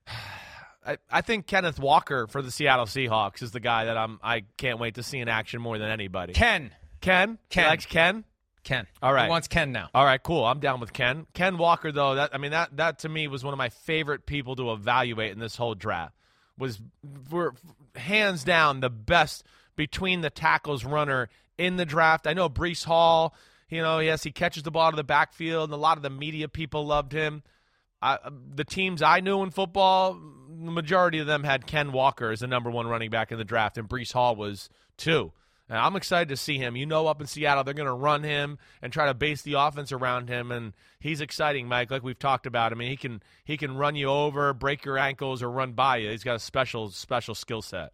I, 0.86 0.98
I 1.10 1.22
think 1.22 1.48
Kenneth 1.48 1.80
Walker 1.80 2.28
for 2.28 2.42
the 2.42 2.52
Seattle 2.52 2.86
Seahawks 2.86 3.42
is 3.42 3.52
the 3.52 3.62
guy 3.62 3.86
that 3.86 3.96
I'm. 3.96 4.20
I 4.22 4.44
can't 4.58 4.80
wait 4.80 4.96
to 4.96 5.04
see 5.04 5.20
in 5.20 5.30
action 5.30 5.62
more 5.62 5.78
than 5.78 5.90
anybody. 5.90 6.34
Ken. 6.34 6.72
Ken, 7.00 7.38
Ken. 7.50 7.78
Ken. 7.78 8.24
Ken. 8.64 8.88
All 9.02 9.14
right. 9.14 9.26
He 9.26 9.30
wants 9.30 9.48
Ken 9.48 9.72
now. 9.72 9.90
All 9.94 10.06
right, 10.06 10.22
cool. 10.22 10.46
I'm 10.46 10.60
down 10.60 10.80
with 10.80 10.94
Ken. 10.94 11.28
Ken 11.34 11.58
Walker, 11.58 11.92
though, 11.92 12.16
that 12.16 12.32
I 12.34 12.38
mean 12.38 12.52
that 12.52 12.76
that 12.78 13.00
to 13.00 13.10
me 13.10 13.28
was 13.28 13.44
one 13.44 13.54
of 13.54 13.58
my 13.58 13.70
favorite 13.70 14.26
people 14.26 14.56
to 14.56 14.72
evaluate 14.72 15.32
in 15.32 15.40
this 15.40 15.56
whole 15.56 15.76
draft. 15.76 16.16
Was 16.58 16.80
for 17.30 17.56
hands 17.96 18.44
down 18.44 18.80
the 18.80 18.90
best 18.90 19.44
between 19.76 20.22
the 20.22 20.30
tackles 20.30 20.86
runner 20.86 21.30
in 21.58 21.78
the 21.78 21.86
draft. 21.86 22.28
I 22.28 22.34
know 22.34 22.50
Breece 22.50 22.86
Hall. 22.86 23.36
You 23.70 23.82
know, 23.82 24.00
yes, 24.00 24.24
he 24.24 24.32
catches 24.32 24.64
the 24.64 24.72
ball 24.72 24.92
to 24.92 24.96
the 24.96 25.04
backfield, 25.04 25.70
and 25.70 25.74
a 25.74 25.78
lot 25.78 25.98
of 25.98 26.04
the 26.04 26.10
media 26.10 26.48
people 26.48 26.86
loved 26.86 27.12
him. 27.12 27.42
I, 28.04 28.20
the 28.54 28.66
teams 28.66 29.02
I 29.02 29.22
knew 29.22 29.42
in 29.42 29.50
football, 29.50 30.14
the 30.14 30.72
majority 30.72 31.20
of 31.20 31.26
them 31.26 31.44
had 31.44 31.66
Ken 31.66 31.92
Walker 31.92 32.30
as 32.30 32.42
the 32.42 32.48
number 32.48 32.70
one 32.70 32.86
running 32.86 33.10
back 33.10 33.32
in 33.32 33.38
the 33.38 33.46
draft, 33.46 33.78
and 33.78 33.90
Breece 33.90 34.14
Hall 34.14 34.36
was 34.36 34.70
two. 34.98 35.32
And 35.70 35.78
I'm 35.78 35.96
excited 35.96 36.30
to 36.30 36.38
see 36.38 36.58
him. 36.58 36.76
You 36.76 36.86
know, 36.86 37.08
up 37.08 37.22
in 37.22 37.28
Seattle, 37.28 37.64
they're 37.64 37.74
going 37.74 37.88
to 37.88 37.94
run 37.94 38.24
him 38.24 38.58
and 38.82 38.92
try 38.92 39.06
to 39.06 39.14
base 39.14 39.42
the 39.44 39.54
offense 39.54 39.92
around 39.92 40.28
him, 40.30 40.52
and 40.52 40.74
he's 41.00 41.22
exciting, 41.22 41.68
Mike. 41.68 41.90
Like 41.90 42.04
we've 42.04 42.20
talked 42.20 42.46
about. 42.46 42.72
I 42.72 42.76
mean, 42.76 42.90
he 42.90 42.98
can 42.98 43.24
he 43.46 43.56
can 43.58 43.78
run 43.78 43.96
you 43.96 44.08
over, 44.08 44.54
break 44.54 44.84
your 44.84 44.98
ankles, 44.98 45.42
or 45.42 45.50
run 45.50 45.72
by 45.72 45.98
you. 45.98 46.10
He's 46.12 46.24
got 46.24 46.36
a 46.36 46.40
special 46.40 46.90
special 46.92 47.34
skill 47.34 47.62
set. 47.62 47.94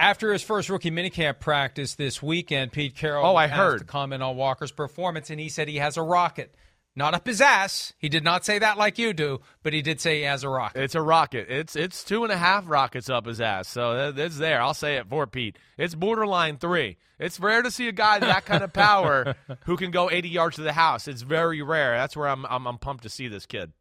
After 0.00 0.32
his 0.32 0.42
first 0.42 0.68
rookie 0.68 0.90
minicamp 0.92 1.40
practice 1.40 1.94
this 1.94 2.22
weekend, 2.22 2.70
Pete 2.72 2.94
Carroll 2.94 3.26
Oh, 3.26 3.34
I 3.36 3.48
heard. 3.48 3.80
to 3.80 3.84
comment 3.84 4.22
on 4.22 4.36
Walker's 4.36 4.70
performance, 4.70 5.28
and 5.30 5.40
he 5.40 5.48
said 5.48 5.66
he 5.68 5.76
has 5.76 5.96
a 5.96 6.02
rocket. 6.02 6.54
Not 6.98 7.14
up 7.14 7.26
his 7.28 7.40
ass. 7.40 7.92
He 7.96 8.08
did 8.08 8.24
not 8.24 8.44
say 8.44 8.58
that 8.58 8.76
like 8.76 8.98
you 8.98 9.12
do, 9.12 9.40
but 9.62 9.72
he 9.72 9.82
did 9.82 10.00
say 10.00 10.18
he 10.18 10.22
has 10.24 10.42
a 10.42 10.48
rocket. 10.48 10.82
It's 10.82 10.96
a 10.96 11.00
rocket. 11.00 11.46
It's 11.48 11.76
it's 11.76 12.02
two 12.02 12.24
and 12.24 12.32
a 12.32 12.36
half 12.36 12.68
rockets 12.68 13.08
up 13.08 13.24
his 13.24 13.40
ass. 13.40 13.68
So 13.68 13.94
that- 14.12 14.18
it's 14.18 14.36
there. 14.38 14.60
I'll 14.60 14.74
say 14.74 14.96
it 14.96 15.06
for 15.08 15.26
Pete. 15.28 15.56
It's 15.76 15.94
borderline 15.94 16.56
three. 16.58 16.96
It's 17.20 17.38
rare 17.38 17.62
to 17.62 17.70
see 17.70 17.86
a 17.86 17.92
guy 17.92 18.18
that 18.18 18.44
kind 18.46 18.64
of 18.64 18.72
power 18.72 19.36
who 19.66 19.76
can 19.76 19.92
go 19.92 20.10
80 20.10 20.28
yards 20.28 20.56
to 20.56 20.62
the 20.62 20.72
house. 20.72 21.06
It's 21.06 21.22
very 21.22 21.62
rare. 21.62 21.96
That's 21.96 22.16
where 22.16 22.26
I'm 22.28 22.44
I'm, 22.46 22.66
I'm 22.66 22.78
pumped 22.78 23.04
to 23.04 23.08
see 23.08 23.28
this 23.28 23.46
kid. 23.46 23.72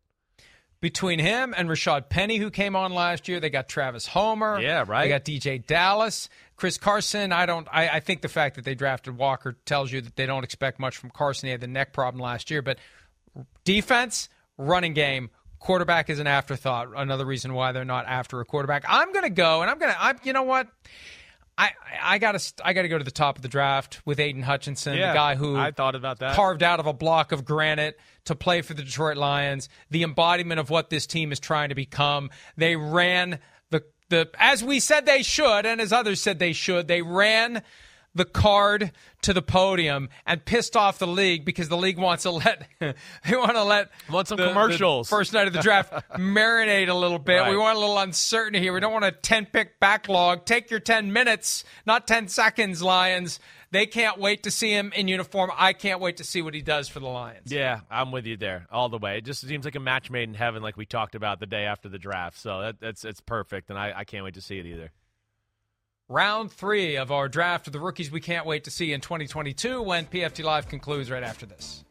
Between 0.79 1.17
him 1.17 1.55
and 1.57 1.67
Rashad 1.69 2.07
Penny, 2.09 2.37
who 2.37 2.51
came 2.51 2.75
on 2.75 2.93
last 2.93 3.27
year, 3.27 3.39
they 3.39 3.49
got 3.49 3.67
Travis 3.67 4.05
Homer. 4.05 4.59
Yeah, 4.59 4.85
right. 4.87 5.05
They 5.05 5.09
got 5.09 5.25
DeeJay 5.25 5.65
Dallas, 5.65 6.29
Chris 6.55 6.77
Carson. 6.77 7.31
I 7.33 7.47
don't. 7.47 7.67
I, 7.71 7.89
I 7.89 7.99
think 7.99 8.21
the 8.21 8.27
fact 8.27 8.57
that 8.57 8.63
they 8.65 8.75
drafted 8.75 9.17
Walker 9.17 9.57
tells 9.65 9.91
you 9.91 10.01
that 10.01 10.15
they 10.15 10.27
don't 10.27 10.43
expect 10.43 10.79
much 10.79 10.97
from 10.97 11.09
Carson. 11.09 11.47
He 11.47 11.51
had 11.51 11.61
the 11.61 11.67
neck 11.67 11.93
problem 11.93 12.21
last 12.21 12.51
year, 12.51 12.61
but 12.61 12.77
defense, 13.63 14.29
running 14.57 14.93
game, 14.93 15.29
quarterback 15.59 16.09
is 16.09 16.19
an 16.19 16.27
afterthought. 16.27 16.89
Another 16.95 17.25
reason 17.25 17.53
why 17.53 17.71
they're 17.71 17.85
not 17.85 18.05
after 18.07 18.39
a 18.39 18.45
quarterback. 18.45 18.85
I'm 18.87 19.11
going 19.11 19.23
to 19.23 19.29
go, 19.29 19.61
and 19.61 19.69
I'm 19.71 19.77
going 19.79 19.91
to. 19.91 20.01
I'm. 20.01 20.17
You 20.23 20.33
know 20.33 20.43
what? 20.43 20.67
I 21.57 21.71
I 22.01 22.17
got 22.19 22.39
to 22.39 22.53
I 22.63 22.73
got 22.73 22.83
to 22.83 22.87
go 22.87 22.97
to 22.99 23.03
the 23.03 23.11
top 23.11 23.35
of 23.35 23.41
the 23.41 23.47
draft 23.47 24.01
with 24.05 24.19
Aidan 24.19 24.43
Hutchinson, 24.43 24.95
Yeah, 24.95 25.11
the 25.11 25.17
guy 25.17 25.35
who 25.35 25.57
I 25.57 25.71
thought 25.71 25.95
about 25.95 26.19
that. 26.19 26.35
carved 26.35 26.61
out 26.61 26.79
of 26.79 26.85
a 26.85 26.93
block 26.93 27.31
of 27.31 27.45
granite 27.45 27.99
to 28.25 28.35
play 28.35 28.61
for 28.61 28.73
the 28.75 28.83
Detroit 28.83 29.17
Lions, 29.17 29.67
the 29.89 30.03
embodiment 30.03 30.59
of 30.59 30.69
what 30.69 30.89
this 30.91 31.07
team 31.07 31.31
is 31.31 31.39
trying 31.39 31.69
to 31.69 31.75
become. 31.75 32.29
They 32.57 32.75
ran 32.75 33.39
the 33.71 33.83
the 34.09 34.29
as 34.37 34.63
we 34.63 34.79
said 34.79 35.07
they 35.07 35.23
should, 35.23 35.65
and 35.65 35.81
as 35.81 35.91
others 35.91 36.21
said 36.21 36.37
they 36.37 36.53
should. 36.53 36.87
They 36.87 37.01
ran 37.01 37.63
the 38.17 38.25
card 38.25 38.91
to 39.21 39.33
the 39.33 39.41
podium 39.41 40.09
and 40.25 40.43
pissed 40.45 40.75
off 40.75 40.99
the 40.99 41.07
league 41.07 41.45
because 41.45 41.69
the 41.69 41.77
league 41.77 41.97
wants 41.97 42.23
to 42.23 42.31
let 42.31 42.67
they 42.79 43.35
want 43.35 43.55
to 43.55 43.63
let 43.63 43.89
Want 44.09 44.27
some 44.27 44.37
the- 44.37 44.43
the 44.43 44.49
commercials. 44.49 45.09
first 45.09 45.33
night 45.33 45.47
of 45.47 45.53
the 45.53 45.61
draft 45.61 45.91
marinate 46.17 46.89
a 46.89 46.93
little 46.93 47.19
bit. 47.19 47.47
We 47.49 47.57
want 47.57 47.77
a 47.77 47.79
little 47.79 47.97
uncertainty 47.97 48.59
here. 48.59 48.73
We 48.73 48.79
don't 48.79 48.93
want 48.93 49.05
a 49.05 49.11
10 49.11 49.47
pick 49.47 49.79
backlog. 49.79 50.45
Take 50.45 50.69
your 50.69 50.79
10 50.79 51.13
minutes, 51.13 51.63
not 51.85 52.07
10 52.07 52.27
seconds, 52.27 52.81
Lions. 52.81 53.39
They 53.69 53.85
can't 53.85 54.17
wait 54.17 54.43
to 54.43 54.51
see 54.51 54.71
him 54.71 54.93
in 54.95 55.09
uniform. 55.09 55.51
I 55.53 55.73
can't 55.73 55.99
wait 55.99 56.17
to 56.17 56.23
see 56.23 56.41
what 56.41 56.53
he 56.53 56.61
does 56.61 56.87
for 56.87 57.01
the 57.01 57.07
Lions. 57.07 57.51
Yeah, 57.51 57.81
I'm 57.91 58.13
with 58.13 58.25
you 58.25 58.37
there 58.37 58.65
all 58.71 58.87
the 58.87 58.97
way. 58.97 59.17
It 59.17 59.25
just 59.25 59.45
seems 59.45 59.65
like 59.65 59.75
a 59.75 59.79
match 59.81 60.09
made 60.09 60.29
in 60.29 60.35
heaven, 60.35 60.63
like 60.63 60.77
we 60.77 60.85
talked 60.85 61.15
about 61.15 61.41
the 61.41 61.47
day 61.47 61.65
after 61.65 61.89
the 61.89 61.99
draft. 61.99 62.37
So 62.39 62.61
that, 62.61 62.79
that's 62.79 63.03
it's 63.03 63.19
perfect, 63.19 63.69
and 63.69 63.77
I, 63.77 63.91
I 63.93 64.03
can't 64.05 64.23
wait 64.23 64.35
to 64.35 64.41
see 64.41 64.57
it 64.57 64.65
either. 64.65 64.91
Round 66.09 66.49
three 66.49 66.95
of 66.95 67.11
our 67.11 67.27
draft 67.27 67.67
of 67.67 67.73
the 67.73 67.81
rookies 67.81 68.09
we 68.09 68.21
can't 68.21 68.45
wait 68.45 68.63
to 68.63 68.71
see 68.71 68.93
in 68.93 69.01
2022 69.01 69.81
when 69.81 70.05
PFT 70.05 70.41
Live 70.41 70.69
concludes 70.69 71.11
right 71.11 71.21
after 71.21 71.45
this. 71.45 71.83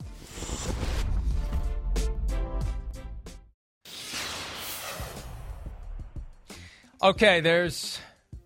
Okay, 7.02 7.40
there's 7.40 8.00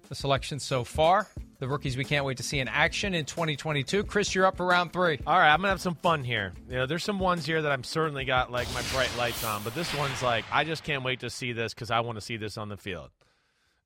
the 0.08 0.16
selection 0.16 0.58
so 0.58 0.82
far. 0.82 1.28
The 1.60 1.68
rookies 1.68 1.96
we 1.96 2.04
can't 2.04 2.24
wait 2.24 2.38
to 2.38 2.42
see 2.42 2.58
in 2.58 2.66
action 2.66 3.14
in 3.14 3.24
2022. 3.24 4.02
Chris, 4.02 4.34
you're 4.34 4.46
up 4.46 4.56
for 4.56 4.66
round 4.66 4.92
three. 4.92 5.20
All 5.24 5.38
right, 5.38 5.52
I'm 5.52 5.60
gonna 5.60 5.68
have 5.68 5.80
some 5.80 5.94
fun 5.94 6.24
here. 6.24 6.52
You 6.68 6.78
know, 6.78 6.86
there's 6.86 7.04
some 7.04 7.20
ones 7.20 7.46
here 7.46 7.62
that 7.62 7.70
I'm 7.70 7.84
certainly 7.84 8.24
got 8.24 8.50
like 8.50 8.66
my 8.74 8.82
bright 8.92 9.14
lights 9.16 9.44
on, 9.44 9.62
but 9.62 9.76
this 9.76 9.94
one's 9.94 10.20
like 10.20 10.44
I 10.50 10.64
just 10.64 10.82
can't 10.82 11.04
wait 11.04 11.20
to 11.20 11.30
see 11.30 11.52
this 11.52 11.72
because 11.74 11.92
I 11.92 12.00
want 12.00 12.16
to 12.16 12.20
see 12.20 12.36
this 12.36 12.58
on 12.58 12.68
the 12.68 12.76
field. 12.76 13.10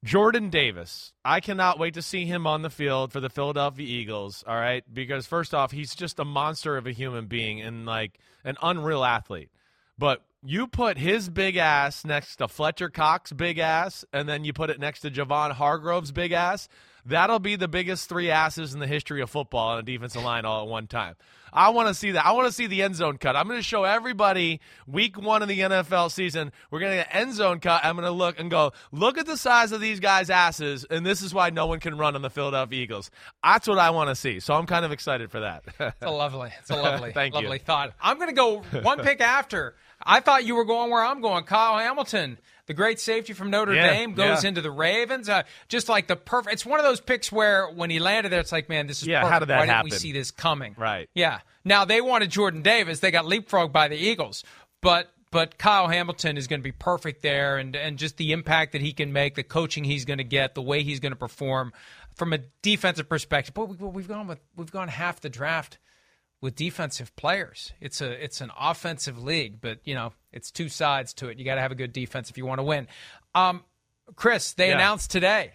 Jordan 0.05 0.51
Davis. 0.51 1.15
I 1.25 1.41
cannot 1.41 1.79
wait 1.79 1.95
to 1.95 2.03
see 2.03 2.27
him 2.27 2.47
on 2.47 2.61
the 2.61 2.69
field 2.69 3.11
for 3.11 3.21
the 3.21 3.31
Philadelphia 3.31 3.87
Eagles, 3.87 4.45
all 4.47 4.55
right? 4.55 4.85
Because 4.93 5.27
first 5.27 5.55
off, 5.55 5.73
he's 5.73 5.95
just 5.95 6.21
a 6.21 6.25
monster 6.27 6.77
of 6.77 6.87
a 6.87 6.93
human 6.93 7.25
being 7.27 7.63
and 7.63 7.87
like 7.87 8.19
an 8.45 8.57
unreal 8.63 9.03
athlete. 9.03 9.49
But 9.97 10.23
you 10.43 10.67
put 10.67 10.99
his 10.99 11.31
big 11.31 11.57
ass 11.57 12.05
next 12.05 12.37
to 12.37 12.49
Fletcher 12.49 12.91
Cox's 12.91 13.35
big 13.35 13.59
ass, 13.59 14.05
and 14.13 14.29
then 14.29 14.45
you 14.45 14.53
put 14.53 14.69
it 14.69 14.79
next 14.79 15.01
to 15.01 15.11
Javon 15.11 15.53
Hargrave's 15.53 16.13
big 16.13 16.33
ass. 16.33 16.69
That'll 17.07 17.39
be 17.39 17.57
the 17.57 17.69
biggest 17.69 18.09
three 18.09 18.31
asses 18.31 18.73
in 18.75 18.81
the 18.81 18.87
history 18.87 19.21
of 19.21 19.31
football 19.31 19.71
on 19.73 19.79
a 19.79 19.83
defensive 19.83 20.23
line 20.23 20.45
all 20.45 20.63
at 20.63 20.69
one 20.69 20.87
time. 20.87 21.17
I 21.53 21.69
want 21.69 21.87
to 21.87 21.95
see 21.95 22.11
that. 22.13 22.27
I 22.27 22.33
want 22.33 22.49
to 22.49 22.53
see 22.53 22.67
the 22.67 22.83
end 22.83 22.97
zone 22.97 23.17
cut. 23.17 23.37
I'm 23.37 23.47
going 23.47 23.61
to 23.61 23.63
show 23.63 23.85
everybody 23.85 24.61
week 24.89 25.17
one 25.17 25.41
of 25.41 25.49
the 25.49 25.61
NFL 25.61 26.11
season. 26.11 26.51
We're 26.71 26.81
going 26.81 26.93
to 26.93 26.97
get 26.97 27.15
an 27.15 27.23
end 27.29 27.35
zone 27.35 27.61
cut. 27.61 27.85
I'm 27.85 27.95
going 27.95 28.07
to 28.07 28.11
look 28.11 28.41
and 28.41 28.51
go, 28.51 28.73
look 28.91 29.19
at 29.19 29.27
the 29.27 29.37
size 29.37 29.71
of 29.71 29.81
these 29.81 30.01
guys' 30.01 30.31
asses, 30.31 30.85
and 30.91 31.07
this 31.07 31.23
is 31.23 31.33
why 31.33 31.51
no 31.51 31.67
one 31.67 31.79
can 31.79 31.97
run 31.97 32.17
on 32.17 32.23
the 32.23 32.31
Philadelphia 32.31 32.83
Eagles. 32.83 33.11
That's 33.45 33.69
what 33.69 33.79
I 33.79 33.91
want 33.91 34.09
to 34.09 34.17
see. 34.17 34.41
So 34.41 34.55
I'm 34.55 34.67
kind 34.67 34.85
of 34.85 34.91
excited 34.91 35.31
for 35.31 35.41
that. 35.41 35.63
It's 35.79 35.97
a 36.03 36.11
lovely, 36.11 36.51
it's 36.59 36.71
a 36.71 36.77
lovely, 36.77 37.13
Thank 37.15 37.35
you. 37.35 37.43
lovely 37.43 37.59
thought. 37.59 37.93
I'm 38.01 38.17
going 38.17 38.31
to 38.31 38.35
go 38.35 38.63
one 38.83 38.99
pick 39.01 39.21
after. 39.21 39.77
I 40.03 40.19
thought 40.21 40.45
you 40.45 40.57
were 40.57 40.65
going 40.65 40.91
where 40.91 41.05
I'm 41.05 41.21
going. 41.21 41.45
Kyle 41.45 41.79
Hamilton, 41.79 42.39
the 42.67 42.75
great 42.75 42.99
safety 43.01 43.33
from 43.33 43.51
Notre 43.51 43.75
Yeah, 43.75 43.91
Dame, 43.91 44.15
goes 44.15 44.43
yeah. 44.43 44.49
into 44.49 44.61
the 44.61 44.71
Ravens. 44.71 45.29
Uh, 45.29 45.43
just 45.69 45.89
like 45.89 46.07
the 46.07 46.17
perfect. 46.17 46.55
It's 46.55 46.67
one 46.67 46.81
of 46.81 46.87
those 46.87 47.01
picks 47.01 47.31
where 47.31 47.69
when 47.69 47.91
he 47.91 47.99
landed 47.99 48.31
there, 48.31 48.41
it's 48.41 48.53
like, 48.53 48.69
man, 48.69 48.87
this 48.87 49.03
is 49.03 49.09
Yeah, 49.09 49.21
how 49.21 49.27
perfect. 49.27 49.41
did 49.41 49.49
that 49.49 49.59
Why 49.59 49.67
didn't 49.67 49.85
we 49.85 49.91
see 49.91 50.13
this 50.13 50.31
coming? 50.31 50.75
Right. 50.79 51.09
Yeah. 51.15 51.41
Now 51.65 51.85
they 51.85 52.01
wanted 52.01 52.31
Jordan 52.31 52.63
Davis. 52.63 53.01
They 53.01 53.11
got 53.11 53.25
leapfrogged 53.25 53.73
by 53.73 53.89
the 53.89 53.97
Eagles, 53.97 54.45
but 54.81 55.11
but 55.31 55.59
Kyle 55.59 55.89
Hamilton 55.89 56.37
is 56.37 56.47
going 56.47 56.61
to 56.61 56.65
be 56.65 56.71
perfect 56.73 57.23
there, 57.23 57.57
and 57.59 57.75
and 57.75 57.99
just 57.99 58.17
the 58.19 58.33
impact 58.33 58.73
that 58.73 58.81
he 58.81 58.93
can 58.93 59.13
make, 59.13 59.35
the 59.35 59.43
coaching 59.43 59.83
he's 59.85 60.05
going 60.05 60.19
to 60.19 60.25
get, 60.25 60.55
the 60.55 60.63
way 60.63 60.83
he's 60.83 61.01
going 61.01 61.13
to 61.13 61.17
perform 61.17 61.73
from 62.15 62.33
a 62.33 62.39
defensive 62.63 63.09
perspective. 63.09 63.53
But 63.55 63.69
we, 63.69 63.77
we've 63.89 64.07
gone 64.09 64.27
with 64.29 64.39
we've 64.57 64.71
gone 64.71 64.89
half 64.89 65.21
the 65.21 65.29
draft 65.29 65.79
with 66.45 66.55
defensive 66.55 67.17
players. 67.17 67.73
It's 67.81 68.03
a 68.03 68.23
it's 68.23 68.43
an 68.43 68.51
offensive 68.61 69.21
league, 69.21 69.63
but 69.63 69.79
you 69.85 69.95
know 69.95 70.13
it's 70.31 70.51
two 70.51 70.69
sides 70.69 71.15
to 71.15 71.29
it. 71.29 71.39
You 71.39 71.45
got 71.45 71.55
to 71.55 71.63
have 71.63 71.73
a 71.73 71.75
good 71.75 71.93
defense 71.95 72.29
if 72.29 72.37
you 72.37 72.45
want 72.45 72.59
to 72.59 72.63
win. 72.63 72.87
Um, 73.35 73.65
Chris, 74.15 74.53
they 74.53 74.69
Yeah. 74.69 74.75
announced 74.75 75.11
today 75.11 75.53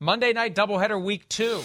Monday 0.00 0.32
night 0.32 0.56
doubleheader 0.56 1.00
week 1.00 1.28
two, 1.28 1.62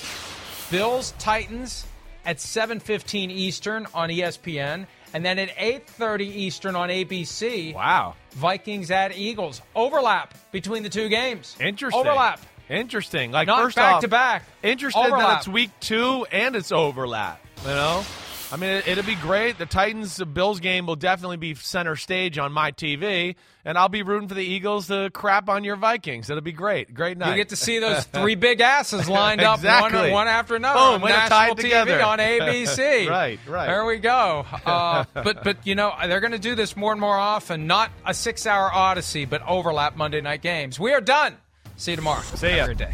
Bills 0.69 1.15
Titans 1.17 1.87
at 2.25 2.37
7:15 2.39 3.31
Eastern 3.31 3.87
on 3.91 4.09
ESPN, 4.11 4.85
and 5.15 5.25
then 5.25 5.39
at 5.39 5.49
8:30 5.57 6.27
Eastern 6.27 6.75
on 6.75 6.89
ABC. 6.91 7.73
Wow. 7.73 8.13
Vikings 8.33 8.91
at 8.91 9.17
Eagles. 9.17 9.63
Overlap 9.75 10.35
between 10.51 10.83
the 10.83 10.89
two 10.89 11.09
games. 11.09 11.57
Interesting. 11.59 11.99
Overlap. 11.99 12.39
Interesting. 12.69 13.31
Like 13.31 13.47
Not 13.47 13.63
first 13.63 13.75
back 13.77 13.95
off, 13.95 14.01
to 14.01 14.07
back. 14.07 14.43
Interesting 14.61 15.09
that 15.09 15.39
it's 15.39 15.47
week 15.47 15.71
two 15.79 16.27
and 16.31 16.55
it's 16.55 16.71
overlap. 16.71 17.43
You 17.63 17.69
know, 17.69 18.05
I 18.53 18.55
mean, 18.55 18.69
it, 18.69 18.87
it'll 18.87 19.03
be 19.03 19.15
great. 19.15 19.57
The 19.57 19.65
Titans 19.65 20.23
Bills 20.23 20.59
game 20.59 20.85
will 20.85 20.95
definitely 20.95 21.37
be 21.37 21.55
center 21.55 21.95
stage 21.95 22.37
on 22.37 22.51
my 22.51 22.71
TV, 22.71 23.33
and 23.65 23.79
I'll 23.79 23.89
be 23.89 24.03
rooting 24.03 24.27
for 24.27 24.35
the 24.35 24.43
Eagles 24.45 24.87
to 24.89 25.09
crap 25.11 25.49
on 25.49 25.63
your 25.63 25.75
Vikings. 25.75 26.29
It'll 26.29 26.43
be 26.43 26.51
great. 26.51 26.93
Great 26.93 27.17
night. 27.17 27.31
You 27.31 27.35
get 27.35 27.49
to 27.49 27.55
see 27.55 27.79
those 27.79 28.03
three 28.13 28.35
big 28.35 28.61
asses 28.61 29.09
lined 29.09 29.41
up 29.41 29.57
Exactly. 29.57 29.99
one, 30.01 30.11
one 30.11 30.27
after 30.27 30.55
another 30.55 30.77
Boom, 30.99 31.03
on 31.03 31.09
national 31.09 31.55
TV 31.55 31.61
together. 31.61 32.01
on 32.03 32.19
ABC. 32.19 33.09
Right, 33.09 33.39
right. 33.47 33.65
There 33.65 33.85
we 33.85 33.97
go. 33.97 34.45
Uh, 34.65 35.05
but 35.15 35.43
but 35.43 35.65
you 35.65 35.73
know 35.73 35.91
they're 36.05 36.19
going 36.19 36.31
to 36.33 36.39
do 36.39 36.53
this 36.53 36.77
more 36.77 36.91
and 36.91 37.01
more 37.01 37.17
often. 37.17 37.65
Not 37.65 37.89
a 38.05 38.13
six-hour 38.13 38.71
odyssey, 38.71 39.25
but 39.25 39.41
overlap 39.47 39.95
Monday 39.95 40.21
night 40.21 40.43
games. 40.43 40.79
We 40.79 40.93
are 40.93 41.01
done. 41.01 41.37
See 41.77 41.91
you 41.91 41.97
tomorrow. 41.97 42.21
See 42.21 42.47
Have 42.49 42.57
ya. 42.57 42.63
a 42.63 42.65
great 42.67 42.77
day. 42.77 42.93